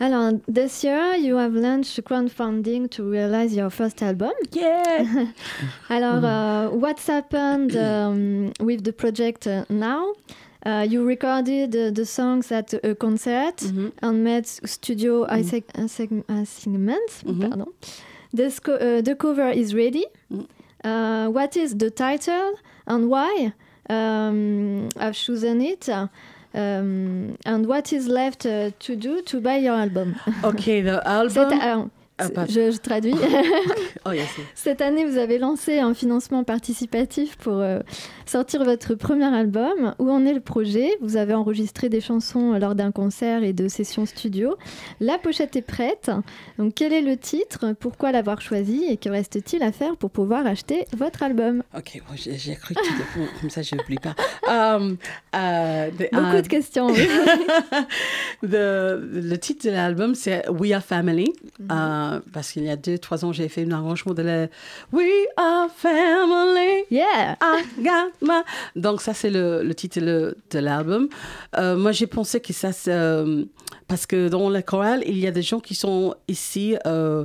Alors, 0.00 0.32
this 0.52 0.82
year, 0.82 1.16
you 1.16 1.36
have 1.36 1.54
launched 1.54 2.02
crowdfunding 2.04 2.88
to 2.88 3.08
realize 3.08 3.54
your 3.54 3.70
first 3.70 4.02
album. 4.02 4.32
Yeah! 4.52 5.04
Alors, 5.90 6.24
uh, 6.24 6.70
what's 6.76 7.06
happened 7.08 7.76
um, 7.76 8.50
with 8.60 8.82
the 8.82 8.92
project 8.92 9.46
uh, 9.46 9.64
now? 9.70 10.14
Uh, 10.64 10.86
you 10.88 11.04
recorded 11.04 11.74
uh, 11.74 11.90
the 11.90 12.04
songs 12.06 12.52
at 12.52 12.72
a 12.84 12.94
concert 12.94 13.56
Mhm. 13.56 13.92
and 14.02 14.22
made 14.24 14.46
studio 14.46 15.26
asseg- 15.26 15.72
asseg- 15.74 16.24
assignments. 16.28 17.22
Mhm. 17.24 17.40
Pardon. 17.40 17.66
The, 18.32 18.46
uh, 18.46 19.02
the 19.02 19.14
cover 19.16 19.50
is 19.50 19.74
ready. 19.74 20.04
Mm. 20.30 20.46
Uh, 20.84 21.28
what 21.32 21.56
is 21.56 21.76
the 21.76 21.90
title 21.90 22.54
and 22.86 23.08
why 23.10 23.52
um, 23.90 24.88
I've 24.96 25.14
chosen 25.16 25.60
it? 25.60 25.88
Um, 26.54 27.36
and 27.44 27.66
what 27.66 27.92
is 27.92 28.06
left 28.08 28.46
uh, 28.46 28.70
to 28.78 28.96
do 28.96 29.22
to 29.22 29.40
buy 29.40 29.56
your 29.58 29.74
album? 29.74 30.16
OK, 30.44 30.82
le 30.82 31.00
Cette- 31.28 31.52
album... 31.62 31.90
Ah, 32.36 32.46
je, 32.48 32.70
je 32.70 32.78
traduis. 32.78 33.14
Oh, 34.04 34.10
yes. 34.10 34.28
Cette 34.56 34.80
année, 34.80 35.04
vous 35.04 35.16
avez 35.16 35.38
lancé 35.38 35.78
un 35.78 35.94
financement 35.94 36.42
participatif 36.42 37.36
pour 37.36 37.58
euh, 37.58 37.78
sortir 38.26 38.64
votre 38.64 38.94
premier 38.96 39.26
album. 39.32 39.94
Où 40.00 40.10
en 40.10 40.26
est 40.26 40.32
le 40.34 40.40
projet? 40.40 40.90
Vous 41.00 41.16
avez 41.16 41.34
enregistré 41.34 41.88
des 41.88 42.00
chansons 42.00 42.58
lors 42.58 42.74
d'un 42.74 42.90
concert 42.90 43.44
et 43.44 43.52
de 43.52 43.68
sessions 43.68 44.04
studio. 44.04 44.56
La 44.98 45.18
pochette 45.18 45.54
est 45.54 45.62
prête. 45.62 46.10
Donc, 46.58 46.72
quel 46.74 46.92
est 46.92 47.00
le 47.00 47.16
titre? 47.16 47.74
Pourquoi 47.78 48.10
l'avoir 48.10 48.40
choisi? 48.40 48.84
Et 48.88 48.96
que 48.96 49.08
reste-t-il 49.08 49.62
à 49.62 49.70
faire 49.70 49.96
pour 49.96 50.10
pouvoir 50.10 50.46
acheter 50.48 50.84
votre 50.96 51.22
album? 51.22 51.62
OK, 51.76 52.02
moi, 52.08 52.16
j'ai 52.16 52.56
cru 52.56 52.74
que 52.74 52.80
tu 52.82 52.92
comme, 53.14 53.26
comme 53.40 53.50
ça, 53.50 53.62
je 53.62 53.76
n'oublie 53.76 53.98
pas. 54.00 54.16
Um, 54.50 54.96
uh, 55.32 55.92
the- 55.96 56.12
Beaucoup 56.12 56.36
uh, 56.38 56.42
de 56.42 56.48
questions. 56.48 56.88
oui. 56.88 57.06
The- 58.42 58.98
le 59.00 59.36
titre 59.36 59.66
de 59.66 59.70
l'album, 59.70 60.14
c'est 60.16 60.48
We 60.48 60.72
Are 60.72 60.82
Family. 60.82 61.32
Parce 62.32 62.52
qu'il 62.52 62.64
y 62.64 62.70
a 62.70 62.76
deux, 62.76 62.98
trois 62.98 63.24
ans, 63.24 63.32
j'ai 63.32 63.48
fait 63.48 63.64
un 63.64 63.72
arrangement 63.72 64.14
de 64.14 64.22
la 64.22 64.46
We 64.92 65.10
Are 65.36 65.68
Family. 65.74 66.84
Yeah 66.90 67.36
I 67.42 67.64
got 67.78 68.12
my... 68.20 68.42
Donc, 68.76 69.00
ça, 69.00 69.14
c'est 69.14 69.30
le, 69.30 69.62
le 69.62 69.74
titre 69.74 70.00
de, 70.00 70.36
de 70.50 70.58
l'album. 70.58 71.08
Euh, 71.58 71.76
moi, 71.76 71.92
j'ai 71.92 72.06
pensé 72.06 72.40
que 72.40 72.52
ça, 72.52 72.70
euh, 72.88 73.44
parce 73.88 74.06
que 74.06 74.28
dans 74.28 74.48
la 74.50 74.62
chorale, 74.62 75.02
il 75.06 75.18
y 75.18 75.26
a 75.26 75.30
des 75.30 75.42
gens 75.42 75.60
qui 75.60 75.74
sont 75.74 76.14
ici 76.28 76.76
euh, 76.86 77.24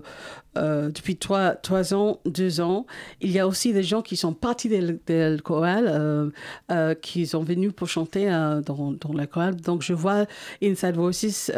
euh, 0.57 0.89
depuis 0.89 1.15
trois, 1.15 1.51
trois 1.51 1.93
ans, 1.93 2.19
deux 2.25 2.59
ans. 2.61 2.85
Il 3.21 3.31
y 3.31 3.39
a 3.39 3.47
aussi 3.47 3.73
des 3.73 3.83
gens 3.83 4.01
qui 4.01 4.17
sont 4.17 4.33
partis 4.33 4.69
de, 4.69 4.99
de 5.07 5.13
la 5.35 5.37
chorale, 5.37 5.85
euh, 5.87 6.29
euh, 6.71 6.93
qui 6.95 7.25
sont 7.27 7.43
venus 7.43 7.71
pour 7.73 7.87
chanter 7.87 8.31
euh, 8.31 8.61
dans, 8.61 8.91
dans 8.93 9.13
la 9.13 9.27
chorale. 9.27 9.55
Donc, 9.55 9.81
je 9.83 9.93
vois 9.93 10.25
Inside 10.63 10.95
Voices 10.95 11.51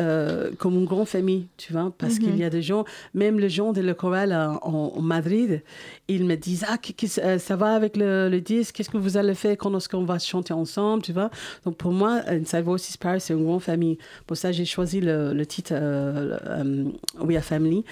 comme 0.60 0.76
une 0.76 0.86
grande 0.86 1.08
famille, 1.08 1.48
tu 1.58 1.74
vois, 1.74 1.92
parce 1.98 2.16
Mhm. 2.16 2.20
qu'il 2.26 2.38
y 2.38 2.44
a 2.44 2.50
des 2.50 2.62
gens, 2.62 2.86
même 3.14 3.40
les 3.40 3.50
gens 3.50 3.72
de 3.74 3.82
la 3.82 3.94
chorale 3.94 4.34
en, 4.34 4.94
en 4.96 5.02
Madrid, 5.02 5.62
ils 6.10 6.26
me 6.26 6.36
disent 6.36 6.66
Ah, 6.68 6.78
euh, 7.20 7.40
ça 7.40 7.56
va 7.56 7.74
avec 7.76 7.96
le, 7.96 8.28
le 8.30 8.42
disque, 8.42 8.76
qu'est-ce 8.76 8.90
que 8.90 8.98
vous 8.98 9.16
allez 9.16 9.36
faire? 9.36 9.56
Quand 9.58 9.76
est-ce 9.78 9.88
qu'on 9.88 10.04
va 10.04 10.20
chanter 10.20 10.54
ensemble, 10.54 11.04
tu 11.04 11.14
vois? 11.14 11.30
Donc, 11.66 11.78
pour 11.78 11.92
moi, 11.92 12.22
Inside 12.28 12.64
Voices 12.64 12.98
Paris, 13.00 13.22
c'est 13.22 13.34
une 13.34 13.46
grande 13.46 13.62
famille. 13.62 13.98
Pour 14.28 14.36
ça, 14.36 14.52
j'ai 14.52 14.66
choisi 14.66 15.00
le, 15.00 15.34
le 15.34 15.46
titre 15.46 15.74
euh, 15.74 16.38
euh, 16.48 16.86
We 17.22 17.38
Are 17.38 17.44
Family. 17.44 17.86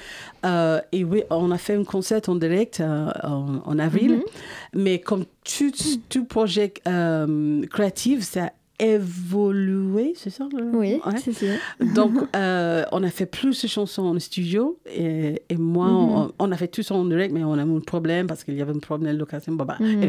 Euh, 0.45 0.82
et 0.91 1.03
oui, 1.03 1.24
on 1.30 1.51
a 1.51 1.57
fait 1.57 1.76
un 1.76 1.84
concert 1.84 2.22
en 2.28 2.36
direct 2.36 2.80
euh, 2.80 3.09
en, 3.24 3.61
en 3.63 3.80
avril. 3.80 4.11
Mhm. 4.11 4.22
Mais 4.74 4.99
comme 4.99 5.26
tout, 5.43 5.72
tout 6.09 6.26
projet 6.26 6.74
euh, 6.88 7.65
créatif, 7.68 8.24
ça 8.24 8.51
évolué, 8.80 10.13
c'est 10.15 10.30
ça 10.30 10.47
le- 10.55 10.75
Oui, 10.78 10.99
Ouais. 11.05 11.17
c'est 11.23 11.34
sûr. 11.34 11.55
Donc, 11.95 12.13
euh, 12.36 12.84
on 12.91 13.03
a 13.03 13.09
fait 13.09 13.25
plus 13.25 13.61
de 13.61 13.67
chansons 13.67 14.03
en 14.03 14.19
studio 14.19 14.80
et, 14.86 15.41
et 15.49 15.57
moi, 15.57 15.88
Mhm. 15.88 15.93
on, 15.95 16.32
on 16.39 16.51
a 16.51 16.57
fait 16.57 16.67
tout 16.67 16.84
ça 16.84 16.95
en 16.95 17.05
direct, 17.05 17.34
mais 17.34 17.43
on 17.43 17.53
a 17.53 17.63
eu 17.63 17.75
un 17.75 17.80
problème 17.80 18.28
parce 18.28 18.43
qu'il 18.43 18.55
y 18.55 18.61
avait 18.61 18.73
un 18.75 18.80
problème 18.80 19.13
de 19.13 19.19
location. 19.19 19.53
Bah, 19.53 19.65
bah. 19.65 19.78
Mhm. 19.80 20.03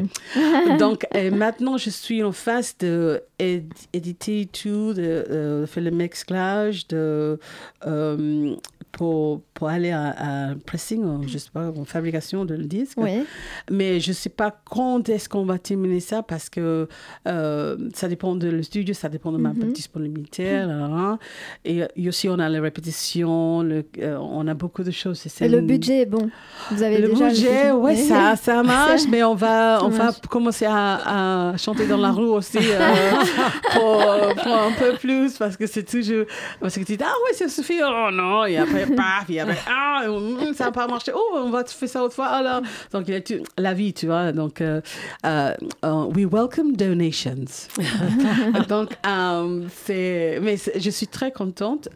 Et- 0.74 0.76
donc, 0.78 1.06
et 1.14 1.30
maintenant, 1.30 1.76
je 1.76 1.90
suis 1.90 2.22
en 2.22 2.32
phase 2.32 2.76
de 2.78 3.20
éditer 3.38 4.48
tout, 4.52 4.92
de, 4.94 5.02
euh, 5.02 5.66
faire 5.66 5.82
le 5.84 5.90
mixage, 5.90 6.86
de, 6.88 7.38
euh, 7.86 8.54
pour, 8.92 9.42
pour 9.54 9.68
aller 9.68 9.90
à, 9.90 10.48
à 10.50 10.54
pressing, 10.66 11.04
je 11.28 11.38
sais 11.38 11.50
pas, 11.52 11.68
en 11.68 11.84
fabrication 11.84 12.44
de 12.44 12.54
le 12.54 12.64
disque. 12.64 12.96
Oui. 12.98 13.22
Mais 13.70 14.00
je 14.00 14.12
sais 14.12 14.30
pas 14.30 14.50
quand 14.68 15.08
est-ce 15.08 15.28
qu'on 15.28 15.44
va 15.44 15.58
terminer 15.58 16.00
ça 16.00 16.22
parce 16.22 16.48
que 16.48 16.88
euh, 17.28 17.76
ça 17.94 18.08
dépend 18.08 18.34
de 18.34 18.48
le 18.48 18.62
studio, 18.62 18.94
ça 18.94 19.08
dépend 19.08 19.30
de 19.30 19.38
ma 19.38 19.50
disponibilité. 19.52 20.44
là, 20.52 20.66
là, 20.66 20.88
là. 20.88 21.18
Et, 21.64 22.08
aussi, 22.08 22.28
on 22.28 22.38
a 22.38 22.48
les 22.48 22.58
répétitions, 22.58 23.62
le- 23.62 23.84
euh, 23.98 24.16
on 24.18 24.46
a 24.48 24.54
beaucoup 24.54 24.82
de 24.82 24.90
choses. 24.90 25.22
Et 25.40 25.48
le 25.48 25.58
une- 25.58 25.66
budget 25.66 26.00
est 26.02 26.06
bon. 26.06 26.30
Vous 26.70 26.82
avez 26.82 26.98
le 26.98 27.08
déjà 27.08 27.28
budget, 27.28 27.70
ouais, 27.72 27.94
ça, 27.96 28.34
ça 28.36 28.62
marche, 28.64 29.02
mais 29.10 29.22
on 29.22 29.34
va, 29.34 29.80
on 29.84 29.88
va 29.88 30.12
commencer 30.28 30.64
à, 30.66 31.50
à 31.52 31.56
chanter 31.58 31.86
dans 31.86 31.98
la 31.98 32.10
rue 32.10 32.24
aussi 32.28 32.58
euh, 32.58 32.78
pour, 33.72 34.42
pour 34.42 34.54
un 34.54 34.72
peu 34.72 34.94
plus 34.94 35.36
parce 35.36 35.56
que 35.56 35.66
c'est 35.66 35.84
toujours. 35.84 36.26
Parce 36.60 36.74
que 36.74 36.84
tu 36.84 36.96
dis, 36.96 37.04
ah 37.04 37.12
ouais, 37.26 37.34
ça 37.34 37.48
suffit, 37.48 37.80
oh 37.82 38.10
non, 38.12 38.44
et 38.44 38.56
après, 38.56 38.86
paf, 38.96 39.28
et 39.28 39.40
après, 39.40 39.58
ah, 39.68 40.04
hum, 40.08 40.52
ça 40.54 40.66
n'a 40.66 40.72
pas 40.72 40.86
marché, 40.86 41.12
oh, 41.14 41.30
on 41.34 41.50
va 41.50 41.64
faire 41.64 41.88
ça 41.88 42.02
autre 42.02 42.14
fois, 42.14 42.26
alors? 42.26 42.62
Donc, 42.92 43.08
il 43.08 43.14
y 43.14 43.16
a 43.16 43.22
la 43.56 43.74
vie, 43.74 43.92
tu 43.92 44.06
vois. 44.06 44.32
Donc, 44.32 44.60
euh, 44.60 44.80
euh, 45.24 45.54
euh, 45.84 46.04
we 46.14 46.26
welcome 46.30 46.76
donations. 46.76 47.68
donc, 48.68 48.96
euh, 49.06 49.66
c'est. 49.84 50.38
Mais 50.42 50.56
je 50.56 50.90
suis 50.90 51.08
très 51.08 51.32
contente. 51.32 51.88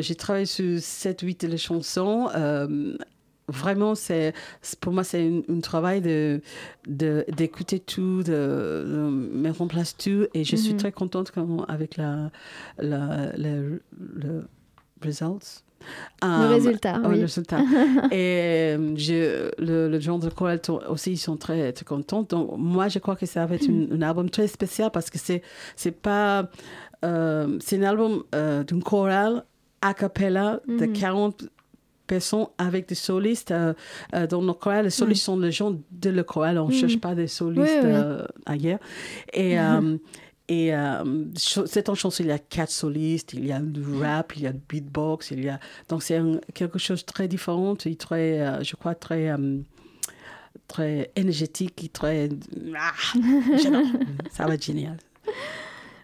J'ai 0.00 0.14
travaillé 0.14 0.46
sur 0.46 0.64
7-8 0.64 1.42
de 1.42 1.46
les 1.48 1.58
chansons. 1.58 2.28
Euh, 3.48 3.52
vraiment, 3.52 3.94
c'est, 3.94 4.32
pour 4.80 4.92
moi, 4.92 5.04
c'est 5.04 5.30
un, 5.48 5.60
travail 5.60 6.00
de, 6.00 6.40
d'écouter 6.86 7.80
tout, 7.80 8.22
de, 8.22 8.84
de 8.86 9.10
mettre 9.36 9.62
en 9.62 9.66
place 9.68 9.96
tout. 9.96 10.26
Et 10.34 10.44
je 10.44 10.56
suis 10.56 10.72
Mhm. 10.72 10.78
très 10.78 10.92
contente 10.92 11.30
quand, 11.32 11.64
avec 11.68 11.96
la, 11.96 12.30
la, 12.78 13.32
le, 13.36 13.82
le 13.98 14.46
results. 15.02 15.62
Le 16.22 16.26
Um, 16.26 16.48
résultat, 16.50 17.00
oh, 17.04 17.08
oui. 17.08 17.16
le 17.16 17.20
résultat. 17.22 17.60
Et 18.10 18.74
euh, 18.76 18.96
je, 18.96 19.48
le, 19.62 19.88
le 19.88 20.00
genre 20.00 20.18
de 20.18 20.28
chorale 20.28 20.60
aussi, 20.88 21.12
ils 21.12 21.16
sont 21.18 21.36
très, 21.36 21.72
très 21.72 21.84
contents. 21.84 22.24
Donc, 22.28 22.50
moi, 22.58 22.88
je 22.88 22.98
crois 22.98 23.14
que 23.14 23.26
ça 23.26 23.46
va 23.46 23.54
être 23.54 23.68
Hmm. 23.68 23.86
un 23.92 24.02
album 24.02 24.28
très 24.28 24.48
spécial 24.48 24.90
parce 24.90 25.08
que 25.08 25.18
c'est, 25.18 25.42
c'est 25.76 25.92
pas. 25.92 26.50
euh, 27.04 27.56
c'est 27.60 27.78
un 27.78 27.84
album 27.84 28.24
euh, 28.34 28.64
d'une 28.64 28.82
chorale 28.82 29.44
a 29.80 29.94
cappella 29.94 30.60
de 30.66 30.86
Mhm. 30.86 30.92
40 30.94 31.44
personnes 32.08 32.46
avec 32.58 32.88
des 32.88 32.96
solistes. 32.96 33.52
euh, 33.52 33.72
euh, 34.14 34.26
dans 34.26 34.42
nos 34.42 34.54
chorales, 34.54 34.86
les 34.86 34.90
solistes 34.90 35.22
sont 35.24 35.38
les 35.38 35.52
gens 35.52 35.72
de 35.90 36.10
la 36.10 36.24
chorale. 36.24 36.58
On 36.58 36.66
ne 36.68 36.72
Mhm. 36.74 36.80
cherche 36.80 36.98
pas 36.98 37.14
des 37.14 37.28
solistes 37.28 37.78
Oui, 37.82 37.88
oui. 37.88 37.94
euh, 37.94 38.24
ailleurs. 38.46 38.80
Et. 39.32 39.58
euh, 39.60 39.96
et 40.50 40.74
euh, 40.74 41.04
cette 41.36 41.92
chanson, 41.94 42.22
il 42.24 42.28
y 42.28 42.32
a 42.32 42.38
quatre 42.38 42.70
solistes, 42.70 43.34
il 43.34 43.44
y 43.46 43.52
a 43.52 43.60
du 43.60 43.82
rap, 44.00 44.34
il 44.34 44.44
y 44.44 44.46
a 44.46 44.52
du 44.54 44.60
beatbox, 44.66 45.30
il 45.32 45.44
y 45.44 45.50
a 45.50 45.60
donc 45.90 46.02
c'est 46.02 46.18
quelque 46.54 46.78
chose 46.78 47.00
de 47.04 47.12
très 47.12 47.28
différent 47.28 47.76
et 47.84 47.96
très, 47.96 48.40
euh, 48.40 48.62
je 48.64 48.74
crois 48.74 48.94
très 48.94 49.28
euh, 49.28 49.58
très 50.66 51.10
énergétique 51.16 51.84
et 51.84 51.88
très 51.90 52.30
ah, 52.74 52.92
ça 54.30 54.46
va 54.46 54.54
être 54.54 54.64
génial. 54.64 54.96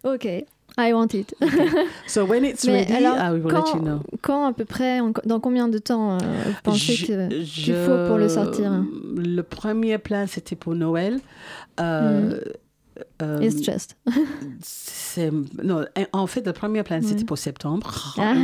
Ok, 0.04 0.28
I 0.76 0.92
want 0.92 1.14
it. 1.14 1.34
So 2.08 2.24
when 2.24 2.44
it's 2.44 2.64
Mais 2.66 2.80
ready, 2.84 2.92
alors, 3.04 3.16
I 3.16 3.30
will 3.32 3.44
quand, 3.50 3.64
let 3.66 3.74
you 3.74 3.80
know. 3.80 4.00
quand 4.22 4.46
à 4.46 4.52
peu 4.52 4.64
près, 4.64 4.98
dans 5.24 5.38
combien 5.40 5.68
de 5.68 5.78
temps 5.78 6.14
euh, 6.14 6.18
vous 6.46 6.52
pensez 6.64 6.94
qu'il 6.94 7.74
faut 7.74 8.06
pour 8.08 8.18
le 8.18 8.28
sortir? 8.28 8.82
Le 9.16 9.42
premier 9.42 9.98
plan, 9.98 10.26
c'était 10.26 10.56
pour 10.56 10.74
Noël. 10.74 11.20
Euh, 11.80 12.40
euh, 13.22 13.40
It's 13.40 13.62
just. 13.64 13.96
non, 15.62 15.84
en 16.12 16.26
fait, 16.26 16.46
le 16.46 16.52
premier 16.52 16.82
plan, 16.82 17.00
c'était 17.02 17.18
Ouais. 17.20 17.24
pour 17.24 17.38
septembre. 17.38 18.14
Ah. 18.18 18.34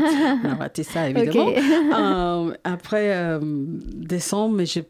On 0.45 0.49
a 0.51 0.55
raté 0.55 0.83
ça, 0.83 1.09
évidemment. 1.09 1.51
Euh, 1.93 2.53
après 2.65 3.13
euh, 3.17 3.41
décembre, 3.43 4.55
mais 4.57 4.67
je, 4.67 4.81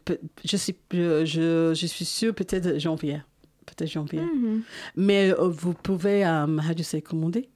je, 0.45 0.57
suis, 0.57 0.75
je, 0.91 1.73
je 1.75 1.85
suis 1.87 2.05
sûre 2.05 2.33
peut-être 2.35 2.79
janvier. 2.79 3.21
Janvier. 3.87 4.21
Mhm. 4.21 4.61
Mais 4.95 5.31
euh, 5.31 5.47
vous 5.49 5.73
pouvez, 5.73 6.25
um, 6.25 6.59
how 6.59 6.73
do 6.73 6.79
you 6.79 6.83
say, 6.83 7.01
commander? 7.01 7.49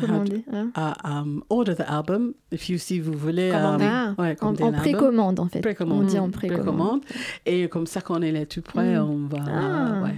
How 0.00 0.22
do- 0.24 0.42
hein 0.52 0.70
uh, 0.76 1.06
um, 1.06 1.42
order 1.48 1.74
the 1.74 1.80
album, 1.86 2.32
if 2.52 2.68
you, 2.68 2.78
si 2.78 3.00
vous 3.00 3.12
voulez. 3.12 3.50
Commander. 3.50 3.84
um, 3.86 4.14
ouais, 4.18 4.32
En, 4.32 4.34
commander 4.54 4.62
en 4.62 4.72
précommande, 4.72 5.40
en 5.40 5.48
fait. 5.48 5.60
Précommande. 5.60 6.04
On 6.04 6.06
dit 6.06 6.18
en 6.18 6.30
précommande. 6.30 7.00
Et 7.44 7.68
comme 7.68 7.86
ça, 7.88 8.00
quand 8.00 8.18
on 8.18 8.22
est 8.22 8.30
là 8.32 8.46
tout 8.46 8.62
près, 8.62 8.94
Mm. 8.98 9.02
on 9.02 9.26
va. 9.26 9.38
Ah. 9.48 10.02
ouais. 10.04 10.14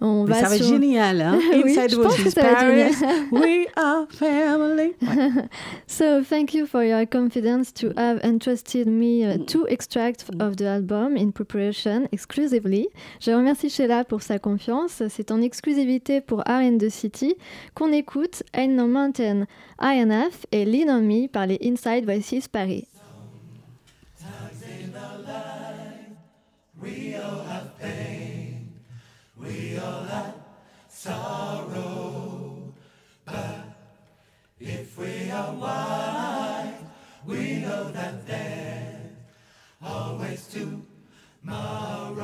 On 0.00 0.24
Mais 0.24 0.34
va 0.34 0.40
ça 0.42 0.48
va 0.48 0.56
être 0.56 0.64
génial, 0.64 1.22
hein? 1.22 1.38
Oui, 1.52 1.70
Inside 1.70 1.90
je 1.90 1.96
pense 1.96 2.16
que 2.16 2.22
Watches 2.22 2.34
ça 2.34 2.42
va 2.42 2.50
être 2.50 3.00
Paris, 3.00 3.28
we 3.32 3.66
are 3.76 4.06
family. 4.10 4.94
Ouais. 5.02 5.48
So 5.86 6.22
thank 6.22 6.52
you 6.52 6.66
for 6.66 6.82
your 6.82 7.06
confidence 7.06 7.72
to 7.74 7.88
have 7.96 8.20
entrusted 8.22 8.86
me 8.86 9.24
uh, 9.24 9.38
two 9.46 9.66
extracts 9.68 10.26
of 10.40 10.56
the 10.56 10.66
album 10.66 11.16
in 11.16 11.30
preparation 11.32 12.06
exclusively. 12.12 12.88
Je 13.20 13.30
remercie 13.30 13.70
Sheila 13.70 14.04
pour 14.04 14.22
sa 14.22 14.38
confiance. 14.38 15.02
C'est 15.08 15.30
en 15.30 15.40
exclusivité 15.40 16.20
pour 16.20 16.40
R 16.40 16.60
in 16.60 16.76
the 16.78 16.90
City 16.90 17.34
qu'on 17.74 17.92
écoute 17.92 18.42
Ain't 18.52 18.74
No 18.74 18.86
Mountain 18.86 19.46
High 19.80 20.02
Enough 20.02 20.46
et 20.52 20.64
Lean 20.64 20.88
on 20.90 21.02
Me 21.02 21.28
par 21.28 21.46
les 21.46 21.58
Inside 21.62 22.04
Voices 22.04 22.48
Paris. 22.48 22.86
we 29.46 29.78
all 29.78 30.02
had 30.04 30.34
sorrow. 30.88 32.72
But 33.24 33.60
if 34.58 34.98
we 34.98 35.30
are 35.30 35.52
wise, 35.54 36.74
we 37.24 37.58
know 37.58 37.90
that 37.92 38.26
there's 38.26 39.12
always 39.82 40.46
tomorrow. 41.42 42.22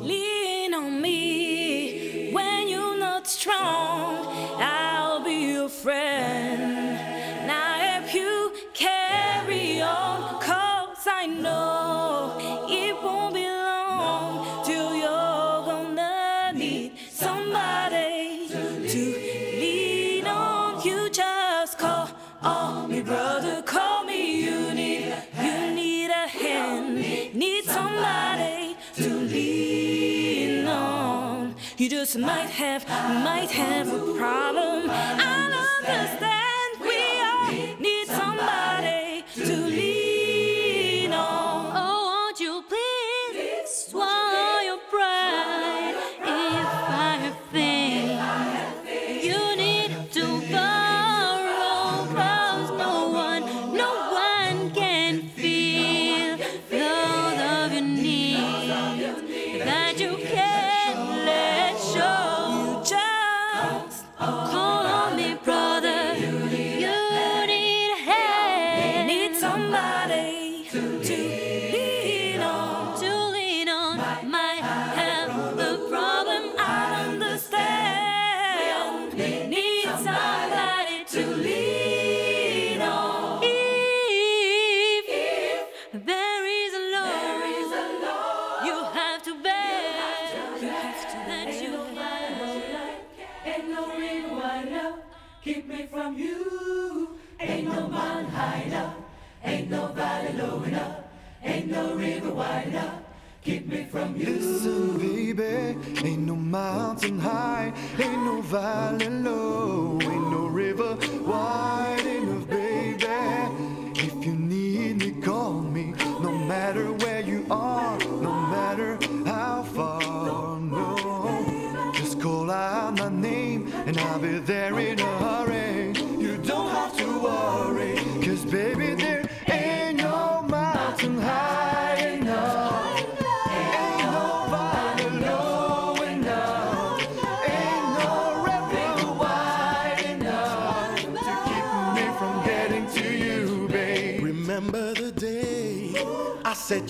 Lean 0.00 0.74
on 0.74 1.00
me 1.00 2.32
when 2.32 2.68
you're 2.68 2.98
not 2.98 3.26
strong, 3.26 4.26
I'll 4.58 5.24
be 5.24 5.52
your 5.52 5.68
friend. 5.68 6.31
Just 32.04 32.18
might 32.18 32.50
have, 32.50 32.84
might 33.22 33.48
have 33.52 33.86
a 33.86 34.18
problem. 34.18 34.90
I 34.90 35.86
understand. 35.86 36.41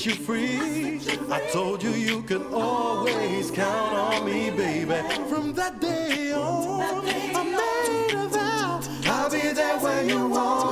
You 0.07 0.15
free? 0.15 1.01
I 1.31 1.41
told 1.53 1.83
you 1.83 1.91
you 1.91 2.23
could 2.23 2.43
always 2.53 3.51
count 3.51 3.95
on 3.95 4.25
me, 4.25 4.51
baby. 4.51 5.01
From 5.29 5.53
that 5.55 5.81
day 5.81 6.33
on, 6.33 7.05
I 7.07 7.45
made 7.45 8.15
a 8.15 8.27
vow 8.29 8.81
I'll 9.07 9.31
be 9.31 9.53
there 9.53 9.79
when 9.79 10.09
you 10.09 10.27
want 10.27 10.72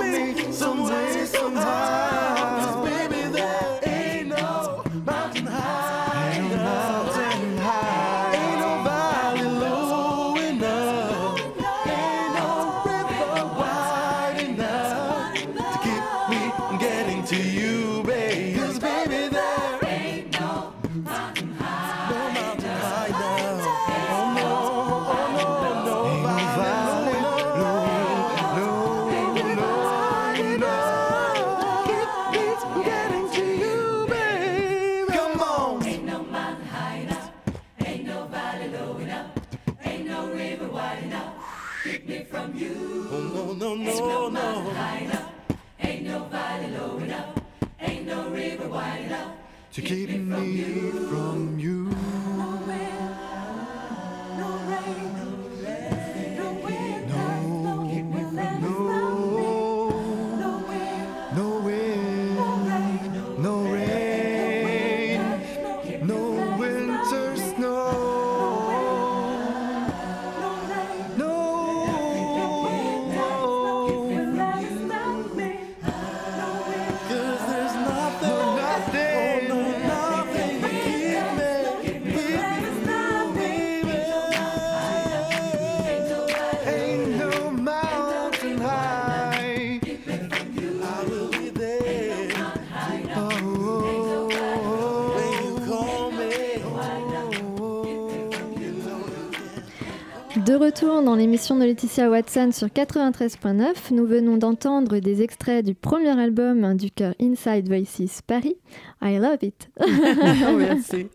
retour 100.70 101.02
dans 101.02 101.16
l'émission 101.16 101.56
de 101.56 101.64
Laetitia 101.64 102.08
Watson 102.08 102.50
sur 102.52 102.68
93.9, 102.68 103.92
nous 103.92 104.06
venons 104.06 104.36
d'entendre 104.36 105.00
des 105.00 105.20
extraits 105.20 105.64
du 105.64 105.74
premier 105.74 106.16
album 106.16 106.76
du 106.76 106.92
chœur 106.92 107.12
Inside 107.20 107.66
Voices 107.66 108.22
Paris. 108.24 108.54
I 109.02 109.18
love 109.18 109.42
it. 109.42 109.68
Oh, 109.80 109.86
merci. 110.56 111.08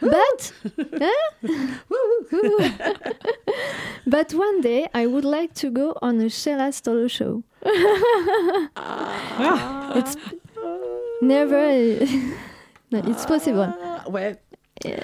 But, 0.00 0.52
huh? 1.00 1.52
but 4.04 4.34
one 4.34 4.60
day 4.62 4.88
I 4.92 5.06
would 5.06 5.24
like 5.24 5.54
to 5.60 5.70
go 5.70 5.94
on 6.02 6.18
a 6.18 6.28
Sheila 6.28 6.72
solo 6.72 7.06
show. 7.06 7.44
it's 9.94 10.16
never. 11.22 12.04
no, 12.90 12.98
it's 13.06 13.24
possible. 13.26 13.72
Ah, 13.80 14.02
ouais. 14.84 14.96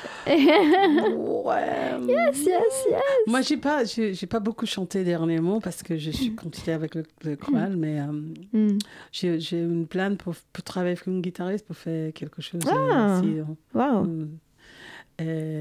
yes, 2.06 2.46
yes, 2.46 2.86
yes. 2.90 3.00
Moi, 3.26 3.40
j'ai 3.42 3.56
pas, 3.56 3.84
j'ai 3.84 4.14
j'ai 4.14 4.26
pas 4.26 4.40
beaucoup 4.40 4.66
chanté 4.66 5.04
dernièrement 5.04 5.60
parce 5.60 5.82
que 5.82 5.96
je 5.96 6.10
suis 6.10 6.34
continuée 6.34 6.74
avec 6.74 6.94
le, 6.94 7.04
le 7.24 7.36
chorale, 7.36 7.76
mais 7.76 8.00
euh, 8.00 8.06
Mm. 8.52 8.78
j'ai 9.12 9.40
j'ai 9.40 9.60
une 9.60 9.86
plane 9.86 10.16
pour, 10.16 10.34
pour 10.52 10.64
travailler 10.64 10.92
avec 10.94 11.06
une 11.06 11.20
guitariste 11.20 11.66
pour 11.66 11.76
faire 11.76 12.12
quelque 12.12 12.42
chose. 12.42 12.60
Ah. 12.66 13.18
euh, 13.18 13.22
si, 13.22 13.38
euh, 13.40 13.44
Wow. 13.74 14.06
euh, 14.06 14.26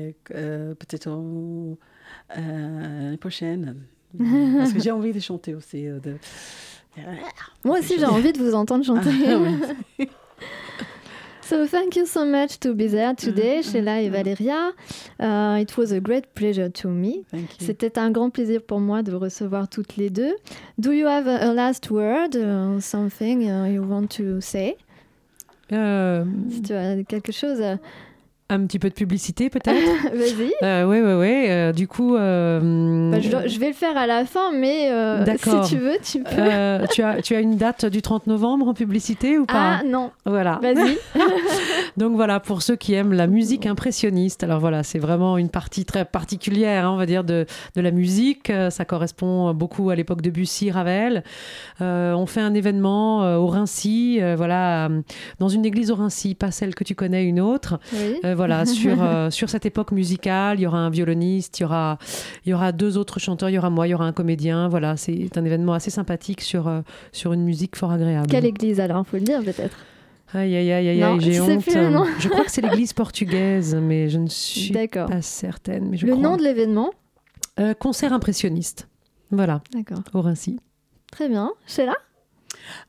et, 0.10 0.16
euh, 0.36 0.74
peut-être 0.76 1.08
en- 1.08 1.78
euh, 2.38 3.04
l'année 3.04 3.18
prochaine. 3.18 3.76
parce 4.58 4.74
que 4.74 4.80
j'ai 4.80 4.92
envie 4.92 5.14
de 5.14 5.20
chanter 5.20 5.56
aussi. 5.56 5.88
euh, 5.88 6.00
de... 6.00 6.16
Moi 7.64 7.80
aussi, 7.80 7.96
j'ai 7.98 8.06
envie 8.06 8.32
de 8.34 8.38
vous 8.38 8.54
entendre 8.54 8.86
chanter. 8.86 9.10
Ah, 9.28 9.40
ouais. 9.40 10.08
So 11.46 11.68
thank 11.68 11.96
you 11.98 12.06
so 12.06 12.26
much 12.26 12.60
to 12.62 12.74
be 12.74 12.88
there 12.88 13.14
today, 13.16 13.60
Mhm, 13.60 13.64
Sheila 13.72 14.02
et 14.02 14.10
Valeria. 14.10 14.72
Uh, 15.20 15.60
it 15.62 15.76
was 15.78 15.92
a 15.92 16.00
great 16.00 16.34
pleasure 16.34 16.70
to 16.70 16.88
me. 16.88 17.26
Thank 17.32 17.60
you. 17.60 17.68
C'était 17.68 17.98
un 18.00 18.12
grand 18.12 18.30
plaisir 18.30 18.62
pour 18.62 18.80
moi 18.80 19.04
de 19.04 19.12
vous 19.12 19.20
recevoir 19.20 19.68
toutes 19.68 19.98
les 19.98 20.10
deux. 20.10 20.36
Do 20.78 20.92
you 20.94 21.06
have 21.08 21.28
a, 21.28 21.50
a 21.50 21.54
last 21.54 21.90
word, 21.92 22.36
uh, 22.36 22.80
something 22.80 23.44
uh, 23.50 23.68
you 23.68 23.84
want 23.84 24.08
to 24.18 24.40
say? 24.40 24.78
Euh, 25.72 26.24
Si 26.50 26.62
tu 26.62 26.74
as 26.74 27.04
quelque 27.04 27.32
chose, 27.32 27.60
euh, 27.62 27.76
un 28.50 28.66
petit 28.66 28.78
peu 28.80 28.90
de 28.90 28.94
publicité 28.94 29.50
peut-être 29.50 29.74
vas-y. 30.14 30.52
euh, 30.64 30.84
Oui, 30.86 31.00
oui, 31.02 31.14
oui. 31.14 31.74
du 31.74 31.88
coup, 31.88 32.16
euh, 32.16 33.12
Bah, 33.12 33.20
je, 33.20 33.60
vais 33.60 33.68
le 33.68 33.74
faire 33.74 33.98
à 33.98 34.06
la 34.06 34.26
fin, 34.26 34.52
mais 34.52 34.92
euh, 34.92 35.26
si 35.38 35.70
tu 35.70 35.78
veux, 35.78 35.98
tu 36.04 36.22
peux. 36.24 36.30
euh, 36.38 36.86
tu, 36.92 37.02
as, 37.02 37.22
tu 37.22 37.36
as 37.36 37.40
une 37.40 37.56
date 37.56 37.86
du 37.86 38.02
30 38.02 38.28
novembre 38.28 38.68
en 38.68 38.74
publicité 38.74 39.38
ou 39.40 39.46
pas 39.46 39.80
ah 39.80 39.82
non, 39.86 40.12
Voilà. 40.26 40.60
vas-y. 40.62 40.98
Donc 41.98 42.16
voilà, 42.16 42.40
pour 42.40 42.62
ceux 42.62 42.76
qui 42.76 42.94
aiment 42.94 43.14
la 43.14 43.28
musique 43.28 43.66
impressionniste, 43.66 44.44
alors 44.44 44.60
voilà, 44.60 44.84
c'est 44.84 45.00
vraiment 45.00 45.38
une 45.38 45.50
partie 45.50 45.86
très 45.86 46.06
particulière, 46.06 46.86
hein, 46.86 46.92
on 46.94 46.98
va 46.98 47.06
dire, 47.06 47.24
de, 47.24 47.46
de 47.76 47.82
la 47.82 47.92
musique. 47.92 48.50
Euh, 48.50 48.70
Ça 48.70 48.86
correspond 48.86 49.54
beaucoup 49.54 49.90
à 49.90 49.96
l'époque 49.96 50.22
de 50.22 50.30
Bussy, 50.30 50.70
Ravel. 50.72 51.24
Euh, 51.82 52.14
on 52.14 52.26
fait 52.26 52.42
un 52.42 52.54
événement 52.54 53.24
euh, 53.24 53.38
au 53.38 53.48
Rincy, 53.48 54.20
euh, 54.22 54.36
voilà, 54.36 54.88
euh, 54.88 55.02
dans 55.40 55.48
une 55.50 55.66
église 55.66 55.92
au 55.92 55.96
Rincy, 55.96 56.36
pas 56.36 56.52
celle 56.52 56.76
que 56.76 56.84
tu 56.84 56.96
connais, 56.96 57.24
une 57.26 57.40
autre. 57.40 57.80
Oui. 57.94 58.16
Euh, 58.34 58.36
voilà, 58.36 58.66
sur, 58.68 59.02
euh, 59.02 59.30
sur 59.30 59.50
cette 59.50 59.66
époque 59.66 59.92
musicale, 59.92 60.60
il 60.60 60.64
y 60.64 60.68
aura 60.68 60.80
un 60.80 60.90
violoniste, 60.90 61.60
il 61.60 61.64
y 61.64 61.66
aura, 61.66 61.98
il 62.46 62.50
y 62.50 62.54
aura 62.54 62.72
deux 62.72 62.98
autres 62.98 63.20
chanteurs, 63.20 63.50
il 63.50 63.54
y 63.54 63.58
aura 63.58 63.70
moi, 63.70 63.88
il 63.88 63.92
y 63.92 63.94
aura 63.94 64.06
un 64.06 64.12
comédien. 64.14 64.68
Voilà, 64.68 64.98
c'est 64.98 65.38
un 65.38 65.46
événement 65.46 65.74
assez 65.74 65.90
sympathique 65.90 66.42
sur, 66.42 66.68
euh, 66.68 66.82
sur 67.12 67.34
une 67.34 67.44
musique 67.44 67.76
fort 67.76 67.92
agréable. 67.92 68.28
Quelle 68.28 68.46
église 68.46 68.80
alors, 68.80 69.06
faut 69.08 69.18
le 69.18 69.24
dire 69.24 69.42
peut-être. 69.44 69.78
Aïe, 70.34 70.56
aïe, 70.56 70.72
aïe, 70.72 70.90
aïe, 71.04 71.20
j'ai 71.22 71.40
honte. 71.40 71.62
plus. 71.62 71.74
Je 72.20 72.28
crois 72.28 72.44
que 72.44 72.52
c'est 72.52 72.62
l'église 72.62 72.92
portugaise, 72.94 73.76
mais 73.76 74.10
je 74.10 74.18
ne 74.18 74.28
suis 74.28 74.74
pas 74.74 75.22
certaine. 75.22 75.90
Mais 75.90 75.98
je 75.98 76.08
Le 76.08 76.14
crois. 76.14 76.24
nom 76.24 76.38
de 76.38 76.42
l'événement? 76.44 76.92
Euh, 77.60 77.76
concert 77.76 78.14
impressionniste. 78.14 78.88
Voilà, 79.30 79.62
D'accord. 79.74 80.00
au 80.14 80.22
Rincy. 80.22 80.60
Très 81.12 81.30
bien. 81.30 81.52
Sheila? 81.68 81.94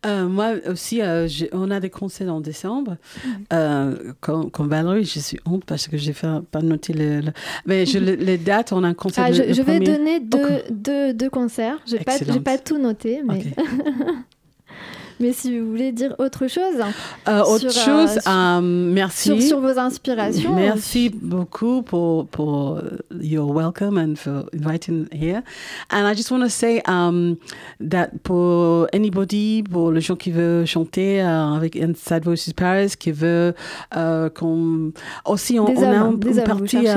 Euh, 0.06 0.28
moi 0.28 0.52
aussi, 0.68 1.02
euh, 1.02 1.28
on 1.52 1.70
a 1.70 1.80
des 1.80 1.90
concerts 1.90 2.32
en 2.32 2.40
décembre. 2.40 2.96
Mm. 3.24 3.28
Euh, 3.52 4.12
comme, 4.20 4.50
comme 4.50 4.68
Valérie, 4.68 5.04
je 5.04 5.18
suis 5.20 5.40
honte 5.46 5.64
parce 5.64 5.88
que 5.88 5.96
j'ai 5.96 6.12
fait 6.12 6.28
pas 6.50 6.62
noté 6.62 6.92
le, 6.92 7.20
le- 7.20 7.32
Mais 7.66 7.86
je, 7.86 7.98
le- 7.98 8.14
les 8.14 8.38
dates, 8.38 8.72
on 8.72 8.84
a 8.84 8.88
un 8.88 8.94
concert. 8.94 9.24
Ah, 9.28 9.32
je, 9.32 9.42
le 9.42 9.52
je 9.52 9.62
vais 9.62 9.80
donner 9.80 10.20
deux, 10.20 10.38
Ok. 10.38 10.64
deux, 10.70 11.14
deux 11.14 11.30
concerts. 11.30 11.78
J'ai 11.86 11.98
pas, 11.98 12.12
j'ai 12.12 12.22
Excellente. 12.22 12.44
pas 12.44 12.58
tout 12.58 12.78
noté, 12.78 13.22
mais 13.24 13.38
Ok. 13.38 13.44
Mais 15.20 15.32
si 15.32 15.58
vous 15.58 15.70
voulez 15.70 15.92
dire 15.92 16.14
autre 16.18 16.48
chose. 16.48 16.76
Euh, 17.28 17.40
autre 17.42 17.70
sur, 17.70 17.84
chose, 17.84 18.10
sur, 18.20 18.32
euh, 18.32 18.60
merci. 18.60 19.28
Sur, 19.28 19.42
sur, 19.42 19.60
vos 19.60 19.78
inspirations. 19.78 20.54
Merci 20.54 21.10
beaucoup 21.10 21.82
pour, 21.82 22.26
pour 22.26 22.80
your 23.20 23.54
welcome 23.54 23.96
and 23.96 24.16
for 24.16 24.44
inviting 24.52 25.06
here. 25.12 25.42
And 25.90 26.06
I 26.06 26.14
just 26.14 26.30
want 26.30 26.40
to 26.42 26.48
say 26.48 26.82
um, 26.86 27.36
that 27.80 28.10
pour 28.24 28.88
anybody, 28.92 29.62
pour 29.62 29.92
les 29.92 30.00
gens 30.00 30.16
qui 30.16 30.30
veulent 30.32 30.66
chanter 30.66 31.18
uh, 31.18 31.54
avec 31.56 31.76
Inside 31.76 32.24
Voices 32.24 32.52
Paris, 32.54 32.94
qui 32.98 33.12
veut 33.12 33.54
uh, 33.94 34.30
qu'on. 34.34 34.92
Aussi, 35.26 35.60
on, 35.60 35.66
des 35.66 35.76
on 35.78 35.82
hommes, 35.82 36.02
a 36.02 36.10
une, 36.10 36.18
des 36.18 36.38
une 36.38 36.44
partie. 36.44 36.88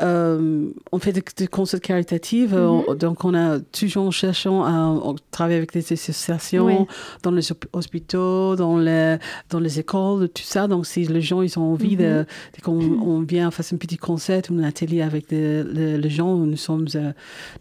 Um, 0.00 0.72
on 0.90 0.98
fait 0.98 1.12
des, 1.12 1.22
des 1.36 1.46
concerts 1.46 1.80
caritatifs, 1.80 2.50
mm 2.50 2.56
-hmm. 2.56 2.84
on, 2.88 2.94
donc 2.94 3.24
on 3.24 3.34
a 3.34 3.60
toujours 3.60 4.12
cherchant 4.12 4.64
à 4.64 4.72
on 4.72 5.14
travaille 5.30 5.56
avec 5.56 5.72
des 5.72 5.92
associations. 5.92 6.86
Dans 7.22 7.30
les 7.30 7.50
hôp- 7.52 7.66
hôpitaux, 7.72 8.56
dans 8.56 8.78
les, 8.78 9.16
dans 9.50 9.60
les 9.60 9.78
écoles, 9.80 10.28
tout 10.28 10.42
ça. 10.42 10.66
Donc, 10.68 10.86
si 10.86 11.04
les 11.04 11.20
gens 11.20 11.42
ils 11.42 11.58
ont 11.58 11.72
envie 11.72 11.96
de, 11.96 12.24
de 12.56 12.60
qu'on 12.62 12.78
on 12.80 13.20
vient 13.20 13.50
faire 13.50 13.64
un 13.72 13.76
petit 13.76 13.96
concert 13.96 14.42
ou 14.50 14.58
un 14.58 14.64
atelier 14.64 15.02
avec 15.02 15.30
les, 15.30 15.62
les 15.98 16.10
gens, 16.10 16.36
nous 16.36 16.56
sommes, 16.56 16.86
euh, 16.94 17.12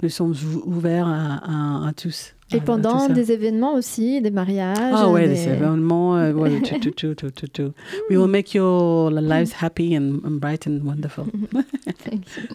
nous 0.02 0.10
sommes 0.10 0.34
ou- 0.34 0.64
ouverts 0.78 1.08
à, 1.08 1.42
à- 1.84 1.88
à 1.90 1.94
tous. 1.94 2.34
Et 2.56 2.60
pendant 2.62 3.08
des 3.10 3.32
événements 3.32 3.74
aussi, 3.74 4.22
des 4.22 4.30
mariages. 4.30 4.78
Ah 4.94 5.10
ouais, 5.10 5.28
des- 5.28 5.34
des 5.34 5.48
événements, 5.48 6.18
euh, 6.18 6.34
ouais, 6.34 6.62
tout, 6.62 6.78
tout, 6.80 6.92
tout, 6.92 7.16
tout, 7.16 7.32
tout, 7.32 7.48
tout. 7.48 7.72
We 8.12 8.18
will 8.20 8.28
make 8.38 8.54
your 8.54 9.10
lives 9.10 9.54
happy 9.60 9.98
and, 9.98 10.20
and 10.24 10.40
bright 10.40 10.68
and 10.68 10.82
wonderful. 10.84 11.26
Thank 12.06 12.26
you. 12.38 12.53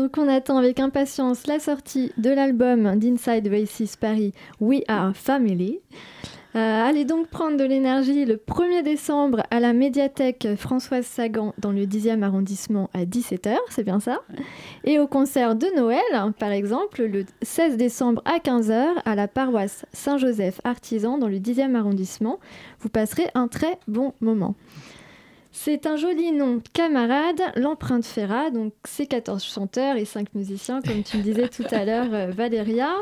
Donc 0.00 0.16
on 0.16 0.28
attend 0.28 0.56
avec 0.56 0.80
impatience 0.80 1.46
la 1.46 1.58
sortie 1.58 2.10
de 2.16 2.30
l'album 2.30 2.96
d'Inside 2.96 3.46
Voices 3.48 3.96
Paris, 4.00 4.32
We 4.58 4.80
Are 4.88 5.14
Family. 5.14 5.80
Euh, 6.56 6.58
allez 6.58 7.04
donc 7.04 7.28
prendre 7.28 7.58
de 7.58 7.64
l'énergie 7.64 8.24
le 8.24 8.36
1er 8.36 8.82
décembre 8.82 9.42
à 9.50 9.60
la 9.60 9.74
médiathèque 9.74 10.48
Françoise 10.56 11.04
Sagan 11.04 11.52
dans 11.58 11.70
le 11.70 11.84
10e 11.84 12.22
arrondissement 12.22 12.88
à 12.94 13.04
17h, 13.04 13.56
c'est 13.68 13.84
bien 13.84 14.00
ça? 14.00 14.22
Et 14.84 14.98
au 14.98 15.06
concert 15.06 15.54
de 15.54 15.66
Noël, 15.76 16.00
par 16.38 16.50
exemple, 16.50 17.02
le 17.02 17.26
16 17.42 17.76
décembre 17.76 18.22
à 18.24 18.38
15h 18.38 19.02
à 19.04 19.14
la 19.14 19.28
paroisse 19.28 19.84
Saint-Joseph 19.92 20.62
Artisan 20.64 21.18
dans 21.18 21.28
le 21.28 21.36
10e 21.36 21.74
arrondissement. 21.74 22.40
Vous 22.80 22.88
passerez 22.88 23.28
un 23.34 23.48
très 23.48 23.78
bon 23.86 24.14
moment. 24.22 24.54
C'est 25.52 25.86
un 25.86 25.96
joli 25.96 26.30
nom, 26.30 26.62
camarade, 26.72 27.42
l'empreinte 27.56 28.04
Ferra, 28.04 28.50
donc 28.50 28.72
c'est 28.84 29.06
14 29.06 29.42
chanteurs 29.42 29.96
et 29.96 30.04
5 30.04 30.32
musiciens, 30.34 30.80
comme 30.80 31.02
tu 31.02 31.16
me 31.16 31.22
disais 31.22 31.48
tout 31.48 31.64
à 31.72 31.84
l'heure, 31.84 32.14
euh, 32.14 32.30
Valéria, 32.30 32.92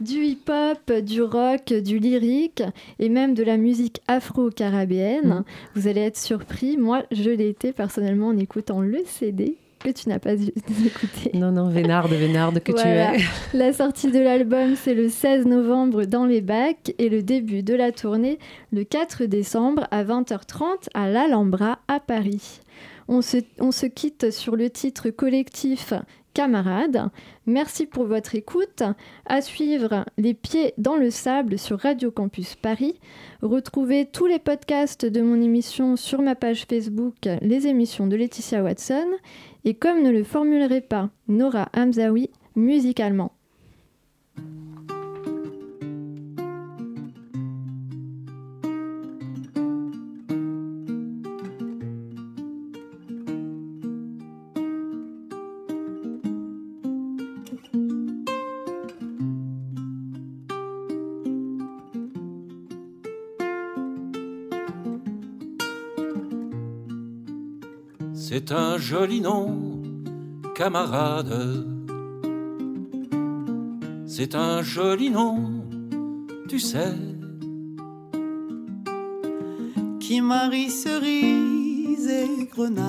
du 0.00 0.22
hip-hop, 0.24 0.92
du 0.92 1.22
rock, 1.22 1.72
du 1.72 1.98
lyrique 1.98 2.62
et 2.98 3.08
même 3.08 3.32
de 3.32 3.42
la 3.42 3.56
musique 3.56 4.02
afro-caribéenne. 4.08 5.42
Vous 5.74 5.88
allez 5.88 6.02
être 6.02 6.18
surpris, 6.18 6.76
moi 6.76 7.04
je 7.10 7.30
l'ai 7.30 7.48
été 7.48 7.72
personnellement 7.72 8.28
en 8.28 8.36
écoutant 8.36 8.80
le 8.80 9.02
CD 9.06 9.56
que 9.92 9.98
tu 10.00 10.08
n'as 10.08 10.18
pas 10.18 10.32
écouté. 10.34 11.30
Non, 11.34 11.52
non, 11.52 11.68
Vénarde, 11.68 12.10
Vénarde 12.12 12.60
que 12.60 12.72
Voilà. 12.72 13.12
tu 13.12 13.20
es. 13.20 13.24
La 13.58 13.72
sortie 13.72 14.10
de 14.10 14.18
l'album, 14.18 14.74
c'est 14.76 14.94
le 14.94 15.08
16 15.08 15.46
novembre 15.46 16.04
dans 16.04 16.26
les 16.26 16.40
bacs 16.40 16.92
et 16.98 17.08
le 17.08 17.22
début 17.22 17.62
de 17.62 17.74
la 17.74 17.92
tournée 17.92 18.38
le 18.72 18.84
4 18.84 19.24
décembre 19.24 19.86
à 19.90 20.04
20h30 20.04 20.88
à 20.94 21.08
l'Alhambra 21.08 21.78
à 21.88 22.00
Paris. 22.00 22.60
On 23.08 23.22
se, 23.22 23.38
on 23.60 23.70
se 23.70 23.86
quitte 23.86 24.30
sur 24.32 24.56
le 24.56 24.68
titre 24.70 25.10
collectif 25.10 25.92
Camarades. 26.34 27.08
Merci 27.46 27.86
pour 27.86 28.04
votre 28.04 28.34
écoute. 28.34 28.82
À 29.24 29.40
suivre 29.40 30.04
Les 30.18 30.34
Pieds 30.34 30.74
dans 30.76 30.96
le 30.96 31.08
Sable 31.10 31.58
sur 31.58 31.78
Radio 31.78 32.10
Campus 32.10 32.56
Paris. 32.56 32.98
Retrouvez 33.40 34.04
tous 34.04 34.26
les 34.26 34.38
podcasts 34.38 35.06
de 35.06 35.22
mon 35.22 35.40
émission 35.40 35.96
sur 35.96 36.20
ma 36.20 36.34
page 36.34 36.66
Facebook 36.68 37.14
Les 37.40 37.66
émissions 37.68 38.06
de 38.06 38.16
Laetitia 38.16 38.62
Watson. 38.62 39.06
Et 39.66 39.74
comme 39.74 40.00
ne 40.04 40.12
le 40.12 40.22
formulerait 40.22 40.80
pas 40.80 41.10
Nora 41.26 41.68
Hamzaoui, 41.74 42.30
musicalement. 42.54 43.32
C'est 68.48 68.54
un 68.54 68.78
joli 68.78 69.20
nom, 69.20 69.82
camarade. 70.54 71.66
C'est 74.06 74.36
un 74.36 74.62
joli 74.62 75.10
nom, 75.10 75.64
tu 76.48 76.60
sais. 76.60 76.94
qui 79.98 80.20
marie 80.20 80.70
cerise 80.70 82.06
et 82.06 82.46
grenade 82.46 82.86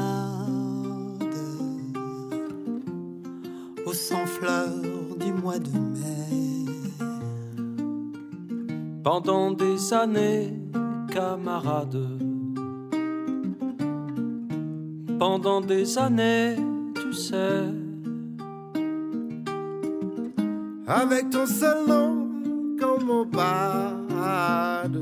au 3.84 3.94
sang 3.94 4.28
fleur 4.28 4.70
du 5.20 5.34
mois 5.34 5.58
de 5.58 5.72
mai. 5.72 6.66
Pendant 9.04 9.50
des 9.50 9.92
années, 9.92 10.54
camarade. 11.12 12.17
Pendant 15.40 15.62
des 15.62 16.00
années, 16.00 16.56
tu 16.96 17.14
sais. 17.14 17.66
Avec 20.88 21.30
ton 21.30 21.46
seul 21.46 21.86
nom 21.88 22.28
comme 22.80 23.08
au 23.08 23.24
bade 23.24 24.98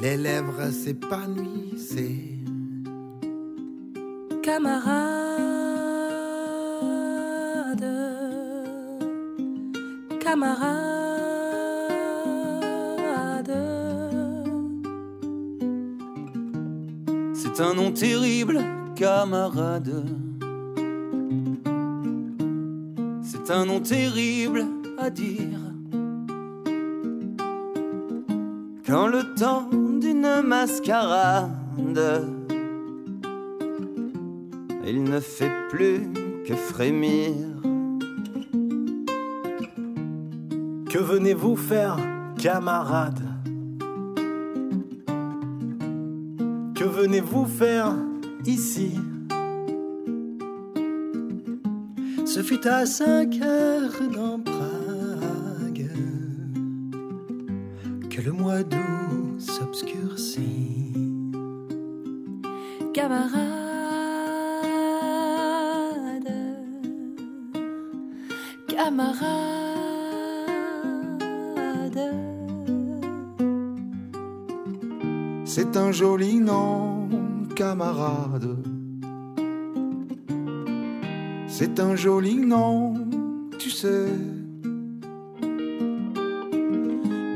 Les 0.00 0.16
lèvres 0.16 0.68
s'épanouissaient. 0.72 2.40
Camarade, 4.42 5.46
camarade, 10.18 11.01
C'est 17.54 17.62
un 17.62 17.74
nom 17.74 17.92
terrible, 17.92 18.64
camarade. 18.96 20.06
C'est 23.22 23.50
un 23.50 23.66
nom 23.66 23.78
terrible 23.80 24.64
à 24.96 25.10
dire. 25.10 25.58
Quand 28.86 29.06
le 29.06 29.34
temps 29.34 29.68
d'une 30.00 30.40
mascarade, 30.42 31.50
il 34.86 35.04
ne 35.04 35.20
fait 35.20 35.52
plus 35.68 36.08
que 36.46 36.54
frémir. 36.54 37.34
Que 40.88 40.98
venez-vous 40.98 41.56
faire, 41.56 41.98
camarade? 42.38 43.31
Venez-vous 47.02 47.46
faire 47.46 47.96
ici? 48.46 48.92
Ce 52.24 52.42
fut 52.44 52.64
à 52.66 52.86
cinq 52.86 53.40
heures 53.42 54.00
dans 54.14 54.38
Prague 54.38 55.90
que 58.08 58.20
le 58.20 58.32
mois 58.32 58.62
d'août 58.62 59.40
s'obscurcit. 59.40 60.92
camarade, 62.94 63.42
camarade. 68.68 69.42
C'est 75.44 75.76
un 75.76 75.90
joli 75.90 76.38
nom, 76.38 76.91
camarade. 77.54 78.56
C'est 81.48 81.78
un 81.80 81.94
joli 81.96 82.36
nom, 82.36 82.94
tu 83.58 83.70
sais. 83.70 84.08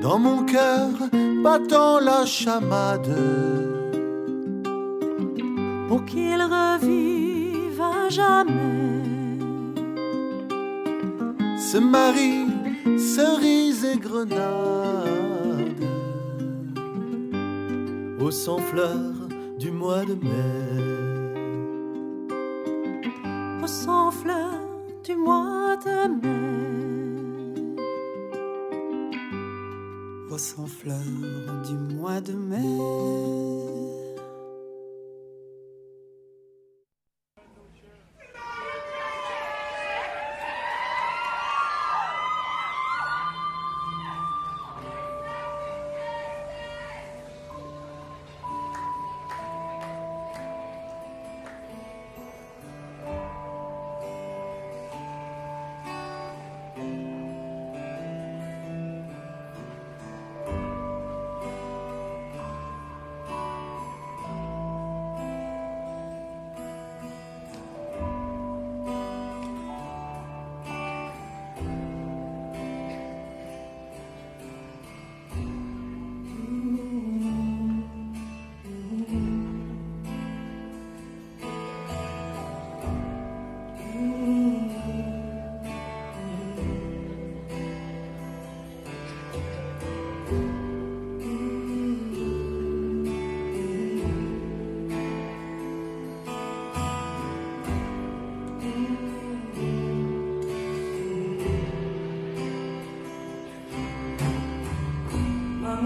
Dans 0.03 0.19
mon 0.19 0.45
cœur, 0.45 0.91
battant 1.43 2.01
la 2.01 2.25
chamade. 2.25 3.14
Pour 5.89 6.05
qu'il 6.05 6.41
revive 6.43 7.81
à 7.81 8.09
jamais. 8.09 9.03
Ce 11.59 11.79
mari, 11.79 12.47
cerise 12.99 13.85
et 13.85 13.99
grenade. 13.99 14.37
Au 18.21 18.31
sans 18.31 18.59
fleurs 18.59 19.16
mois 19.77 20.05
de 20.05 20.14
mai. 20.14 20.62
Au 23.62 23.66
sans 23.66 24.11
fleurs 24.11 24.62
du 25.05 25.14
mois 25.14 25.77
de 25.85 25.97
mai. 26.22 27.77
Au 30.31 30.39
sans 30.39 30.66
fleurs 30.66 30.97
du 31.66 31.74
mois 31.95 32.20
de 32.20 32.33
mai. 32.33 33.36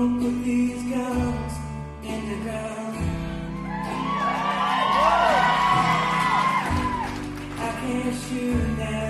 these 0.09 0.83
in 2.03 2.29
the 2.31 2.37
ground. 2.43 2.97
I 7.59 7.71
can't 7.81 8.17
shoot 8.17 8.79
now. 8.79 9.10